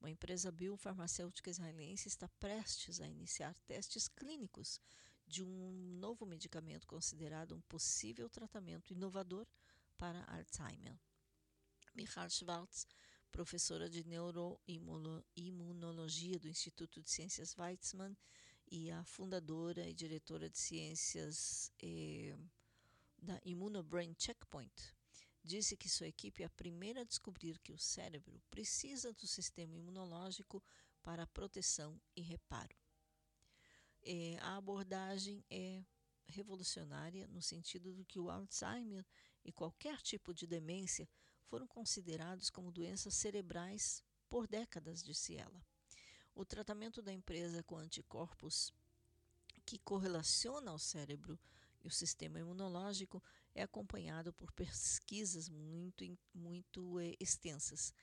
Uma 0.00 0.10
empresa 0.10 0.52
biofarmacêutica 0.52 1.50
israelense 1.50 2.08
está 2.08 2.28
prestes 2.40 3.00
a 3.00 3.08
iniciar 3.08 3.54
testes 3.66 4.08
clínicos 4.08 4.80
de 5.26 5.42
um 5.42 5.98
novo 5.98 6.26
medicamento 6.26 6.86
considerado 6.86 7.54
um 7.54 7.60
possível 7.62 8.28
tratamento 8.28 8.92
inovador 8.92 9.46
para 9.96 10.22
Alzheimer. 10.24 10.98
Michal 11.94 12.28
Schwartz, 12.28 12.86
professora 13.30 13.88
de 13.88 14.04
neuroimunologia 14.04 16.38
do 16.38 16.48
Instituto 16.48 17.00
de 17.00 17.10
Ciências 17.10 17.56
Weizmann 17.56 18.14
e 18.70 18.90
a 18.90 19.02
fundadora 19.04 19.88
e 19.88 19.94
diretora 19.94 20.50
de 20.50 20.58
ciências 20.58 21.72
eh, 21.80 22.36
da 23.16 23.40
Immunobrain 23.44 24.14
Checkpoint, 24.18 24.92
disse 25.42 25.76
que 25.76 25.88
sua 25.88 26.08
equipe 26.08 26.42
é 26.42 26.46
a 26.46 26.50
primeira 26.50 27.02
a 27.02 27.04
descobrir 27.04 27.60
que 27.60 27.72
o 27.72 27.78
cérebro 27.78 28.42
precisa 28.50 29.12
do 29.12 29.26
sistema 29.26 29.76
imunológico 29.76 30.60
para 31.02 31.26
proteção 31.28 32.00
e 32.16 32.22
reparo. 32.22 32.76
Eh, 34.02 34.36
a 34.40 34.56
abordagem 34.56 35.44
é 35.48 35.84
revolucionária 36.26 37.28
no 37.28 37.40
sentido 37.40 37.94
de 37.94 38.04
que 38.04 38.18
o 38.18 38.28
Alzheimer 38.30 39.06
e 39.44 39.52
qualquer 39.52 40.00
tipo 40.00 40.34
de 40.34 40.46
demência 40.46 41.08
foram 41.44 41.66
considerados 41.66 42.50
como 42.50 42.72
doenças 42.72 43.14
cerebrais 43.14 44.02
por 44.28 44.46
décadas, 44.46 45.02
disse 45.02 45.36
ela. 45.36 45.64
O 46.34 46.44
tratamento 46.44 47.00
da 47.00 47.12
empresa 47.12 47.62
com 47.62 47.76
anticorpos 47.76 48.72
que 49.64 49.78
correlaciona 49.78 50.70
ao 50.70 50.78
cérebro 50.78 51.38
e 51.82 51.86
o 51.86 51.90
sistema 51.90 52.40
imunológico 52.40 53.22
é 53.54 53.62
acompanhado 53.62 54.32
por 54.32 54.50
pesquisas 54.52 55.48
muito, 55.48 56.04
muito 56.34 56.98
eh, 56.98 57.14
extensas. 57.20 57.94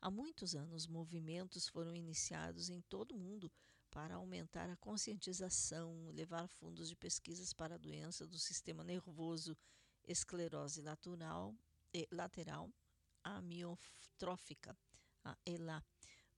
Há 0.00 0.10
muitos 0.10 0.54
anos, 0.54 0.86
movimentos 0.86 1.68
foram 1.68 1.94
iniciados 1.94 2.70
em 2.70 2.80
todo 2.82 3.12
o 3.12 3.18
mundo 3.18 3.50
para 3.90 4.14
aumentar 4.14 4.70
a 4.70 4.76
conscientização, 4.76 6.10
levar 6.10 6.46
fundos 6.46 6.88
de 6.88 6.96
pesquisas 6.96 7.52
para 7.52 7.74
a 7.74 7.78
doença 7.78 8.26
do 8.26 8.38
sistema 8.38 8.84
nervoso, 8.84 9.56
esclerose 10.06 10.82
eh, 11.92 12.06
lateral 12.12 12.72
amiotrófica, 13.22 14.76
a 15.24 15.36
ELA, 15.44 15.84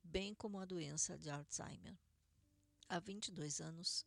bem 0.02 0.34
como 0.34 0.58
a 0.58 0.64
doença 0.64 1.16
de 1.16 1.30
Alzheimer. 1.30 1.98
Há 2.88 2.98
22 2.98 3.60
anos, 3.60 4.06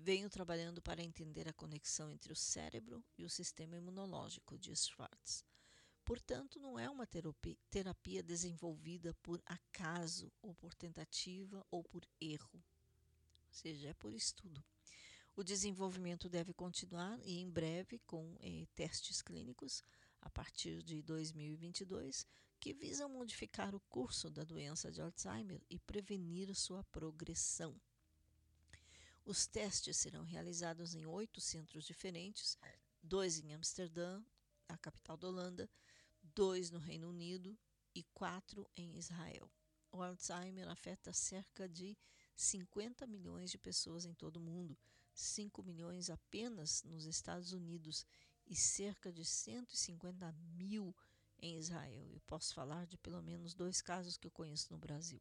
venho 0.00 0.30
trabalhando 0.30 0.80
para 0.80 1.02
entender 1.02 1.48
a 1.48 1.52
conexão 1.52 2.10
entre 2.10 2.32
o 2.32 2.36
cérebro 2.36 3.04
e 3.16 3.24
o 3.24 3.30
sistema 3.30 3.76
imunológico, 3.76 4.58
diz 4.58 4.86
Schwartz. 4.86 5.44
Portanto, 6.04 6.58
não 6.58 6.78
é 6.78 6.88
uma 6.88 7.06
terapia 7.06 8.22
desenvolvida 8.22 9.12
por 9.22 9.42
acaso, 9.44 10.32
ou 10.40 10.54
por 10.54 10.72
tentativa, 10.74 11.66
ou 11.70 11.84
por 11.84 12.02
erro. 12.18 12.64
Ou 13.46 13.52
seja, 13.52 13.90
é 13.90 13.94
por 13.94 14.14
estudo. 14.14 14.64
O 15.36 15.44
desenvolvimento 15.44 16.28
deve 16.28 16.52
continuar 16.54 17.20
e 17.22 17.38
em 17.38 17.50
breve 17.50 17.98
com 18.06 18.36
eh, 18.40 18.66
testes 18.74 19.22
clínicos 19.22 19.84
a 20.20 20.30
partir 20.30 20.82
de 20.82 21.02
2022 21.02 22.26
que 22.60 22.74
visam 22.74 23.08
modificar 23.08 23.74
o 23.74 23.80
curso 23.80 24.30
da 24.30 24.44
doença 24.44 24.90
de 24.90 25.00
Alzheimer 25.00 25.62
e 25.70 25.78
prevenir 25.78 26.54
sua 26.54 26.82
progressão. 26.84 27.80
Os 29.24 29.46
testes 29.46 29.96
serão 29.96 30.24
realizados 30.24 30.94
em 30.94 31.06
oito 31.06 31.40
centros 31.40 31.84
diferentes, 31.84 32.58
dois 33.02 33.38
em 33.38 33.52
Amsterdã, 33.52 34.22
a 34.68 34.76
capital 34.76 35.16
da 35.16 35.28
Holanda, 35.28 35.70
dois 36.34 36.70
no 36.70 36.78
Reino 36.78 37.08
Unido 37.08 37.56
e 37.94 38.02
quatro 38.14 38.68
em 38.76 38.96
Israel. 38.96 39.50
O 39.92 40.02
Alzheimer 40.02 40.68
afeta 40.68 41.12
cerca 41.12 41.68
de 41.68 41.96
50 42.36 43.06
milhões 43.06 43.50
de 43.50 43.58
pessoas 43.58 44.04
em 44.04 44.14
todo 44.14 44.36
o 44.36 44.40
mundo, 44.40 44.78
5 45.12 45.62
milhões 45.62 46.08
apenas 46.10 46.82
nos 46.84 47.04
Estados 47.04 47.52
Unidos 47.52 48.06
e 48.48 48.56
cerca 48.56 49.12
de 49.12 49.24
150 49.24 50.32
mil 50.56 50.94
em 51.40 51.58
Israel. 51.58 52.08
Eu 52.10 52.20
posso 52.22 52.54
falar 52.54 52.86
de 52.86 52.96
pelo 52.96 53.22
menos 53.22 53.54
dois 53.54 53.80
casos 53.82 54.16
que 54.16 54.26
eu 54.26 54.30
conheço 54.30 54.72
no 54.72 54.78
Brasil. 54.78 55.20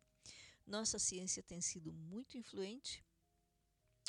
Nossa 0.66 0.98
ciência 0.98 1.44
tem 1.44 1.62
sido 1.62 1.92
muito 1.94 2.38
influente. 2.38 3.04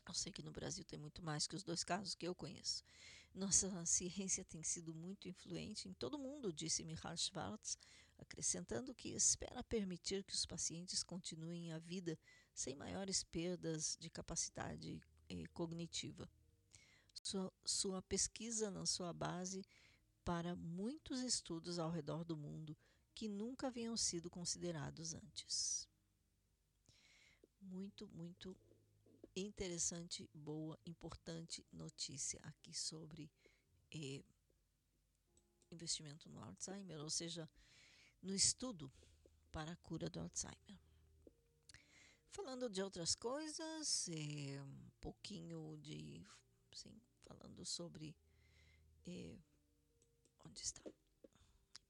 Eu 0.07 0.15
sei 0.15 0.33
que 0.33 0.43
no 0.43 0.53
Brasil 0.53 0.85
tem 0.85 0.99
muito 0.99 1.23
mais 1.23 1.47
que 1.47 1.57
os 1.57 1.63
dois 1.63 1.85
casos 1.85 2.15
que 2.15 2.27
eu 2.27 2.35
conheço. 2.35 2.83
Nossa 3.35 3.69
ciência 3.85 4.45
tem 4.45 4.63
sido 4.63 4.95
muito 4.95 5.29
influente 5.29 5.89
em 5.89 5.93
todo 5.93 6.15
o 6.15 6.19
mundo, 6.19 6.53
disse 6.53 6.85
Michal 6.85 7.17
Schwartz, 7.17 7.77
acrescentando 8.19 8.95
que 8.95 9.11
espera 9.11 9.63
permitir 9.63 10.25
que 10.25 10.35
os 10.35 10.47
pacientes 10.47 11.03
continuem 11.03 11.73
a 11.73 11.79
vida 11.79 12.19
sem 12.55 12.75
maiores 12.75 13.23
perdas 13.23 13.97
de 14.01 14.11
capacidade 14.11 15.01
eh, 15.29 15.45
cognitiva. 15.53 16.29
Sua, 17.29 17.53
sua 17.63 18.01
pesquisa 18.01 18.71
lançou 18.71 19.05
a 19.05 19.13
base 19.13 19.63
para 20.25 20.57
muitos 20.57 21.21
estudos 21.21 21.79
ao 21.79 21.91
redor 21.91 22.25
do 22.25 22.35
mundo 22.35 22.75
que 23.15 23.29
nunca 23.29 23.67
haviam 23.67 23.99
sido 23.99 24.31
considerados 24.31 25.13
antes. 25.13 25.87
Muito, 27.61 28.09
muito 28.09 28.57
interessante, 29.37 30.27
boa, 30.33 30.79
importante 30.87 31.63
notícia 31.71 32.41
aqui 32.45 32.73
sobre 32.73 33.31
eh, 33.95 34.25
investimento 35.71 36.31
no 36.31 36.43
Alzheimer, 36.43 36.99
ou 36.99 37.11
seja, 37.11 37.47
no 38.23 38.35
estudo 38.35 38.91
para 39.53 39.73
a 39.73 39.77
cura 39.77 40.09
do 40.09 40.19
Alzheimer. 40.19 40.81
Falando 42.31 42.71
de 42.71 42.81
outras 42.81 43.15
coisas, 43.15 44.09
eh, 44.09 44.63
um 44.63 44.91
pouquinho 44.99 45.77
de 45.77 46.27
sim, 46.73 46.99
falando 47.29 47.65
sobre 47.65 48.17
eh, 49.07 49.39
onde 50.45 50.63
está 50.63 50.83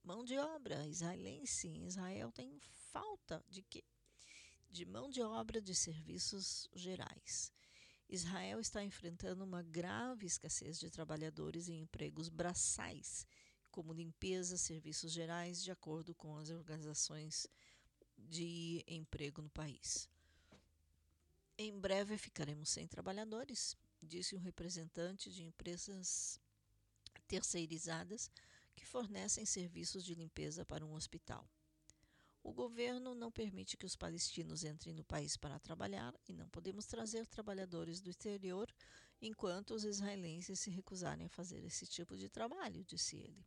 mão 0.09 0.23
de 0.23 0.37
obra 0.39 0.87
israelense. 0.87 1.67
Israel 1.85 2.31
tem 2.31 2.59
falta 2.91 3.45
de 3.47 3.61
que 3.61 3.83
de 4.71 4.83
mão 4.83 5.07
de 5.09 5.21
obra 5.21 5.61
de 5.61 5.75
serviços 5.75 6.67
gerais. 6.73 7.51
Israel 8.07 8.59
está 8.59 8.83
enfrentando 8.83 9.43
uma 9.43 9.61
grave 9.61 10.25
escassez 10.25 10.79
de 10.79 10.89
trabalhadores 10.89 11.69
em 11.69 11.81
empregos 11.81 12.27
braçais, 12.27 13.25
como 13.69 13.93
limpeza, 13.93 14.57
serviços 14.57 15.11
gerais, 15.11 15.63
de 15.63 15.69
acordo 15.69 16.15
com 16.15 16.35
as 16.37 16.49
organizações 16.49 17.45
de 18.17 18.83
emprego 18.87 19.43
no 19.43 19.49
país. 19.49 20.09
Em 21.55 21.79
breve 21.79 22.17
ficaremos 22.17 22.69
sem 22.69 22.87
trabalhadores, 22.87 23.75
disse 24.05 24.35
um 24.35 24.39
representante 24.39 25.31
de 25.31 25.43
empresas 25.43 26.39
terceirizadas 27.27 28.31
que 28.75 28.85
fornecem 28.85 29.45
serviços 29.45 30.03
de 30.03 30.15
limpeza 30.15 30.65
para 30.65 30.85
um 30.85 30.93
hospital. 30.93 31.47
O 32.41 32.53
governo 32.53 33.13
não 33.13 33.31
permite 33.31 33.75
que 33.77 33.85
os 33.85 33.95
palestinos 33.95 34.63
entrem 34.63 34.93
no 34.93 35.03
país 35.03 35.35
para 35.35 35.59
trabalhar 35.59 36.13
e 36.27 36.33
não 36.33 36.49
podemos 36.49 36.85
trazer 36.85 37.27
trabalhadores 37.27 37.99
do 37.99 38.09
exterior 38.09 38.73
enquanto 39.21 39.71
os 39.71 39.83
israelenses 39.83 40.59
se 40.59 40.69
recusarem 40.69 41.25
a 41.25 41.29
fazer 41.29 41.63
esse 41.65 41.85
tipo 41.85 42.15
de 42.15 42.29
trabalho, 42.29 42.83
disse 42.85 43.17
ele. 43.17 43.45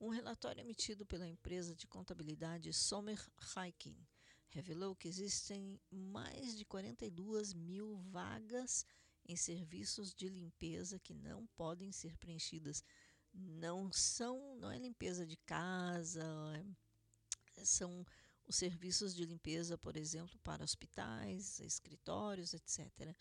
Um 0.00 0.08
relatório 0.08 0.60
emitido 0.60 1.04
pela 1.04 1.26
empresa 1.28 1.74
de 1.74 1.86
contabilidade 1.86 2.72
Sommer 2.72 3.20
Haikin 3.54 3.98
revelou 4.48 4.96
que 4.96 5.08
existem 5.08 5.80
mais 5.90 6.56
de 6.56 6.64
42 6.64 7.52
mil 7.52 7.96
vagas 8.10 8.86
em 9.28 9.36
serviços 9.36 10.14
de 10.14 10.28
limpeza 10.28 10.98
que 10.98 11.14
não 11.14 11.46
podem 11.56 11.92
ser 11.92 12.16
preenchidas. 12.16 12.82
Não 13.32 13.92
são, 13.92 14.56
não 14.56 14.70
é 14.70 14.78
limpeza 14.78 15.26
de 15.26 15.36
casa, 15.36 16.24
é, 17.56 17.64
são 17.64 18.04
os 18.46 18.56
serviços 18.56 19.14
de 19.14 19.24
limpeza, 19.24 19.78
por 19.78 19.96
exemplo, 19.96 20.38
para 20.40 20.64
hospitais, 20.64 21.60
escritórios, 21.60 22.52
etc. 22.52 23.14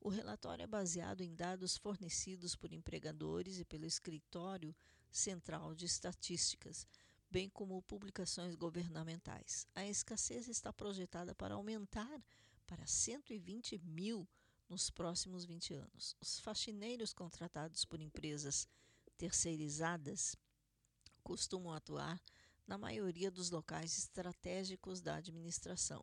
O 0.00 0.08
relatório 0.08 0.64
é 0.64 0.66
baseado 0.66 1.20
em 1.20 1.32
dados 1.32 1.76
fornecidos 1.76 2.56
por 2.56 2.72
empregadores 2.72 3.60
e 3.60 3.64
pelo 3.64 3.86
Escritório 3.86 4.74
Central 5.12 5.76
de 5.76 5.86
Estatísticas, 5.86 6.84
bem 7.30 7.48
como 7.48 7.80
publicações 7.82 8.56
governamentais. 8.56 9.64
A 9.76 9.86
escassez 9.86 10.48
está 10.48 10.72
projetada 10.72 11.32
para 11.36 11.54
aumentar 11.54 12.20
para 12.66 12.84
120 12.84 13.78
mil 13.78 14.28
nos 14.72 14.88
próximos 14.88 15.44
20 15.44 15.74
anos. 15.74 16.16
Os 16.18 16.40
faxineiros 16.40 17.12
contratados 17.12 17.84
por 17.84 18.00
empresas 18.00 18.66
terceirizadas 19.18 20.34
costumam 21.22 21.74
atuar 21.74 22.18
na 22.66 22.78
maioria 22.78 23.30
dos 23.30 23.50
locais 23.50 23.98
estratégicos 23.98 25.02
da 25.02 25.16
administração, 25.16 26.02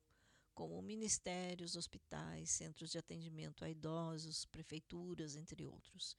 como 0.53 0.79
ministérios, 0.83 1.75
hospitais, 1.75 2.51
centros 2.51 2.91
de 2.91 2.99
atendimento 2.99 3.65
a 3.65 3.69
idosos, 3.71 4.45
prefeituras, 4.45 5.35
entre 5.35 5.65
outros. 5.65 6.15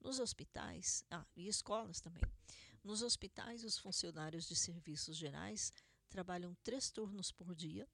Nos 0.00 0.18
hospitais, 0.18 1.04
ah, 1.10 1.26
e 1.36 1.48
escolas 1.48 2.00
também. 2.00 2.24
Nos 2.82 3.02
hospitais, 3.02 3.62
os 3.62 3.76
funcionários 3.76 4.48
de 4.48 4.56
serviços 4.56 5.18
gerais 5.18 5.70
trabalham 6.08 6.56
três 6.64 6.90
turnos 6.90 7.30
por 7.30 7.54
dia 7.54 7.86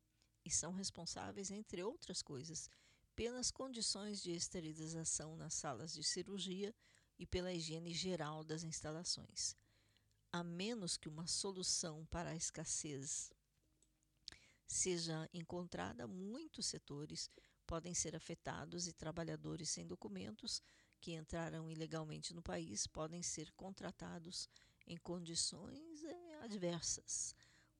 e 0.44 0.50
são 0.50 0.72
responsáveis, 0.72 1.50
entre 1.50 1.82
outras 1.82 2.22
coisas, 2.22 2.70
pelas 3.16 3.50
condições 3.50 4.22
de 4.22 4.30
esterilização 4.30 5.36
nas 5.36 5.54
salas 5.54 5.94
de 5.94 6.04
cirurgia 6.04 6.74
e 7.18 7.26
pela 7.26 7.52
higiene 7.52 7.94
geral 7.94 8.44
das 8.44 8.62
instalações. 8.62 9.56
A 10.30 10.44
menos 10.44 10.98
que 10.98 11.08
uma 11.08 11.26
solução 11.26 12.04
para 12.06 12.30
a 12.30 12.36
escassez 12.36 13.32
seja 14.66 15.28
encontrada, 15.32 16.06
muitos 16.06 16.66
setores 16.66 17.30
podem 17.66 17.94
ser 17.94 18.14
afetados 18.14 18.86
e 18.86 18.92
trabalhadores 18.92 19.70
sem 19.70 19.86
documentos 19.86 20.60
que 21.00 21.14
entraram 21.14 21.70
ilegalmente 21.70 22.34
no 22.34 22.42
país 22.42 22.86
podem 22.86 23.22
ser 23.22 23.50
contratados 23.52 24.48
em 24.86 24.96
condições 24.96 26.04
eh, 26.04 26.38
adversas. 26.42 27.34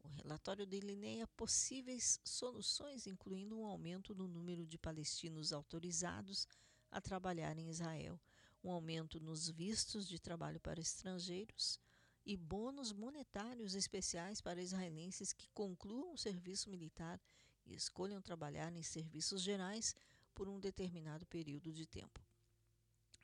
O 0.07 0.23
relatório 0.23 0.67
delineia 0.67 1.27
possíveis 1.27 2.21
soluções, 2.25 3.07
incluindo 3.07 3.59
um 3.59 3.67
aumento 3.67 4.15
no 4.15 4.29
número 4.29 4.67
de 4.67 4.79
palestinos 4.79 5.53
autorizados 5.53 6.47
a 6.91 7.01
trabalhar 7.01 7.59
em 7.59 7.69
Israel, 7.69 8.21
um 8.63 8.71
aumento 8.71 9.21
nos 9.21 9.49
vistos 9.49 10.07
de 10.07 10.19
trabalho 10.19 10.61
para 10.61 10.81
estrangeiros 10.81 11.81
e 12.25 12.37
bônus 12.37 12.93
monetários 12.93 13.75
especiais 13.75 14.41
para 14.41 14.63
israelenses 14.63 15.33
que 15.33 15.49
concluam 15.51 16.15
o 16.15 16.19
serviço 16.19 16.71
militar 16.71 17.21
e 17.65 17.75
escolham 17.75 18.23
trabalhar 18.23 18.75
em 18.75 18.83
serviços 18.83 19.43
gerais 19.43 19.95
por 20.35 20.49
um 20.49 20.61
determinado 20.61 21.27
período 21.27 21.73
de 21.73 21.87
tempo. 21.87 22.25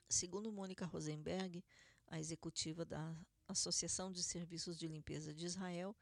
Segundo 0.09 0.53
Mônica 0.53 0.85
Rosenberg, 0.85 1.65
a 2.07 2.19
executiva 2.19 2.85
da 2.85 3.17
Associação 3.49 4.13
de 4.13 4.23
Serviços 4.23 4.79
de 4.79 4.87
Limpeza 4.87 5.33
de 5.35 5.47
Israel, 5.47 5.97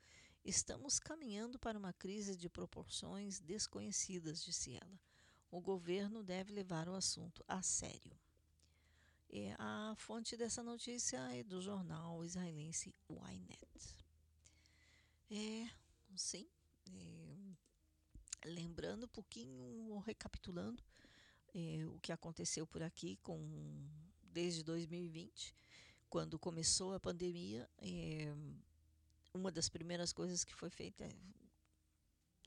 estamos 0.45 0.99
caminhando 0.99 1.59
para 1.59 1.79
uma 1.79 1.93
crise 1.93 2.37
de 2.37 2.49
proporções 2.49 3.41
desconhecidas, 3.41 4.43
disse 4.43 4.75
ela. 4.75 5.01
O 5.51 5.61
governo 5.61 6.23
deve 6.23 6.53
levar 6.53 6.89
o 6.89 6.95
assunto 6.95 7.45
a 7.47 7.63
sério. 7.63 8.19
E 9.29 9.55
a 9.59 9.95
fonte 9.97 10.37
dessa 10.37 10.63
notícia 10.63 11.19
é 11.33 11.43
do 11.43 11.61
jornal 11.61 12.25
israelense 12.25 12.95
Ynet. 13.09 13.97
É, 15.31 15.71
sim, 16.17 16.49
é, 16.93 18.49
lembrando 18.49 19.05
um 19.05 19.09
pouquinho, 19.09 19.63
ou 19.91 20.01
recapitulando 20.01 20.83
é, 21.55 21.85
o 21.87 22.01
que 22.01 22.13
aconteceu 22.13 22.67
por 22.67 22.83
aqui 22.83 23.17
com 23.23 23.39
desde 24.23 24.63
2020, 24.63 25.55
quando 26.09 26.39
começou 26.39 26.93
a 26.93 27.01
pandemia, 27.01 27.69
é, 27.79 28.35
uma 29.35 29.51
das 29.51 29.69
primeiras 29.69 30.13
coisas 30.13 30.45
que 30.45 30.55
foi 30.55 30.71
feita 30.71 31.05
é 31.05 31.11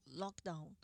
lockdown. 0.07 0.75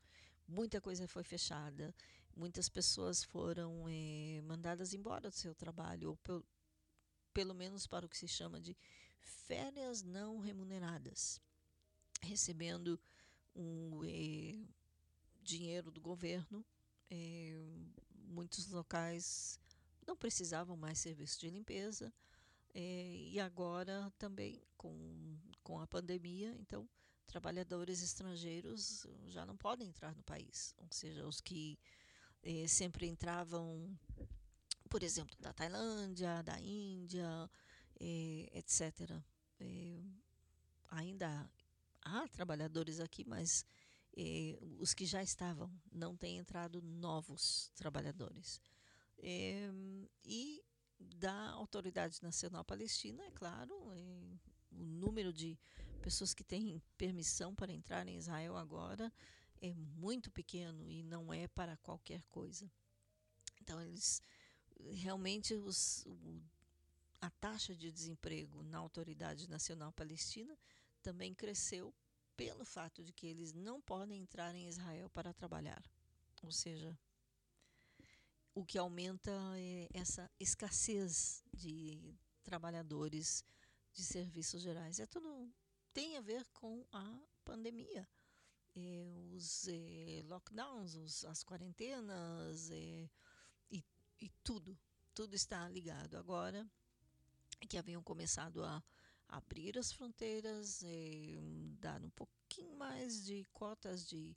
Muita 0.48 0.82
coisa 0.82 1.08
foi 1.08 1.24
fechada, 1.24 1.94
muitas 2.36 2.70
pessoas 2.70 3.24
foram 3.24 3.86
é, 3.88 4.42
mandadas 4.42 4.94
embora 4.94 5.30
do 5.30 5.36
seu 5.36 5.54
trabalho, 5.54 6.10
ou 6.10 6.18
pel 6.18 6.44
pelo 7.32 7.54
menos 7.54 7.86
para 7.86 8.06
o 8.06 8.10
que 8.10 8.18
se 8.18 8.28
chama 8.28 8.60
de 8.60 8.76
férias 9.20 10.02
não 10.02 10.40
remuneradas, 10.40 11.40
recebendo 12.22 13.00
um 13.56 14.04
é, 14.04 14.60
dinheiro 15.42 15.92
do 15.92 16.02
governo. 16.02 16.66
É, 17.10 17.56
muitos 18.28 18.68
locais 18.68 19.60
não 20.06 20.18
precisavam 20.18 20.76
mais 20.76 21.00
serviço 21.00 21.40
de 21.40 21.50
limpeza, 21.50 22.12
e 22.74 23.40
agora 23.40 24.12
também 24.18 24.62
com, 24.78 25.38
com 25.70 25.80
a 25.80 25.86
pandemia, 25.86 26.58
então 26.60 26.90
trabalhadores 27.28 28.02
estrangeiros 28.02 29.06
já 29.28 29.46
não 29.46 29.56
podem 29.56 29.88
entrar 29.88 30.16
no 30.16 30.24
país, 30.24 30.74
ou 30.80 30.88
seja, 30.92 31.28
os 31.28 31.40
que 31.40 31.78
eh, 32.42 32.68
sempre 32.68 33.06
entravam, 33.06 33.96
por 34.90 35.04
exemplo, 35.04 35.38
da 35.40 35.54
Tailândia, 35.54 36.42
da 36.42 36.60
Índia, 36.60 37.48
eh, 38.00 38.50
etc. 38.52 39.22
Eh, 39.60 40.02
ainda 40.88 41.48
há 42.02 42.28
trabalhadores 42.30 43.00
aqui, 43.00 43.24
mas 43.24 43.64
os 44.80 44.94
que 44.94 45.06
já 45.06 45.22
estavam, 45.22 45.72
não 45.92 46.18
têm 46.18 46.40
entrado 46.40 46.82
novos 46.82 47.72
trabalhadores. 47.76 48.60
e 50.26 50.64
da 51.00 51.52
Autoridade 51.52 52.22
Nacional 52.22 52.66
Palestina, 52.66 53.24
é 53.24 53.32
claro, 53.32 53.74
o 54.72 54.84
número 54.84 55.34
de 55.34 55.58
pessoas 56.02 56.34
que 56.34 56.44
têm 56.44 56.82
permissão 56.98 57.54
para 57.54 57.72
entrar 57.72 58.08
em 58.08 58.18
Israel 58.18 58.56
agora 58.58 59.12
é 59.62 59.74
muito 59.74 60.32
pequeno 60.32 60.90
e 60.90 61.04
não 61.04 61.34
é 61.34 61.48
para 61.48 61.78
qualquer 61.78 62.24
coisa. 62.26 62.72
Então, 63.62 63.82
eles 63.82 64.22
realmente 64.92 65.54
os, 65.54 66.06
o, 66.06 66.42
a 67.22 67.30
taxa 67.30 67.76
de 67.76 67.92
desemprego 67.92 68.64
na 68.64 68.78
Autoridade 68.78 69.50
Nacional 69.50 69.92
Palestina 69.92 70.58
também 71.02 71.34
cresceu 71.34 71.94
pelo 72.38 72.64
fato 72.64 73.04
de 73.04 73.12
que 73.12 73.28
eles 73.28 73.52
não 73.54 73.82
podem 73.82 74.22
entrar 74.22 74.56
em 74.56 74.68
Israel 74.68 75.10
para 75.10 75.34
trabalhar. 75.34 75.84
Ou 76.42 76.52
seja, 76.52 76.98
o 78.56 78.66
que 78.66 78.78
aumenta 78.78 79.32
é 79.58 79.90
essa 79.94 80.32
escassez 80.40 81.44
de 81.54 82.16
trabalhadores 82.44 83.44
de 84.00 84.06
serviços 84.06 84.62
gerais. 84.62 84.98
É 85.00 85.06
tudo 85.06 85.52
tem 85.94 86.16
a 86.18 86.22
ver 86.22 86.46
com 86.54 86.86
a 86.92 87.20
pandemia. 87.44 88.08
É, 88.76 89.06
os 89.34 89.68
é, 89.68 90.24
lockdowns, 90.26 90.96
os, 90.96 91.26
as 91.26 91.44
quarentenas 91.44 92.72
é, 92.72 93.10
e, 93.70 93.84
e, 94.22 94.30
tudo, 94.42 94.78
tudo 95.14 95.36
está 95.36 95.68
ligado. 95.68 96.16
Agora 96.16 96.66
que 97.68 97.78
haviam 97.78 98.02
começado 98.02 98.64
a 98.64 98.82
abrir 99.28 99.78
as 99.78 99.92
fronteiras, 99.92 100.82
é, 100.84 101.38
dar 101.82 102.02
um 102.02 102.10
pouquinho 102.12 102.76
mais 102.78 103.26
de 103.26 103.44
cotas 103.52 104.08
de 104.08 104.36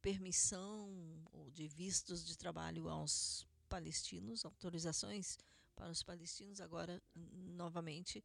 permissão 0.00 0.90
ou 1.32 1.50
de 1.50 1.66
vistos 1.66 2.24
de 2.24 2.36
trabalho 2.36 2.88
aos 2.88 3.46
palestinos, 3.68 4.44
autorizações 4.44 5.38
para 5.74 5.90
os 5.90 6.02
palestinos, 6.02 6.60
agora 6.60 7.02
novamente 7.14 8.22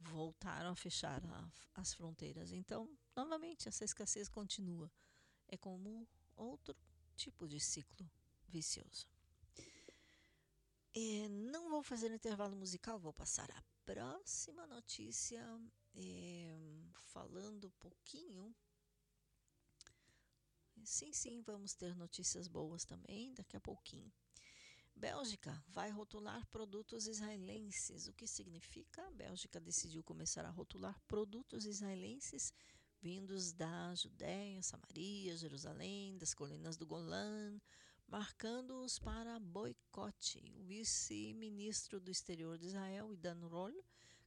voltaram 0.00 0.70
a 0.70 0.76
fechar 0.76 1.22
a, 1.24 1.50
as 1.74 1.94
fronteiras. 1.94 2.52
Então, 2.52 2.88
novamente, 3.14 3.68
essa 3.68 3.84
escassez 3.84 4.28
continua. 4.28 4.90
É 5.48 5.56
como 5.56 6.08
outro 6.36 6.76
tipo 7.16 7.46
de 7.46 7.60
ciclo 7.60 8.10
vicioso. 8.48 9.06
É, 10.94 11.28
não 11.28 11.70
vou 11.70 11.82
fazer 11.82 12.10
intervalo 12.12 12.56
musical, 12.56 12.98
vou 12.98 13.12
passar 13.12 13.48
a 13.50 13.62
próxima 13.84 14.66
notícia 14.66 15.40
é, 15.94 16.82
falando 16.94 17.68
um 17.68 17.72
pouquinho. 17.78 18.54
Sim, 20.84 21.12
sim, 21.12 21.42
vamos 21.42 21.74
ter 21.74 21.94
notícias 21.94 22.48
boas 22.48 22.84
também 22.84 23.32
daqui 23.34 23.56
a 23.56 23.60
pouquinho. 23.60 24.12
Bélgica 25.00 25.64
vai 25.68 25.90
rotular 25.90 26.46
produtos 26.48 27.06
israelenses. 27.06 28.06
O 28.06 28.12
que 28.12 28.26
significa? 28.26 29.02
A 29.06 29.10
Bélgica 29.12 29.58
decidiu 29.58 30.02
começar 30.02 30.44
a 30.44 30.50
rotular 30.50 31.00
produtos 31.08 31.64
israelenses 31.64 32.52
vindos 33.00 33.50
da 33.50 33.94
Judéia, 33.94 34.62
Samaria, 34.62 35.38
Jerusalém, 35.38 36.18
das 36.18 36.34
colinas 36.34 36.76
do 36.76 36.86
Golã, 36.86 37.58
marcando-os 38.06 38.98
para 38.98 39.40
boicote. 39.40 40.52
O 40.54 40.64
vice-ministro 40.64 41.98
do 41.98 42.10
exterior 42.10 42.58
de 42.58 42.66
Israel, 42.66 43.10
Idan 43.10 43.40
Roll, 43.48 43.82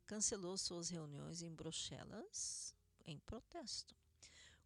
cancelou 0.08 0.58
suas 0.58 0.90
reuniões 0.90 1.44
em 1.44 1.54
Bruxelas 1.54 2.76
em 3.06 3.20
protesto. 3.20 4.03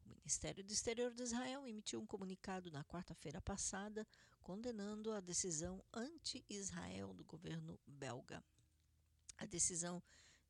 O 0.07 0.15
Ministério 0.15 0.63
do 0.63 0.71
Exterior 0.71 1.13
de 1.13 1.21
Israel 1.21 1.67
emitiu 1.67 1.99
um 1.99 2.05
comunicado 2.05 2.71
na 2.71 2.83
quarta-feira 2.85 3.41
passada 3.41 4.07
condenando 4.41 5.11
a 5.11 5.19
decisão 5.19 5.83
anti-Israel 5.93 7.13
do 7.13 7.25
governo 7.25 7.77
belga. 7.85 8.41
A 9.37 9.45
decisão 9.45 10.01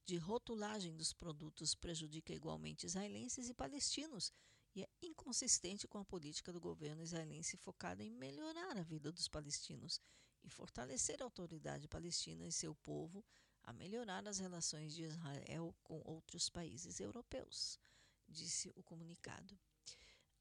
de 0.05 0.17
rotulagem 0.17 0.95
dos 0.95 1.11
produtos 1.11 1.73
prejudica 1.73 2.31
igualmente 2.33 2.85
israelenses 2.85 3.49
e 3.49 3.53
palestinos 3.53 4.31
e 4.75 4.83
é 4.83 4.89
inconsistente 5.01 5.87
com 5.87 5.97
a 5.97 6.05
política 6.05 6.53
do 6.53 6.61
governo 6.61 7.01
israelense 7.01 7.57
focada 7.57 8.03
em 8.03 8.11
melhorar 8.11 8.77
a 8.77 8.83
vida 8.83 9.11
dos 9.11 9.27
palestinos 9.27 9.99
e 10.43 10.49
fortalecer 10.49 11.19
a 11.19 11.25
autoridade 11.25 11.87
palestina 11.87 12.45
e 12.45 12.51
seu 12.51 12.75
povo 12.75 13.25
a 13.63 13.73
melhorar 13.73 14.27
as 14.27 14.37
relações 14.37 14.93
de 14.93 15.03
Israel 15.03 15.75
com 15.83 15.99
outros 16.05 16.47
países 16.47 16.99
europeus 16.99 17.79
disse 18.27 18.71
o 18.75 18.83
comunicado. 18.83 19.57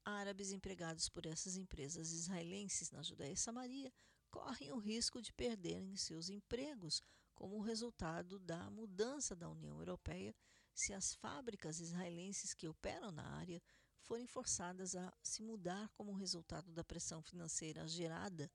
Árabes 0.03 0.51
empregados 0.51 1.09
por 1.09 1.25
essas 1.25 1.57
empresas 1.57 2.11
israelenses 2.11 2.91
na 2.91 3.01
Judéia 3.03 3.33
e 3.33 3.37
Samaria 3.37 3.91
correm 4.29 4.71
o 4.71 4.77
risco 4.77 5.21
de 5.21 5.33
perderem 5.33 5.95
seus 5.95 6.29
empregos 6.29 7.01
como 7.33 7.61
resultado 7.61 8.39
da 8.39 8.69
mudança 8.69 9.35
da 9.35 9.49
União 9.49 9.77
Europeia 9.77 10.35
se 10.73 10.93
as 10.93 11.13
fábricas 11.15 11.79
israelenses 11.79 12.53
que 12.53 12.67
operam 12.67 13.11
na 13.11 13.27
área 13.37 13.61
forem 13.99 14.25
forçadas 14.25 14.95
a 14.95 15.13
se 15.21 15.41
mudar 15.41 15.89
como 15.89 16.13
resultado 16.13 16.71
da 16.71 16.83
pressão 16.83 17.21
financeira 17.21 17.87
gerada 17.87 18.49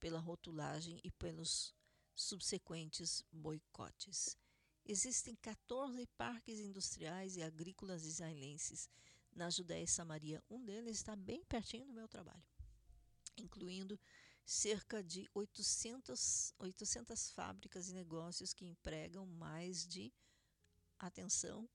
pela 0.00 0.18
rotulagem 0.18 1.00
e 1.04 1.10
pelos 1.10 1.74
subsequentes 2.14 3.22
boicotes. 3.30 4.36
Existem 4.88 5.34
14 5.34 6.06
parques 6.16 6.60
industriais 6.60 7.36
e 7.36 7.42
agrícolas 7.42 8.04
israelenses 8.04 8.88
na 9.34 9.50
Judéia 9.50 9.82
e 9.82 9.88
Samaria. 9.88 10.40
Um 10.48 10.64
deles 10.64 10.98
está 10.98 11.16
bem 11.16 11.44
pertinho 11.44 11.84
do 11.86 11.92
meu 11.92 12.06
trabalho, 12.06 12.44
incluindo 13.36 13.98
cerca 14.44 15.02
de 15.02 15.28
800, 15.34 16.54
800 16.56 17.30
fábricas 17.30 17.88
e 17.88 17.94
negócios 17.94 18.52
que 18.52 18.64
empregam 18.64 19.26
mais 19.26 19.84
de, 19.84 20.12
atenção, 21.00 21.68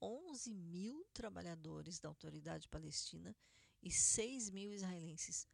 11 0.00 0.54
mil 0.54 1.04
trabalhadores 1.12 1.98
da 1.98 2.08
autoridade 2.08 2.66
palestina 2.68 3.36
e 3.82 3.90
6 3.90 4.48
mil 4.48 4.72
israelenses. 4.72 5.46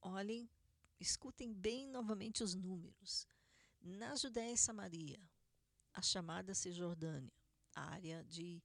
Olhem, 0.00 0.48
escutem 0.98 1.52
bem 1.52 1.86
novamente 1.86 2.42
os 2.42 2.54
números. 2.54 3.28
Na 3.82 4.16
Judéia 4.16 4.52
e 4.52 4.58
Samaria, 4.58 5.20
a 5.92 6.02
chamada 6.02 6.54
Cisjordânia, 6.54 7.32
a 7.74 7.82
área 7.90 8.24
de, 8.24 8.62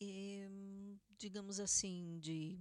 eh, 0.00 0.48
digamos 1.18 1.60
assim, 1.60 2.18
de 2.20 2.58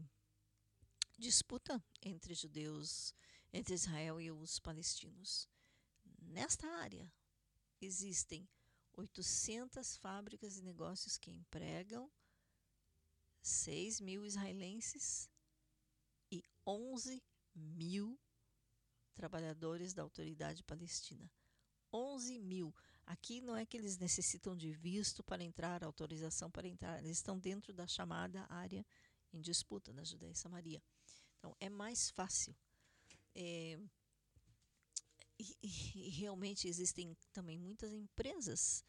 disputa 1.18 1.84
entre 2.02 2.34
judeus, 2.34 3.14
entre 3.52 3.74
Israel 3.74 4.20
e 4.20 4.32
os 4.32 4.60
palestinos. 4.60 5.48
Nesta 6.22 6.68
área 6.68 7.12
existem 7.80 8.48
800 8.94 9.98
fábricas 9.98 10.58
e 10.58 10.62
negócios 10.62 11.18
que 11.18 11.32
empregam 11.32 12.12
6 13.42 14.00
mil 14.00 14.26
israelenses 14.26 15.30
e 16.32 16.44
11 16.66 17.22
mil 17.54 18.20
trabalhadores 19.14 19.94
da 19.94 20.02
autoridade 20.02 20.64
palestina. 20.64 21.32
11 21.92 22.40
mil. 22.40 22.74
Aqui 23.06 23.42
não 23.42 23.56
é 23.56 23.66
que 23.66 23.78
eles 23.78 23.98
necessitam 23.98 24.56
de 24.56 24.72
visto 24.72 25.24
para 25.24 25.44
entrar, 25.44 25.84
autorização 25.84 26.50
para 26.50 26.68
entrar, 26.68 27.00
eles 27.00 27.18
estão 27.18 27.38
dentro 27.38 27.74
da 27.74 27.86
chamada 27.86 28.46
área 28.50 28.86
em 29.34 29.42
disputa 29.42 29.92
da 29.92 30.04
Judéia 30.04 30.32
e 30.32 30.36
Samaria. 30.36 30.82
Então 31.38 31.56
é 31.60 31.70
mais 31.70 32.10
fácil. 32.10 32.56
É, 33.36 33.78
e, 35.40 35.58
e, 35.62 36.10
realmente 36.10 36.68
existem 36.68 37.18
também 37.34 37.58
muitas 37.58 37.92
empresas. 37.92 38.84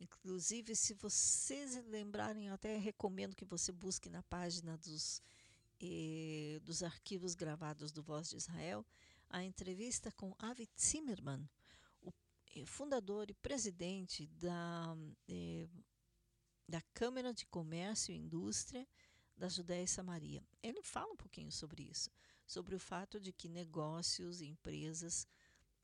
Inclusive, 0.00 0.74
se 0.74 0.94
vocês 0.94 1.76
lembrarem, 1.86 2.48
eu 2.48 2.54
até 2.54 2.76
recomendo 2.76 3.36
que 3.36 3.44
você 3.44 3.70
busque 3.70 4.08
na 4.08 4.22
página 4.22 4.76
dos, 4.78 5.22
eh, 5.78 6.58
dos 6.62 6.82
arquivos 6.82 7.34
gravados 7.34 7.92
do 7.92 8.02
Voz 8.02 8.30
de 8.30 8.36
Israel 8.36 8.84
a 9.28 9.44
entrevista 9.44 10.10
com 10.12 10.34
Avi 10.38 10.68
Zimmerman, 10.78 11.48
fundador 12.66 13.30
e 13.30 13.34
presidente 13.34 14.26
da, 14.26 14.96
eh, 15.28 15.68
da 16.68 16.82
Câmara 16.94 17.32
de 17.32 17.46
Comércio 17.46 18.12
e 18.12 18.18
Indústria 18.18 18.86
da 19.36 19.48
Judéia 19.48 19.84
e 19.84 19.88
Samaria. 19.88 20.44
Ele 20.62 20.82
fala 20.82 21.12
um 21.12 21.16
pouquinho 21.16 21.50
sobre 21.50 21.84
isso, 21.84 22.10
sobre 22.46 22.74
o 22.74 22.80
fato 22.80 23.18
de 23.20 23.32
que 23.32 23.48
negócios 23.48 24.40
e 24.40 24.46
empresas 24.46 25.26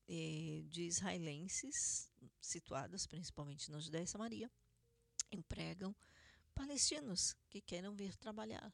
eh, 0.09 0.62
de 0.68 0.82
israelenses, 0.82 2.10
situadas 2.40 3.06
principalmente 3.06 3.70
na 3.70 3.80
Judéia 3.80 4.05
e 4.05 4.09
Samaria, 4.09 4.51
empregam 5.30 5.94
palestinos 6.55 7.34
que 7.48 7.60
queiram 7.60 7.94
vir 7.94 8.16
trabalhar. 8.16 8.72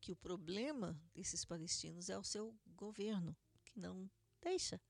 Que 0.00 0.12
o 0.12 0.16
problema 0.16 1.00
desses 1.14 1.44
palestinos 1.44 2.08
é 2.08 2.18
o 2.18 2.24
seu 2.24 2.54
governo, 2.74 3.36
que 3.64 3.78
não 3.78 4.10
deixa, 4.40 4.80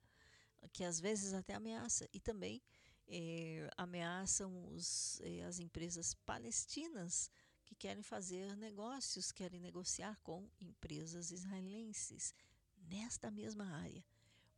que 0.73 0.85
às 0.85 1.01
vezes 1.01 1.33
até 1.33 1.55
ameaça. 1.55 2.09
E 2.13 2.21
também 2.21 2.63
eh, 3.07 3.69
ameaçam 3.77 4.73
os, 4.73 5.21
eh, 5.21 5.43
as 5.43 5.59
empresas 5.59 6.15
palestinas 6.27 7.31
que 7.65 7.75
querem 7.75 8.03
fazer 8.03 8.57
negócios, 8.57 9.33
querem 9.33 9.61
negociar 9.61 10.19
com 10.23 10.49
empresas 10.61 11.31
israelenses 11.31 12.35
nesta 12.77 13.31
mesma 13.31 13.65
área. 13.65 14.05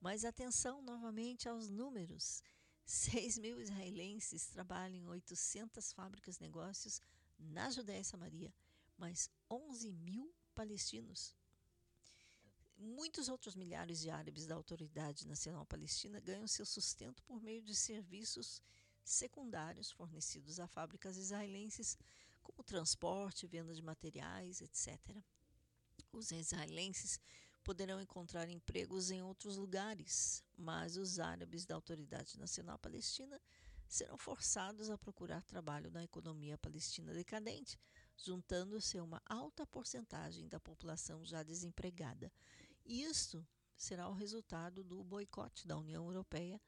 Mas 0.01 0.25
atenção 0.25 0.83
novamente 0.83 1.49
aos 1.49 1.69
números. 1.69 2.43
6 2.87 3.39
mil 3.39 3.59
israelenses 3.59 4.47
trabalham 4.49 4.97
em 4.97 5.07
800 5.07 5.93
fábricas 5.93 6.37
de 6.37 6.43
negócios 6.43 7.01
na 7.39 7.71
Judéia 7.71 8.01
e 8.01 8.05
Samaria, 8.05 8.53
mas 8.99 9.31
11 9.51 9.91
mil 9.91 10.35
palestinos. 10.55 11.35
Muitos 12.85 13.31
outros 13.31 13.55
milhares 13.55 13.99
de 13.99 14.11
árabes 14.11 14.47
da 14.47 14.55
Autoridade 14.55 15.27
Nacional 15.27 15.65
Palestina 15.65 16.21
ganham 16.21 16.47
seu 16.47 16.67
sustento 16.67 17.23
por 17.23 17.43
meio 17.43 17.63
de 17.63 17.75
serviços 17.75 18.61
secundários 19.03 19.91
fornecidos 19.91 20.61
a 20.61 20.67
fábricas 20.67 21.17
israelenses, 21.17 21.97
como 22.43 22.63
transporte, 22.63 23.47
venda 23.47 23.75
de 23.75 23.81
materiais, 23.81 24.61
etc. 24.61 25.01
Os 26.13 26.31
israelenses 26.31 27.19
poderão 27.65 28.03
encontrar 28.03 28.51
empregos 28.51 29.11
em 29.11 29.23
outros 29.23 29.57
lugares, 29.57 30.45
mas 30.55 30.99
os 30.99 31.19
árabes 31.19 31.65
da 31.65 31.75
Autoridade 31.75 32.39
Nacional 32.39 32.79
Palestina 32.79 33.41
serão 33.89 34.19
forçados 34.19 34.91
a 34.91 34.99
procurar 34.99 35.43
trabalho 35.45 35.91
na 35.91 36.05
economia 36.05 36.59
palestina 36.59 37.15
decadente, 37.15 37.81
juntando-se 38.15 38.99
a 38.99 39.03
uma 39.03 39.23
alta 39.25 39.67
porcentagem 39.67 40.47
da 40.49 40.61
população 40.61 41.25
já 41.25 41.43
desempregada. 41.43 42.31
Isto 42.85 43.47
será 43.77 44.09
o 44.09 44.15
resultado 44.15 44.85
do 44.85 45.03
boicote 45.03 45.67
da 45.67 45.77
União 45.77 46.07
Europeia 46.07 46.61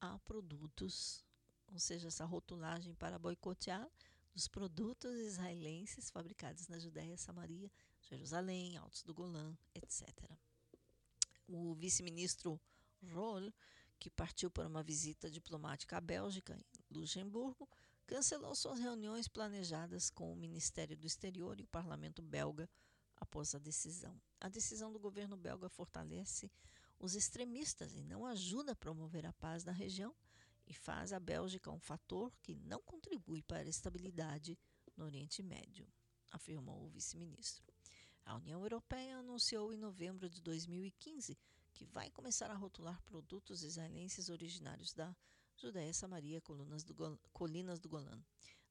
a 0.00 0.18
produtos, 0.18 1.24
ou 1.68 1.78
seja, 1.78 2.08
essa 2.08 2.24
rotulagem 2.24 2.94
para 2.94 3.18
boicotear 3.18 3.88
os 4.34 4.48
produtos 4.48 5.14
israelenses 5.18 6.10
fabricados 6.10 6.68
na 6.68 6.78
Judéia, 6.78 7.16
Samaria, 7.16 7.70
Jerusalém, 8.02 8.76
Altos 8.76 9.02
do 9.02 9.14
Golã, 9.14 9.56
etc. 9.74 10.08
O 11.48 11.74
vice-ministro 11.74 12.60
Roll, 13.12 13.52
que 13.98 14.10
partiu 14.10 14.50
para 14.50 14.68
uma 14.68 14.82
visita 14.82 15.30
diplomática 15.30 15.96
à 15.96 16.00
Bélgica, 16.00 16.54
em 16.54 16.98
Luxemburgo, 16.98 17.68
cancelou 18.06 18.54
suas 18.54 18.78
reuniões 18.78 19.28
planejadas 19.28 20.10
com 20.10 20.32
o 20.32 20.36
Ministério 20.36 20.96
do 20.96 21.06
Exterior 21.06 21.58
e 21.58 21.64
o 21.64 21.68
parlamento 21.68 22.20
belga 22.20 22.68
após 23.22 23.54
a 23.54 23.58
decisão. 23.58 24.20
A 24.40 24.48
decisão 24.48 24.92
do 24.92 24.98
governo 24.98 25.36
belga 25.36 25.68
fortalece 25.68 26.50
os 26.98 27.14
extremistas 27.14 27.94
e 27.94 28.02
não 28.02 28.26
ajuda 28.26 28.72
a 28.72 28.76
promover 28.76 29.24
a 29.26 29.32
paz 29.32 29.64
na 29.64 29.72
região 29.72 30.14
e 30.66 30.74
faz 30.74 31.12
a 31.12 31.20
Bélgica 31.20 31.70
um 31.70 31.78
fator 31.78 32.32
que 32.42 32.54
não 32.54 32.80
contribui 32.82 33.42
para 33.42 33.66
a 33.66 33.70
estabilidade 33.70 34.58
no 34.96 35.04
Oriente 35.04 35.42
Médio, 35.42 35.86
afirmou 36.30 36.84
o 36.84 36.88
vice-ministro. 36.88 37.64
A 38.24 38.36
União 38.36 38.60
Europeia 38.62 39.18
anunciou 39.18 39.72
em 39.72 39.76
novembro 39.76 40.28
de 40.28 40.40
2015 40.40 41.38
que 41.72 41.84
vai 41.86 42.10
começar 42.10 42.50
a 42.50 42.54
rotular 42.54 43.02
produtos 43.02 43.62
israelenses 43.62 44.28
originários 44.28 44.92
da 44.92 45.16
Judéia, 45.56 45.92
Samaria, 45.92 46.40
do, 46.40 47.20
colinas 47.32 47.80
do 47.80 47.88
Golã, 47.88 48.22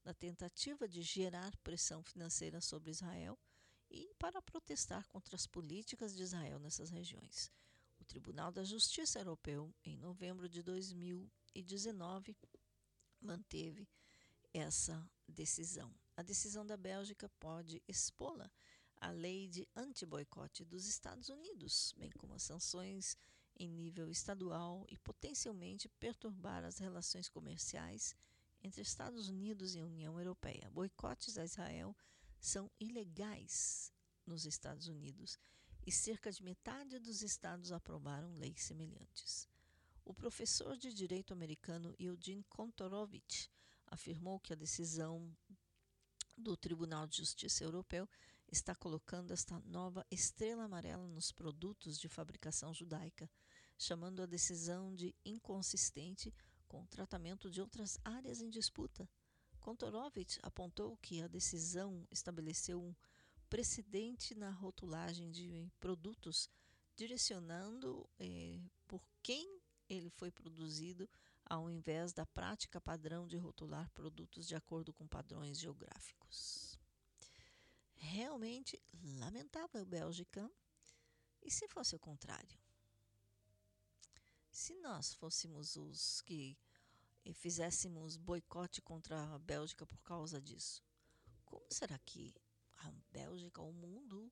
na 0.04 0.14
tentativa 0.14 0.88
de 0.88 1.02
gerar 1.02 1.56
pressão 1.58 2.04
financeira 2.04 2.60
sobre 2.62 2.92
Israel 2.92 3.38
e 3.92 4.14
para 4.18 4.42
protestar 4.42 5.08
contra 5.08 5.36
as 5.36 5.46
políticas 5.46 6.16
de 6.16 6.24
Israel 6.24 6.60
nessas 6.60 6.90
regiões. 6.90 7.52
O 8.00 8.06
Tribunal 8.06 8.52
da 8.52 8.64
Justiça 8.64 9.20
Europeu, 9.20 9.74
em 9.84 9.98
novembro 9.98 10.48
de 10.50 10.64
2019, 10.64 12.36
manteve 13.22 13.88
essa 14.54 15.08
decisão. 15.28 15.94
A 16.16 16.24
decisão 16.24 16.66
da 16.66 16.78
Bélgica 16.78 17.30
pode 17.40 17.82
expô-la 17.88 18.50
à 19.00 19.12
lei 19.12 19.48
de 19.48 19.68
anti-boicote 19.76 20.64
dos 20.64 20.88
Estados 20.88 21.30
Unidos, 21.30 21.94
bem 21.98 22.12
como 22.12 22.34
as 22.34 22.44
sanções 22.44 23.18
em 23.60 23.70
nível 23.70 24.10
estadual 24.10 24.86
e 24.90 24.98
potencialmente 24.98 25.90
perturbar 26.00 26.64
as 26.64 26.78
relações 26.80 27.28
comerciais 27.30 28.16
entre 28.64 28.82
Estados 28.82 29.28
Unidos 29.28 29.76
e 29.76 29.82
União 29.82 30.20
Europeia. 30.20 30.70
Boicotes 30.72 31.38
a 31.38 31.44
Israel 31.44 31.96
são 32.42 32.70
ilegais 32.80 33.94
nos 34.26 34.46
Estados 34.46 34.88
Unidos 34.88 35.40
e 35.86 35.92
cerca 35.92 36.32
de 36.32 36.44
metade 36.44 37.00
dos 37.00 37.22
estados 37.22 37.72
aprovaram 37.72 38.34
leis 38.34 38.64
semelhantes. 38.64 39.48
O 40.04 40.14
professor 40.14 40.76
de 40.76 40.92
direito 40.92 41.32
americano 41.32 41.96
Eugene 42.00 42.44
Kontorovich 42.50 43.50
afirmou 43.86 44.40
que 44.40 44.54
a 44.54 44.56
decisão 44.56 45.32
do 46.36 46.58
Tribunal 46.58 47.06
de 47.06 47.18
Justiça 47.18 47.64
Europeu 47.64 48.10
está 48.52 48.74
colocando 48.74 49.32
esta 49.32 49.60
nova 49.60 50.06
estrela 50.10 50.64
amarela 50.64 51.08
nos 51.08 51.32
produtos 51.32 52.00
de 52.00 52.10
fabricação 52.10 52.74
judaica, 52.74 53.30
chamando 53.78 54.22
a 54.22 54.26
decisão 54.26 54.94
de 54.94 55.16
inconsistente 55.24 56.34
com 56.68 56.82
o 56.84 56.88
tratamento 56.88 57.50
de 57.50 57.62
outras 57.62 58.00
áreas 58.04 58.42
em 58.42 58.50
disputa. 58.50 59.08
Kontorovich 59.62 60.40
apontou 60.42 60.98
que 60.98 61.22
a 61.22 61.28
decisão 61.28 62.06
estabeleceu 62.12 62.82
um 62.82 62.96
precedente 63.48 64.34
na 64.34 64.50
rotulagem 64.50 65.30
de 65.30 65.72
produtos, 65.80 66.50
direcionando 66.96 68.10
eh, 68.20 68.60
por 68.88 69.02
quem 69.22 69.62
ele 69.88 70.10
foi 70.10 70.32
produzido, 70.32 71.08
ao 71.46 71.70
invés 71.70 72.12
da 72.12 72.26
prática 72.26 72.82
padrão 72.82 73.28
de 73.28 73.38
rotular 73.38 73.90
produtos 73.92 74.48
de 74.48 74.56
acordo 74.56 74.92
com 74.94 75.08
padrões 75.08 75.60
geográficos. 75.60 76.80
Realmente 77.94 78.82
lamentável, 79.20 79.86
Bélgica. 79.86 80.50
E 81.44 81.52
se 81.52 81.68
fosse 81.68 81.96
o 81.96 82.00
contrário? 82.00 82.58
Se 84.50 84.74
nós 84.76 85.14
fôssemos 85.14 85.76
os 85.76 86.22
que 86.22 86.58
eh, 87.26 87.34
fizéssemos 87.34 88.18
boicote 88.18 88.82
contra 88.82 89.34
a 89.34 89.40
Bélgica 89.40 89.86
por 89.86 90.00
causa 90.02 90.42
disso, 90.42 90.84
como 91.46 91.66
será 91.70 91.98
que 92.00 92.34
a 92.78 92.92
Bélgica, 93.12 93.62
o 93.62 93.72
mundo, 93.72 94.32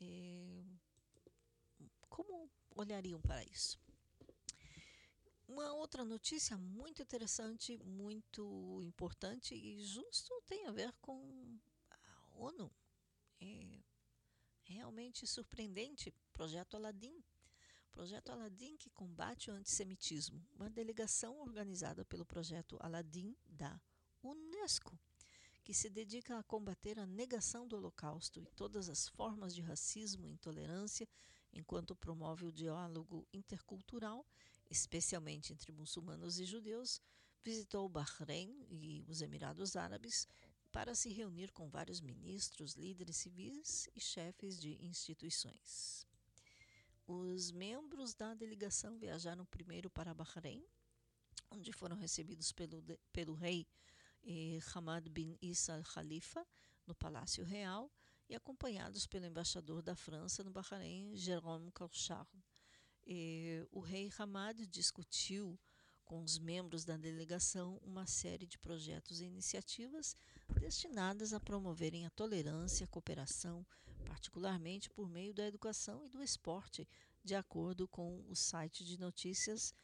eh, 0.00 0.64
como 2.08 2.50
olhariam 2.74 3.20
para 3.20 3.44
isso? 3.44 3.78
Uma 5.46 5.72
outra 5.74 6.04
notícia 6.04 6.56
muito 6.56 7.02
interessante, 7.02 7.78
muito 7.84 8.80
importante 8.82 9.54
e 9.54 9.84
justo 9.84 10.42
tem 10.46 10.66
a 10.66 10.72
ver 10.72 10.92
com 11.00 11.58
a 11.90 12.38
ONU. 12.38 12.72
É 13.40 13.82
realmente 14.64 15.26
surpreendente. 15.26 16.12
Projeto 16.32 16.76
Aladim. 16.76 17.22
Projeto 17.94 18.32
Aladim 18.32 18.76
que 18.76 18.90
combate 18.90 19.50
o 19.50 19.54
antissemitismo. 19.54 20.44
Uma 20.54 20.68
delegação 20.68 21.40
organizada 21.40 22.04
pelo 22.04 22.26
Projeto 22.26 22.76
Aladim 22.80 23.34
da 23.48 23.80
Unesco, 24.22 24.98
que 25.62 25.72
se 25.72 25.88
dedica 25.88 26.38
a 26.38 26.42
combater 26.42 26.98
a 26.98 27.06
negação 27.06 27.66
do 27.66 27.76
Holocausto 27.76 28.40
e 28.40 28.46
todas 28.56 28.90
as 28.90 29.08
formas 29.08 29.54
de 29.54 29.62
racismo 29.62 30.26
e 30.26 30.32
intolerância, 30.32 31.08
enquanto 31.52 31.96
promove 31.96 32.44
o 32.44 32.52
diálogo 32.52 33.26
intercultural 33.32 34.26
especialmente 34.70 35.52
entre 35.52 35.72
muçulmanos 35.72 36.38
e 36.38 36.44
judeus, 36.44 37.00
visitou 37.44 37.86
o 37.86 37.88
Bahrein 37.88 38.66
e 38.68 39.04
os 39.08 39.20
Emirados 39.20 39.76
Árabes 39.76 40.26
para 40.72 40.94
se 40.94 41.12
reunir 41.12 41.52
com 41.52 41.68
vários 41.68 42.00
ministros, 42.00 42.74
líderes 42.74 43.16
civis 43.18 43.88
e 43.94 44.00
chefes 44.00 44.58
de 44.58 44.76
instituições. 44.84 46.06
Os 47.06 47.50
membros 47.50 48.14
da 48.14 48.34
delegação 48.34 48.98
viajaram 48.98 49.44
primeiro 49.46 49.90
para 49.90 50.14
Bahrein, 50.14 50.64
onde 51.50 51.72
foram 51.72 51.96
recebidos 51.96 52.50
pelo, 52.52 52.82
pelo 53.12 53.34
rei 53.34 53.66
eh, 54.24 54.58
Hamad 54.74 55.08
bin 55.10 55.36
Isa 55.42 55.74
al-Khalifa 55.74 56.46
no 56.86 56.94
Palácio 56.94 57.44
Real 57.44 57.90
e 58.28 58.34
acompanhados 58.34 59.06
pelo 59.06 59.26
embaixador 59.26 59.82
da 59.82 59.94
França 59.94 60.42
no 60.42 60.50
Bahrein, 60.50 61.14
Jérôme 61.14 61.70
Cauchard 61.72 62.30
eh, 63.06 63.66
o 63.70 63.80
rei 63.80 64.10
Hamad 64.18 64.66
discutiu 64.66 65.58
com 66.04 66.22
os 66.22 66.38
membros 66.38 66.84
da 66.84 66.96
delegação 66.96 67.78
uma 67.82 68.06
série 68.06 68.46
de 68.46 68.58
projetos 68.58 69.20
e 69.20 69.24
iniciativas 69.24 70.14
destinadas 70.60 71.32
a 71.32 71.40
promoverem 71.40 72.06
a 72.06 72.10
tolerância 72.10 72.84
a 72.84 72.88
cooperação, 72.88 73.66
particularmente 74.04 74.90
por 74.90 75.08
meio 75.08 75.34
da 75.34 75.46
educação 75.46 76.04
e 76.04 76.08
do 76.08 76.22
esporte, 76.22 76.86
de 77.22 77.34
acordo 77.34 77.88
com 77.88 78.24
o 78.28 78.36
site 78.36 78.84
de 78.84 78.98
notícias 78.98 79.74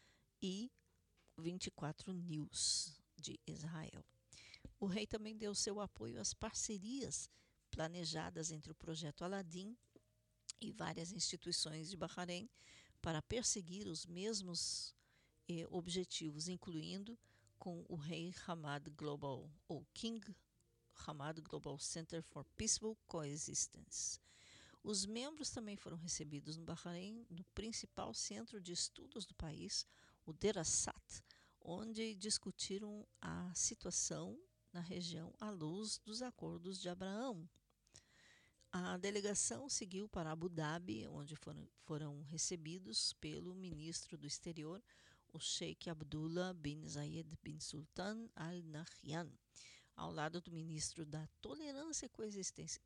I24 0.43 2.13
News 2.13 3.01
de 3.17 3.41
Israel. 3.47 4.05
O 4.79 4.87
rei 4.87 5.07
também 5.07 5.37
deu 5.37 5.55
seu 5.55 5.81
apoio 5.81 6.21
às 6.21 6.33
parcerias 6.33 7.31
planejadas 7.71 8.51
entre 8.51 8.73
o 8.73 8.75
projeto 8.75 9.25
Aladim 9.25 9.77
e 10.61 10.73
várias 10.73 11.13
instituições 11.13 11.89
de 11.89 11.97
Bahrein 11.97 12.49
para 13.01 13.23
perseguir 13.23 13.87
os 13.87 14.05
mesmos 14.07 14.95
eh, 15.49 15.67
objetivos, 15.71 16.49
incluindo 16.49 17.19
com 17.59 17.85
o 17.89 17.97
rei 17.97 18.35
Hamad 18.47 18.89
Global, 18.91 19.51
ou 19.69 19.87
King 19.93 20.35
Hamad 21.07 21.41
Global 21.43 21.79
Center 21.79 22.23
for 22.23 22.45
Peaceful 22.57 22.97
Coexistence. 23.07 24.21
Os 24.83 25.07
membros 25.07 25.51
também 25.51 25.77
foram 25.77 25.97
recebidos 25.97 26.57
no 26.57 26.65
Bahrein, 26.65 27.27
no 27.29 27.45
principal 27.55 28.15
centro 28.15 28.61
de 28.61 28.73
estudos 28.73 29.27
do 29.27 29.35
país, 29.35 29.87
o 30.25 30.33
Derasat, 30.33 31.23
onde 31.61 32.15
discutiram 32.15 33.07
a 33.21 33.53
situação 33.55 34.39
na 34.73 34.81
região 34.81 35.35
à 35.39 35.51
luz 35.51 35.99
dos 35.99 36.23
acordos 36.23 36.81
de 36.81 36.89
Abraão, 36.89 37.49
a 38.73 38.97
delegação 38.99 39.69
seguiu 39.69 40.09
para 40.09 40.31
Abu 40.31 40.49
Dhabi, 40.49 41.05
onde 41.09 41.35
foram, 41.35 41.69
foram 41.83 42.23
recebidos 42.23 43.13
pelo 43.15 43.53
ministro 43.53 44.17
do 44.17 44.29
Exterior, 44.29 44.81
o 45.33 45.41
Sheikh 45.41 45.91
Abdullah 45.91 46.55
bin 46.55 46.87
Zayed 46.87 47.37
bin 47.43 47.59
Sultan 47.59 48.29
Al 48.37 48.63
Nahyan, 48.63 49.29
ao 50.01 50.11
lado 50.11 50.41
do 50.41 50.51
ministro 50.51 51.05
da 51.05 51.29
Tolerância 51.43 52.07
e 52.07 52.09
Coexistência. 52.09 52.81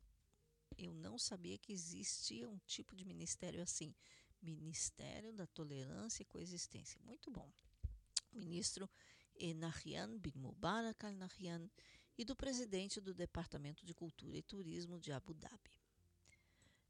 Eu 0.77 0.93
não 0.93 1.17
sabia 1.17 1.57
que 1.57 1.71
existia 1.71 2.47
um 2.49 2.57
tipo 2.67 2.93
de 2.93 3.05
ministério 3.05 3.61
assim. 3.61 3.95
Ministério 4.41 5.31
da 5.31 5.47
Tolerância 5.47 6.23
e 6.23 6.25
Coexistência. 6.25 6.99
Muito 7.05 7.31
bom. 7.31 7.49
Ministro 8.33 8.89
Nahyan 9.55 10.17
bin 10.17 10.33
Mubarak 10.35 11.05
Al 11.05 11.13
Nahyan 11.13 11.69
e 12.17 12.25
do 12.25 12.35
presidente 12.35 12.99
do 12.99 13.13
Departamento 13.13 13.85
de 13.85 13.93
Cultura 13.93 14.37
e 14.37 14.43
Turismo 14.43 14.99
de 14.99 15.13
Abu 15.13 15.33
Dhabi. 15.33 15.71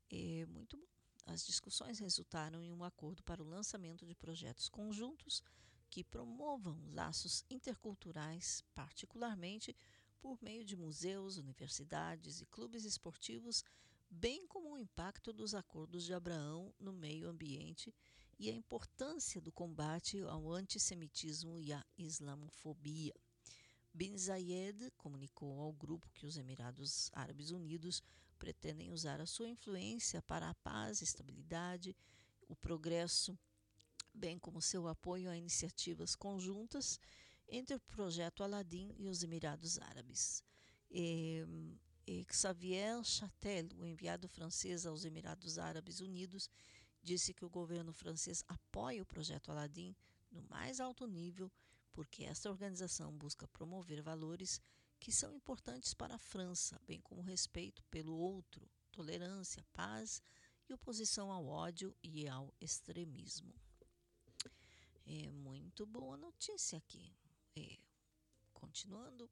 É 0.10 0.44
muito 0.48 0.76
bom. 0.76 0.88
As 1.28 1.46
discussões 1.46 2.00
resultaram 2.00 2.64
em 2.64 2.72
um 2.72 2.84
acordo 2.84 3.22
para 3.24 3.44
o 3.44 3.48
lançamento 3.48 4.08
de 4.08 4.16
projetos 4.16 4.70
conjuntos 4.70 5.44
que 5.90 6.04
promovam 6.04 6.82
laços 6.94 7.46
interculturais, 7.50 8.64
particularmente 8.74 9.76
por 10.22 10.42
meio 10.42 10.64
de 10.64 10.76
museus, 10.76 11.38
universidades 11.38 12.42
e 12.42 12.46
clubes 12.46 12.86
esportivos, 12.86 13.64
bem 14.10 14.48
como 14.48 14.74
o 14.74 14.78
impacto 14.78 15.34
dos 15.34 15.54
acordos 15.54 16.04
de 16.04 16.14
Abraão 16.14 16.74
no 16.80 16.94
meio 16.94 17.28
ambiente 17.28 17.94
e 18.38 18.50
a 18.50 18.54
importância 18.54 19.40
do 19.40 19.52
combate 19.52 20.22
ao 20.22 20.52
antissemitismo 20.52 21.60
e 21.60 21.72
à 21.72 21.86
islamofobia. 21.98 23.14
Bin 23.94 24.18
Zayed 24.18 24.92
comunicou 24.98 25.62
ao 25.62 25.72
grupo 25.72 26.12
que 26.14 26.26
os 26.26 26.38
Emirados 26.38 27.10
Árabes 27.14 27.52
Unidos 27.52 28.04
pretendem 28.38 28.92
usar 28.92 29.22
a 29.22 29.26
sua 29.26 29.48
influência 29.48 30.22
para 30.22 30.50
a 30.50 30.56
paz, 30.56 31.02
estabilidade, 31.02 31.96
o 32.50 32.56
progresso, 32.56 33.38
bem 34.14 34.38
como 34.38 34.62
seu 34.62 34.88
apoio 34.88 35.30
a 35.30 35.38
iniciativas 35.38 36.16
conjuntas 36.16 37.00
entre 37.48 37.76
o 37.76 37.80
projeto 37.80 38.44
Aladim 38.44 38.94
e 38.98 39.08
os 39.08 39.24
Emirados 39.24 39.78
Árabes. 39.80 40.44
E, 40.90 41.46
e 42.08 42.26
Xavier 42.32 43.04
Chatel, 43.04 43.70
o 43.78 43.86
enviado 43.86 44.28
francês 44.28 44.86
aos 44.86 45.06
Emirados 45.06 45.58
Árabes 45.58 46.00
Unidos, 46.00 46.50
disse 47.02 47.34
que 47.34 47.46
o 47.46 47.50
governo 47.50 47.94
francês 47.94 48.44
apoia 48.48 49.02
o 49.02 49.06
projeto 49.06 49.52
Aladim 49.52 49.96
no 50.32 50.42
mais 50.50 50.80
alto 50.80 51.06
nível 51.08 51.52
porque 51.96 52.26
esta 52.26 52.50
organização 52.50 53.18
busca 53.18 53.48
promover 53.48 54.02
valores 54.02 54.60
que 55.00 55.14
são 55.14 55.34
importantes 55.34 55.94
para 55.94 56.16
a 56.16 56.20
França, 56.20 56.78
bem 56.86 57.00
como 57.00 57.22
respeito 57.22 57.82
pelo 57.86 58.14
outro, 58.14 58.70
tolerância, 58.92 59.66
paz 59.72 60.22
e 60.68 60.74
oposição 60.74 61.32
ao 61.32 61.46
ódio 61.46 61.96
e 62.04 62.28
ao 62.28 62.54
extremismo. 62.60 63.54
É 65.06 65.32
muito 65.32 65.86
boa 65.86 66.18
notícia 66.18 66.78
aqui. 66.78 67.14
É, 67.58 67.78
continuando, 68.54 69.30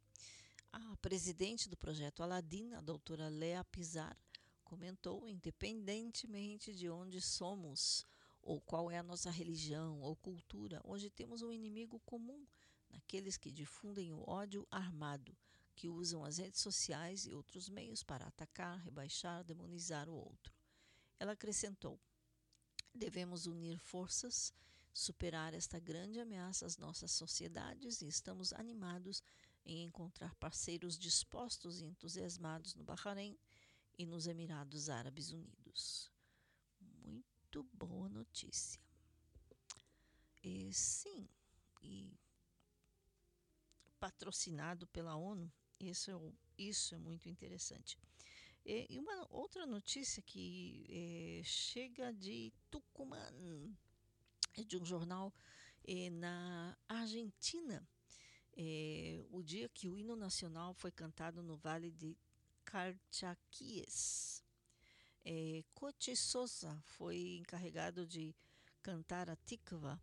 a 0.71 0.95
presidente 0.97 1.67
do 1.67 1.75
projeto 1.75 2.23
Aladim, 2.23 2.73
a 2.73 2.79
doutora 2.79 3.27
Lea 3.27 3.65
Pizar, 3.65 4.17
comentou, 4.63 5.27
independentemente 5.27 6.73
de 6.73 6.89
onde 6.89 7.19
somos, 7.19 8.07
ou 8.41 8.61
qual 8.61 8.89
é 8.89 8.97
a 8.97 9.03
nossa 9.03 9.29
religião 9.29 9.99
ou 9.99 10.15
cultura. 10.15 10.79
Hoje 10.85 11.09
temos 11.09 11.41
um 11.41 11.51
inimigo 11.51 11.99
comum 12.05 12.47
naqueles 12.89 13.35
que 13.35 13.51
difundem 13.51 14.13
o 14.13 14.23
ódio 14.25 14.65
armado, 14.71 15.35
que 15.75 15.89
usam 15.89 16.23
as 16.23 16.37
redes 16.37 16.61
sociais 16.61 17.25
e 17.25 17.33
outros 17.33 17.67
meios 17.67 18.03
para 18.03 18.27
atacar, 18.27 18.79
rebaixar, 18.79 19.43
demonizar 19.43 20.07
o 20.07 20.13
outro. 20.13 20.55
Ela 21.19 21.33
acrescentou: 21.33 21.99
devemos 22.93 23.47
unir 23.47 23.77
forças, 23.79 24.53
superar 24.93 25.53
esta 25.53 25.79
grande 25.79 26.19
ameaça 26.19 26.65
às 26.65 26.77
nossas 26.77 27.11
sociedades 27.11 28.01
e 28.01 28.07
estamos 28.07 28.53
animados 28.53 29.23
em 29.65 29.83
encontrar 29.83 30.35
parceiros 30.35 30.97
dispostos 30.97 31.81
e 31.81 31.85
entusiasmados 31.85 32.75
no 32.75 32.83
Bahrein 32.83 33.37
e 33.97 34.05
nos 34.05 34.27
Emirados 34.27 34.89
Árabes 34.89 35.31
Unidos. 35.31 36.11
Muito 36.79 37.63
boa 37.73 38.09
notícia. 38.09 38.81
E 40.43 40.73
sim, 40.73 41.27
e 41.81 42.13
patrocinado 43.99 44.85
pela 44.87 45.15
ONU, 45.15 45.51
isso 45.79 46.11
é, 46.11 46.33
isso 46.57 46.93
é 46.93 46.97
muito 46.97 47.29
interessante. 47.29 47.97
E, 48.65 48.99
uma 48.99 49.27
outra 49.29 49.65
notícia 49.65 50.21
que 50.21 50.85
é, 50.89 51.41
chega 51.43 52.13
de 52.13 52.51
Tucumã, 52.69 53.31
de 54.61 54.77
um 54.77 54.85
jornal 54.85 55.33
é, 55.85 56.09
na 56.09 56.77
Argentina. 56.87 57.87
É, 58.55 59.23
o 59.31 59.41
dia 59.41 59.67
que 59.69 59.89
o 59.89 59.97
hino 59.97 60.15
nacional 60.15 60.73
foi 60.75 60.91
cantado 60.91 61.41
no 61.41 61.57
Vale 61.57 61.89
de 61.89 62.15
Calchaquies. 62.63 64.43
É, 65.25 65.63
Cote 65.73 66.15
Souza 66.15 66.79
foi 66.83 67.37
encarregado 67.37 68.05
de 68.05 68.35
cantar 68.81 69.29
a 69.29 69.35
Tikva 69.37 69.99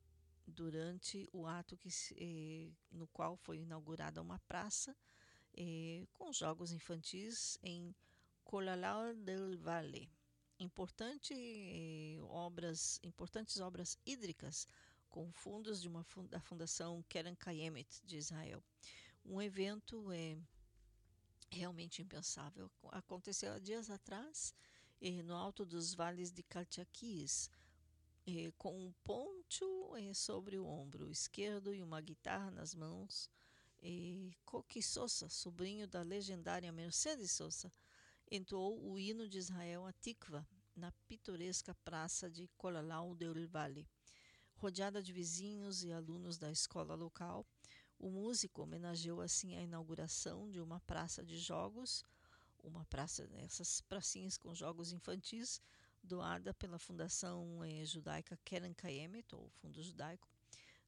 durante 0.47 1.29
o 1.33 1.47
ato 1.47 1.77
que, 1.77 1.89
eh, 2.17 2.73
no 2.91 3.07
qual 3.09 3.37
foi 3.37 3.59
inaugurada 3.59 4.21
uma 4.21 4.39
praça 4.41 4.97
eh, 5.55 6.07
com 6.13 6.33
jogos 6.33 6.73
infantis 6.73 7.59
em 7.63 7.95
Colalau 8.43 9.15
del 9.15 9.59
Valle. 9.59 10.11
Importante, 10.61 11.33
eh, 11.35 12.21
obras, 12.29 13.01
importantes 13.03 13.59
obras 13.61 13.99
hídricas 14.05 14.69
com 15.09 15.33
fundos 15.33 15.81
de 15.81 15.89
uma 15.89 16.07
da 16.29 16.39
Fundação 16.39 17.03
Keren 17.09 17.35
Kayemet 17.35 17.89
de 18.05 18.19
Israel. 18.19 18.63
Um 19.25 19.41
evento 19.41 20.13
é 20.13 20.37
realmente 21.51 22.03
impensável. 22.03 22.71
Aconteceu 22.91 23.55
há 23.55 23.59
dias 23.59 23.89
atrás, 23.89 24.55
eh, 25.01 25.23
no 25.23 25.35
alto 25.35 25.65
dos 25.65 25.95
vales 25.95 26.31
de 26.31 26.43
Calchaquis, 26.43 27.51
eh, 28.27 28.53
com 28.59 28.87
um 28.87 28.93
poncho 29.03 29.97
eh, 29.97 30.13
sobre 30.13 30.59
o 30.59 30.67
ombro 30.67 31.11
esquerdo 31.11 31.75
e 31.75 31.83
uma 31.83 32.03
guitarra 32.03 32.51
nas 32.51 32.75
mãos. 32.75 33.31
Eh, 33.83 34.31
Coqui 34.45 34.83
Sousa, 34.83 35.27
sobrinho 35.31 35.89
da 35.89 36.03
legendária 36.03 36.71
Mercedes 36.71 37.31
Sousa, 37.31 37.73
entoou 38.31 38.81
o 38.89 38.99
hino 38.99 39.29
de 39.29 39.39
Israel 39.39 39.87
a 39.87 39.93
Tikva, 39.93 40.47
na 40.77 40.93
pitoresca 41.09 41.75
praça 41.85 42.31
de 42.31 42.47
Colalau 42.57 43.15
del 43.15 43.49
Valle. 43.49 43.89
Rodeada 44.55 45.03
de 45.03 45.13
vizinhos 45.13 45.83
e 45.83 45.91
alunos 45.91 46.39
da 46.39 46.51
escola 46.51 46.95
local, 46.95 47.45
o 47.99 48.09
músico 48.09 48.63
homenageou 48.63 49.21
assim 49.21 49.57
a 49.57 49.63
inauguração 49.63 50.49
de 50.49 50.61
uma 50.61 50.81
praça 50.81 51.25
de 51.25 51.39
jogos, 51.39 52.05
uma 52.63 52.85
praça, 52.85 53.29
essas 53.39 53.81
pracinhas 53.81 54.39
com 54.39 54.55
jogos 54.55 54.93
infantis, 54.93 55.61
doada 56.03 56.55
pela 56.55 56.79
Fundação 56.79 57.65
eh, 57.65 57.85
Judaica 57.85 58.39
Keren 58.45 58.75
Kayemet, 58.75 59.35
ou 59.35 59.51
Fundo 59.61 59.83
Judaico. 59.83 60.29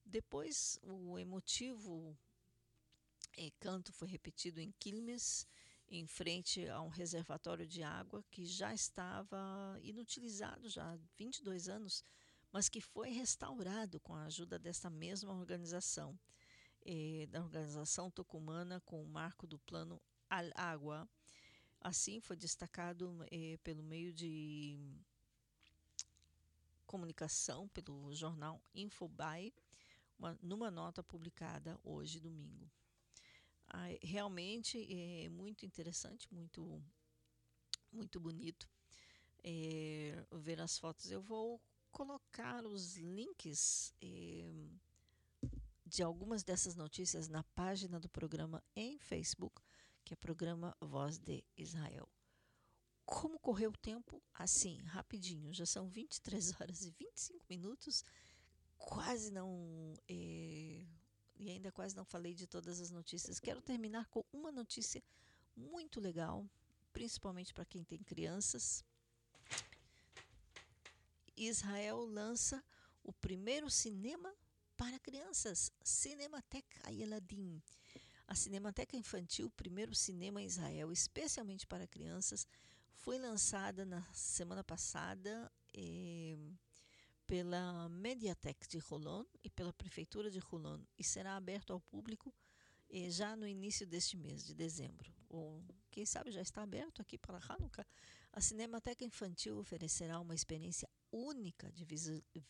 Depois, 0.05 0.79
o 0.83 1.19
emotivo 1.19 2.17
eh, 3.37 3.51
canto 3.59 3.93
foi 3.93 4.09
repetido 4.09 4.61
em 4.61 4.73
Quilmes, 4.79 5.47
em 5.93 6.07
frente 6.07 6.67
a 6.69 6.81
um 6.81 6.89
reservatório 6.89 7.67
de 7.67 7.83
água 7.83 8.25
que 8.31 8.47
já 8.47 8.73
estava 8.73 9.79
inutilizado 9.83 10.67
já 10.67 10.91
há 10.91 10.99
22 11.19 11.69
anos, 11.69 12.03
mas 12.51 12.67
que 12.67 12.81
foi 12.81 13.11
restaurado 13.11 14.01
com 14.01 14.15
a 14.15 14.25
ajuda 14.25 14.59
desta 14.59 14.89
mesma 14.89 15.35
organização, 15.35 16.19
eh, 16.87 17.27
da 17.31 17.43
organização 17.43 18.11
tucumana 18.11 18.81
com 18.81 19.03
o 19.03 19.07
marco 19.07 19.47
do 19.47 19.59
plano 19.59 20.01
Al 20.31 20.51
Água. 20.55 21.07
Assim 21.79 22.21
foi 22.21 22.37
destacado 22.37 23.27
eh, 23.31 23.59
pelo 23.63 23.83
meio 23.83 24.15
de 24.15 24.79
comunicação, 26.87 27.69
pelo 27.69 28.15
jornal 28.15 28.63
Infobae, 28.75 29.53
uma, 30.19 30.39
numa 30.41 30.71
nota 30.71 31.03
publicada 31.03 31.79
hoje, 31.85 32.19
domingo. 32.19 32.71
Ah, 33.73 33.89
realmente 34.03 34.79
é 34.93 35.29
muito 35.31 35.65
interessante, 35.65 36.33
muito, 36.33 36.83
muito 37.91 38.21
bonito 38.21 38.69
é, 39.43 40.25
ver 40.33 40.61
as 40.61 40.79
fotos. 40.79 41.11
Eu 41.11 41.21
vou 41.21 41.61
colocar 41.91 42.65
os 42.65 42.97
links 42.97 43.95
é, 44.01 44.51
de 45.85 46.03
algumas 46.03 46.43
dessas 46.43 46.75
notícias 46.75 47.29
na 47.29 47.43
página 47.43 47.99
do 47.99 48.09
programa 48.09 48.63
em 48.75 48.99
Facebook, 48.99 49.61
que 50.05 50.13
é 50.13 50.17
o 50.17 50.19
programa 50.19 50.77
Voz 50.81 51.19
de 51.19 51.45
Israel. 51.57 52.09
Como 53.05 53.39
correu 53.39 53.71
o 53.71 53.77
tempo? 53.77 54.23
Assim, 54.33 54.79
rapidinho, 54.85 55.53
já 55.53 55.67
são 55.67 55.89
23 55.89 56.53
horas 56.61 56.85
e 56.85 56.91
25 56.91 57.45
minutos, 57.49 58.05
quase 58.79 59.31
não. 59.31 59.95
É, 60.09 60.87
e 61.43 61.51
ainda 61.51 61.73
quase 61.73 61.97
não 61.97 62.05
falei 62.05 62.35
de 62.35 62.47
todas 62.47 62.81
as 62.81 62.91
notícias. 62.91 63.41
Quero 63.41 63.61
terminar 63.61 64.07
com 64.07 64.25
uma 64.33 64.53
notícia 64.53 65.03
muito 65.57 66.01
legal, 66.01 66.49
principalmente 66.93 67.53
para 67.53 67.65
quem 67.65 67.83
tem 67.83 67.99
crianças. 67.99 68.85
Israel 71.37 72.05
lança 72.05 72.63
o 73.03 73.13
primeiro 73.13 73.69
cinema 73.69 74.33
para 74.77 75.01
crianças, 75.01 75.73
Cinemateca 75.83 76.91
Yeladim. 76.93 77.61
A 78.29 78.37
Cinemateca 78.37 78.97
Infantil, 78.97 79.51
primeiro 79.51 79.95
cinema 79.97 80.41
em 80.41 80.47
Israel, 80.47 80.93
especialmente 80.93 81.67
para 81.67 81.89
crianças, 81.89 82.47
foi 82.95 83.19
lançada 83.19 83.85
na 83.85 84.01
semana 84.13 84.63
passada 84.63 85.51
eh, 85.75 86.39
pela 87.33 87.89
Mediatek 87.89 88.69
de 88.69 88.79
Holon 88.91 89.25
e 89.43 89.49
pela 89.49 89.73
Prefeitura 89.73 90.31
de 90.31 90.39
Holon 90.39 90.79
e 90.99 91.03
será 91.03 91.35
aberto 91.35 91.73
ao 91.73 91.81
público 91.81 92.31
eh, 92.91 93.11
já 93.11 93.35
no 93.35 93.49
início 93.49 93.87
deste 93.87 94.19
mês 94.19 94.45
de 94.45 94.53
dezembro. 94.55 95.11
Ou 95.31 95.65
quem 95.91 96.05
sabe 96.05 96.31
já 96.31 96.43
está 96.43 96.63
aberto 96.63 97.01
aqui 97.01 97.17
para 97.17 97.41
Hanukkah. 97.49 97.87
A 98.35 98.41
Cinemateca 98.43 99.03
Infantil 99.03 99.57
oferecerá 99.57 100.21
uma 100.21 100.35
experiência 100.35 100.87
única 101.11 101.73
de 101.73 101.87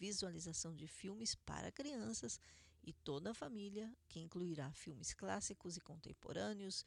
visualização 0.00 0.74
de 0.74 0.88
filmes 0.88 1.36
para 1.36 1.70
crianças 1.70 2.40
e 2.82 2.92
toda 2.92 3.30
a 3.30 3.34
família, 3.34 3.88
que 4.08 4.18
incluirá 4.18 4.72
filmes 4.72 5.14
clássicos 5.14 5.76
e 5.76 5.80
contemporâneos, 5.80 6.84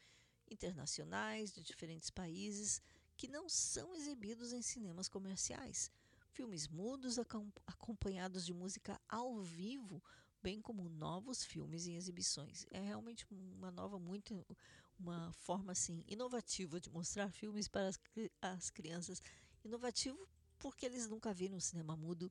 internacionais 0.51 1.53
de 1.53 1.63
diferentes 1.63 2.09
países 2.09 2.81
que 3.15 3.29
não 3.29 3.47
são 3.47 3.95
exibidos 3.95 4.51
em 4.51 4.61
cinemas 4.61 5.07
comerciais, 5.07 5.89
filmes 6.35 6.67
mudos 6.67 7.17
acompanhados 7.65 8.45
de 8.45 8.53
música 8.53 8.99
ao 9.07 9.39
vivo, 9.39 10.03
bem 10.43 10.61
como 10.61 10.89
novos 10.89 11.45
filmes 11.45 11.87
em 11.87 11.95
exibições. 11.95 12.65
É 12.71 12.79
realmente 12.79 13.25
uma 13.31 13.71
nova 13.71 13.97
muito 13.97 14.45
uma 14.99 15.31
forma 15.31 15.71
assim 15.71 16.03
inovativa 16.07 16.79
de 16.79 16.89
mostrar 16.89 17.31
filmes 17.31 17.69
para 17.69 17.87
as, 17.87 17.99
as 18.41 18.69
crianças, 18.69 19.21
inovativo 19.63 20.27
porque 20.59 20.85
eles 20.85 21.07
nunca 21.07 21.33
viram 21.33 21.55
o 21.55 21.61
cinema 21.61 21.95
mudo 21.95 22.29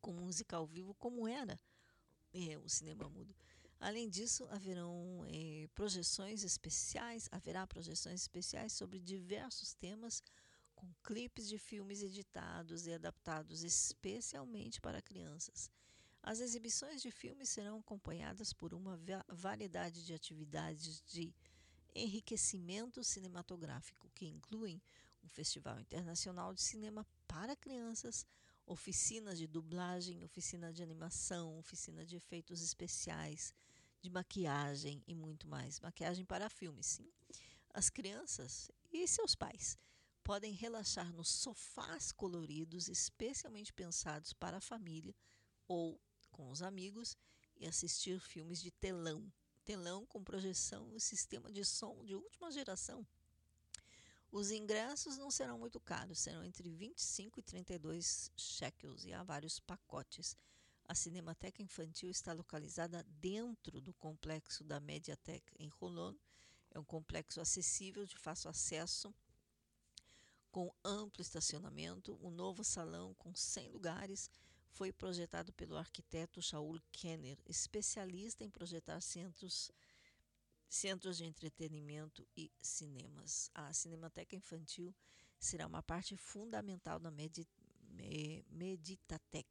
com 0.00 0.12
música 0.12 0.56
ao 0.56 0.66
vivo 0.66 0.92
como 0.94 1.28
era 1.28 1.58
é, 2.32 2.58
o 2.58 2.68
cinema 2.68 3.08
mudo. 3.08 3.34
Além 3.78 4.08
disso, 4.08 4.46
haverão 4.50 5.24
é, 5.28 5.68
projeções 5.76 6.42
especiais, 6.42 7.28
haverá 7.30 7.66
projeções 7.68 8.20
especiais 8.22 8.72
sobre 8.72 8.98
diversos 8.98 9.74
temas, 9.74 10.22
com 10.82 10.92
clipes 11.04 11.48
de 11.48 11.58
filmes 11.58 12.02
editados 12.02 12.88
e 12.88 12.92
adaptados 12.92 13.62
especialmente 13.62 14.80
para 14.80 15.00
crianças. 15.00 15.70
As 16.20 16.40
exibições 16.40 17.00
de 17.00 17.08
filmes 17.08 17.50
serão 17.50 17.78
acompanhadas 17.78 18.52
por 18.52 18.74
uma 18.74 19.00
variedade 19.28 20.04
de 20.04 20.12
atividades 20.12 21.00
de 21.06 21.32
enriquecimento 21.94 23.04
cinematográfico, 23.04 24.10
que 24.12 24.26
incluem 24.26 24.82
um 25.22 25.28
festival 25.28 25.78
internacional 25.78 26.52
de 26.52 26.60
cinema 26.60 27.06
para 27.28 27.54
crianças, 27.54 28.26
oficinas 28.66 29.38
de 29.38 29.46
dublagem, 29.46 30.24
oficina 30.24 30.72
de 30.72 30.82
animação, 30.82 31.58
oficina 31.60 32.04
de 32.04 32.16
efeitos 32.16 32.60
especiais, 32.60 33.54
de 34.00 34.10
maquiagem 34.10 35.00
e 35.06 35.14
muito 35.14 35.46
mais. 35.46 35.78
Maquiagem 35.78 36.24
para 36.24 36.50
filmes, 36.50 36.86
sim. 36.86 37.08
As 37.72 37.88
crianças 37.88 38.68
e 38.92 39.06
seus 39.06 39.36
pais 39.36 39.78
podem 40.24 40.52
relaxar 40.52 41.12
nos 41.12 41.28
sofás 41.28 42.12
coloridos 42.12 42.88
especialmente 42.88 43.72
pensados 43.72 44.32
para 44.32 44.58
a 44.58 44.60
família 44.60 45.14
ou 45.66 46.00
com 46.30 46.50
os 46.50 46.62
amigos 46.62 47.16
e 47.56 47.66
assistir 47.66 48.20
filmes 48.20 48.60
de 48.60 48.70
telão. 48.70 49.32
Telão 49.64 50.04
com 50.06 50.24
projeção 50.24 50.92
e 50.94 51.00
sistema 51.00 51.50
de 51.52 51.64
som 51.64 52.04
de 52.04 52.14
última 52.14 52.50
geração. 52.50 53.06
Os 54.32 54.50
ingressos 54.50 55.18
não 55.18 55.30
serão 55.30 55.58
muito 55.58 55.78
caros, 55.78 56.18
serão 56.18 56.42
entre 56.42 56.70
25 56.70 57.38
e 57.38 57.42
32 57.42 58.30
shekels 58.34 59.04
e 59.04 59.12
há 59.12 59.22
vários 59.22 59.60
pacotes. 59.60 60.36
A 60.88 60.94
Cinemateca 60.94 61.62
Infantil 61.62 62.10
está 62.10 62.32
localizada 62.32 63.04
dentro 63.20 63.80
do 63.80 63.92
complexo 63.92 64.64
da 64.64 64.80
Mediatek 64.80 65.44
em 65.58 65.68
Rolon. 65.68 66.14
É 66.70 66.78
um 66.78 66.84
complexo 66.84 67.40
acessível 67.40 68.06
de 68.06 68.16
fácil 68.16 68.48
acesso, 68.48 69.14
com 70.52 70.72
amplo 70.84 71.22
estacionamento. 71.22 72.16
O 72.20 72.30
novo 72.30 72.62
salão, 72.62 73.14
com 73.14 73.34
100 73.34 73.70
lugares, 73.70 74.30
foi 74.70 74.92
projetado 74.92 75.52
pelo 75.54 75.76
arquiteto 75.76 76.40
Shaul 76.40 76.80
Kenner, 76.92 77.38
especialista 77.46 78.44
em 78.44 78.50
projetar 78.50 79.00
centros 79.00 79.72
centros 80.68 81.18
de 81.18 81.24
entretenimento 81.24 82.26
e 82.34 82.50
cinemas. 82.62 83.50
A 83.54 83.72
Cinemateca 83.74 84.34
Infantil 84.34 84.94
será 85.38 85.66
uma 85.66 85.82
parte 85.82 86.16
fundamental 86.16 86.98
da 86.98 87.10
Medi 87.10 87.46
Meditatec, 88.48 89.48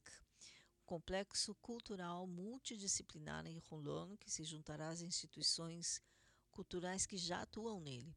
um 0.81 0.83
complexo 0.83 1.53
cultural 1.61 2.25
multidisciplinar 2.25 3.45
em 3.45 3.59
Rolon 3.59 4.17
que 4.17 4.31
se 4.31 4.43
juntará 4.43 4.89
às 4.89 5.01
instituições 5.01 6.01
culturais 6.49 7.05
que 7.05 7.17
já 7.17 7.43
atuam 7.43 7.79
nele, 7.79 8.15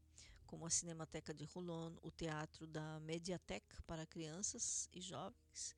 como 0.55 0.67
a 0.67 0.69
Cinemateca 0.69 1.33
de 1.33 1.43
Roulon, 1.43 1.97
o 2.01 2.09
Teatro 2.09 2.65
da 2.65 2.97
Mediateca 3.01 3.75
para 3.85 4.05
Crianças 4.05 4.87
e 4.93 5.01
Jovens 5.01 5.75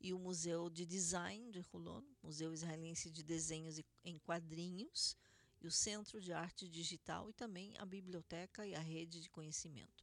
e 0.00 0.14
o 0.14 0.18
Museu 0.18 0.70
de 0.70 0.86
Design 0.86 1.52
de 1.52 1.60
Roulon, 1.60 2.02
Museu 2.22 2.54
Israelense 2.54 3.10
de 3.10 3.22
Desenhos 3.22 3.78
em 4.02 4.18
Quadrinhos, 4.18 5.14
e 5.60 5.66
o 5.66 5.70
Centro 5.70 6.22
de 6.22 6.32
Arte 6.32 6.66
Digital 6.66 7.28
e 7.28 7.34
também 7.34 7.74
a 7.76 7.84
Biblioteca 7.84 8.66
e 8.66 8.74
a 8.74 8.80
Rede 8.80 9.20
de 9.20 9.28
Conhecimento. 9.28 10.02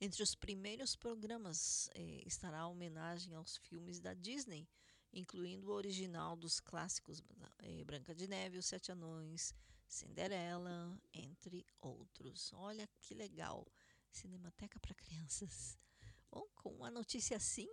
Entre 0.00 0.20
os 0.20 0.34
primeiros 0.34 0.96
programas 0.96 1.88
eh, 1.94 2.24
estará 2.26 2.62
a 2.62 2.68
homenagem 2.68 3.32
aos 3.32 3.58
filmes 3.58 4.00
da 4.00 4.12
Disney, 4.12 4.66
incluindo 5.12 5.68
o 5.68 5.72
original 5.72 6.34
dos 6.34 6.58
clássicos 6.58 7.22
eh, 7.60 7.84
Branca 7.84 8.12
de 8.12 8.26
Neve, 8.26 8.58
Os 8.58 8.66
Sete 8.66 8.90
Anões, 8.90 9.54
Cinderela, 9.88 11.00
entre 11.14 11.66
outros. 11.80 12.52
Olha 12.52 12.86
que 13.00 13.14
legal! 13.14 13.66
Cinemateca 14.10 14.78
para 14.78 14.94
crianças. 14.94 15.78
Bom, 16.30 16.46
com 16.54 16.70
uma 16.70 16.90
notícia 16.90 17.36
assim, 17.36 17.68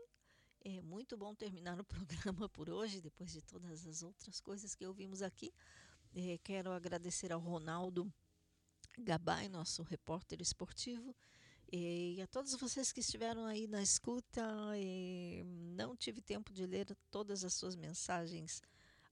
é 0.63 0.81
muito 0.81 1.17
bom 1.17 1.35
terminar 1.35 1.79
o 1.79 1.83
programa 1.85 2.47
por 2.49 2.69
hoje, 2.69 3.01
depois 3.01 3.31
de 3.31 3.41
todas 3.41 3.85
as 3.85 4.01
outras 4.01 4.39
coisas 4.39 4.73
que 4.73 4.87
ouvimos 4.87 5.21
aqui. 5.21 5.53
Eh, 6.15 6.39
quero 6.41 6.71
agradecer 6.71 7.33
ao 7.33 7.39
Ronaldo 7.41 8.11
Gabay, 8.97 9.49
nosso 9.49 9.83
repórter 9.83 10.41
esportivo, 10.41 11.13
e 11.69 12.21
a 12.21 12.27
todos 12.27 12.55
vocês 12.55 12.93
que 12.93 13.01
estiveram 13.01 13.45
aí 13.45 13.67
na 13.67 13.81
escuta. 13.81 14.41
não 15.75 15.97
tive 15.97 16.21
tempo 16.21 16.53
de 16.53 16.65
ler 16.65 16.95
todas 17.11 17.43
as 17.43 17.53
suas 17.53 17.75
mensagens 17.75 18.61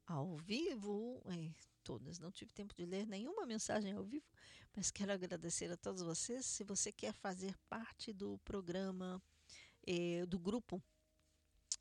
ao 0.05 0.37
vivo, 0.37 1.21
eh, 1.27 1.51
todas, 1.83 2.19
não 2.19 2.31
tive 2.31 2.51
tempo 2.53 2.73
de 2.75 2.85
ler 2.85 3.07
nenhuma 3.07 3.45
mensagem 3.45 3.93
ao 3.93 4.03
vivo, 4.03 4.25
mas 4.75 4.91
quero 4.91 5.11
agradecer 5.11 5.71
a 5.71 5.77
todos 5.77 6.01
vocês. 6.01 6.45
Se 6.45 6.63
você 6.63 6.91
quer 6.91 7.13
fazer 7.13 7.55
parte 7.69 8.11
do 8.11 8.37
programa, 8.39 9.21
eh, 9.85 10.25
do 10.25 10.39
grupo 10.39 10.81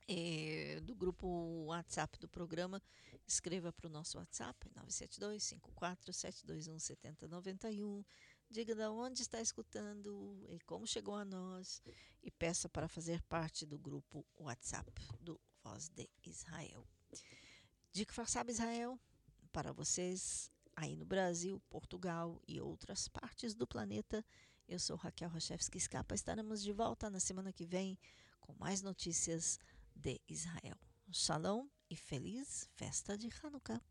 eh, 0.08 0.80
do 0.82 0.94
grupo 0.94 1.26
WhatsApp 1.66 2.18
do 2.18 2.28
programa, 2.28 2.82
escreva 3.26 3.72
para 3.72 3.86
o 3.86 3.90
nosso 3.90 4.18
WhatsApp 4.18 4.68
972 4.74 5.42
54 5.42 6.12
721 6.12 6.78
7091. 6.78 8.04
Diga 8.50 8.74
de 8.74 8.86
onde 8.86 9.22
está 9.22 9.40
escutando 9.40 10.44
e 10.50 10.58
como 10.60 10.86
chegou 10.86 11.14
a 11.14 11.24
nós 11.24 11.82
e 12.22 12.30
peça 12.30 12.68
para 12.68 12.88
fazer 12.88 13.22
parte 13.22 13.64
do 13.64 13.78
grupo 13.78 14.26
WhatsApp 14.38 14.92
do 15.20 15.40
Voz 15.62 15.88
de 15.88 16.10
Israel. 16.24 16.86
Dica 17.92 18.14
Farsab 18.14 18.50
Israel 18.50 18.98
para 19.52 19.70
vocês 19.70 20.50
aí 20.74 20.96
no 20.96 21.04
Brasil, 21.04 21.60
Portugal 21.68 22.40
e 22.48 22.58
outras 22.58 23.06
partes 23.06 23.54
do 23.54 23.66
planeta. 23.66 24.24
Eu 24.66 24.78
sou 24.78 24.96
Raquel 24.96 25.28
Rochevski 25.28 25.76
Escapa. 25.76 26.14
Estaremos 26.14 26.62
de 26.62 26.72
volta 26.72 27.10
na 27.10 27.20
semana 27.20 27.52
que 27.52 27.66
vem 27.66 27.98
com 28.40 28.54
mais 28.54 28.80
notícias 28.80 29.58
de 29.94 30.18
Israel. 30.26 30.78
Shalom 31.10 31.66
e 31.90 31.94
feliz 31.94 32.66
festa 32.72 33.18
de 33.18 33.28
Hanukkah. 33.42 33.82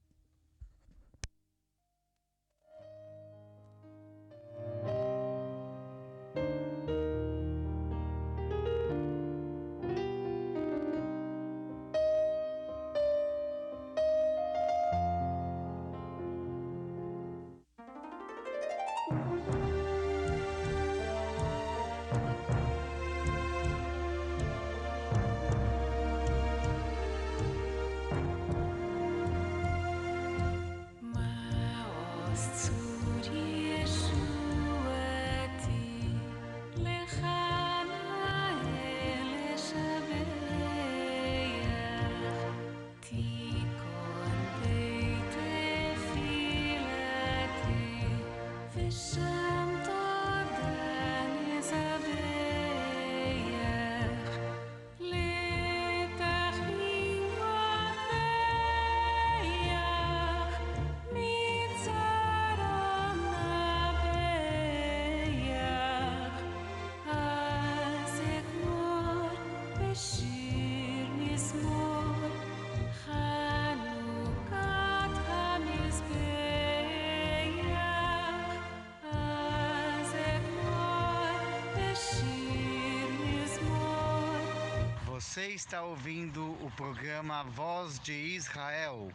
Você 85.42 85.48
está 85.54 85.82
ouvindo 85.82 86.52
o 86.64 86.72
programa 86.78 87.42
Voz 87.42 88.00
de 88.00 88.14
Israel, 88.14 89.12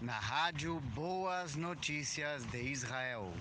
na 0.00 0.16
rádio 0.16 0.78
Boas 0.94 1.56
Notícias 1.56 2.44
de 2.44 2.62
Israel. 2.70 3.32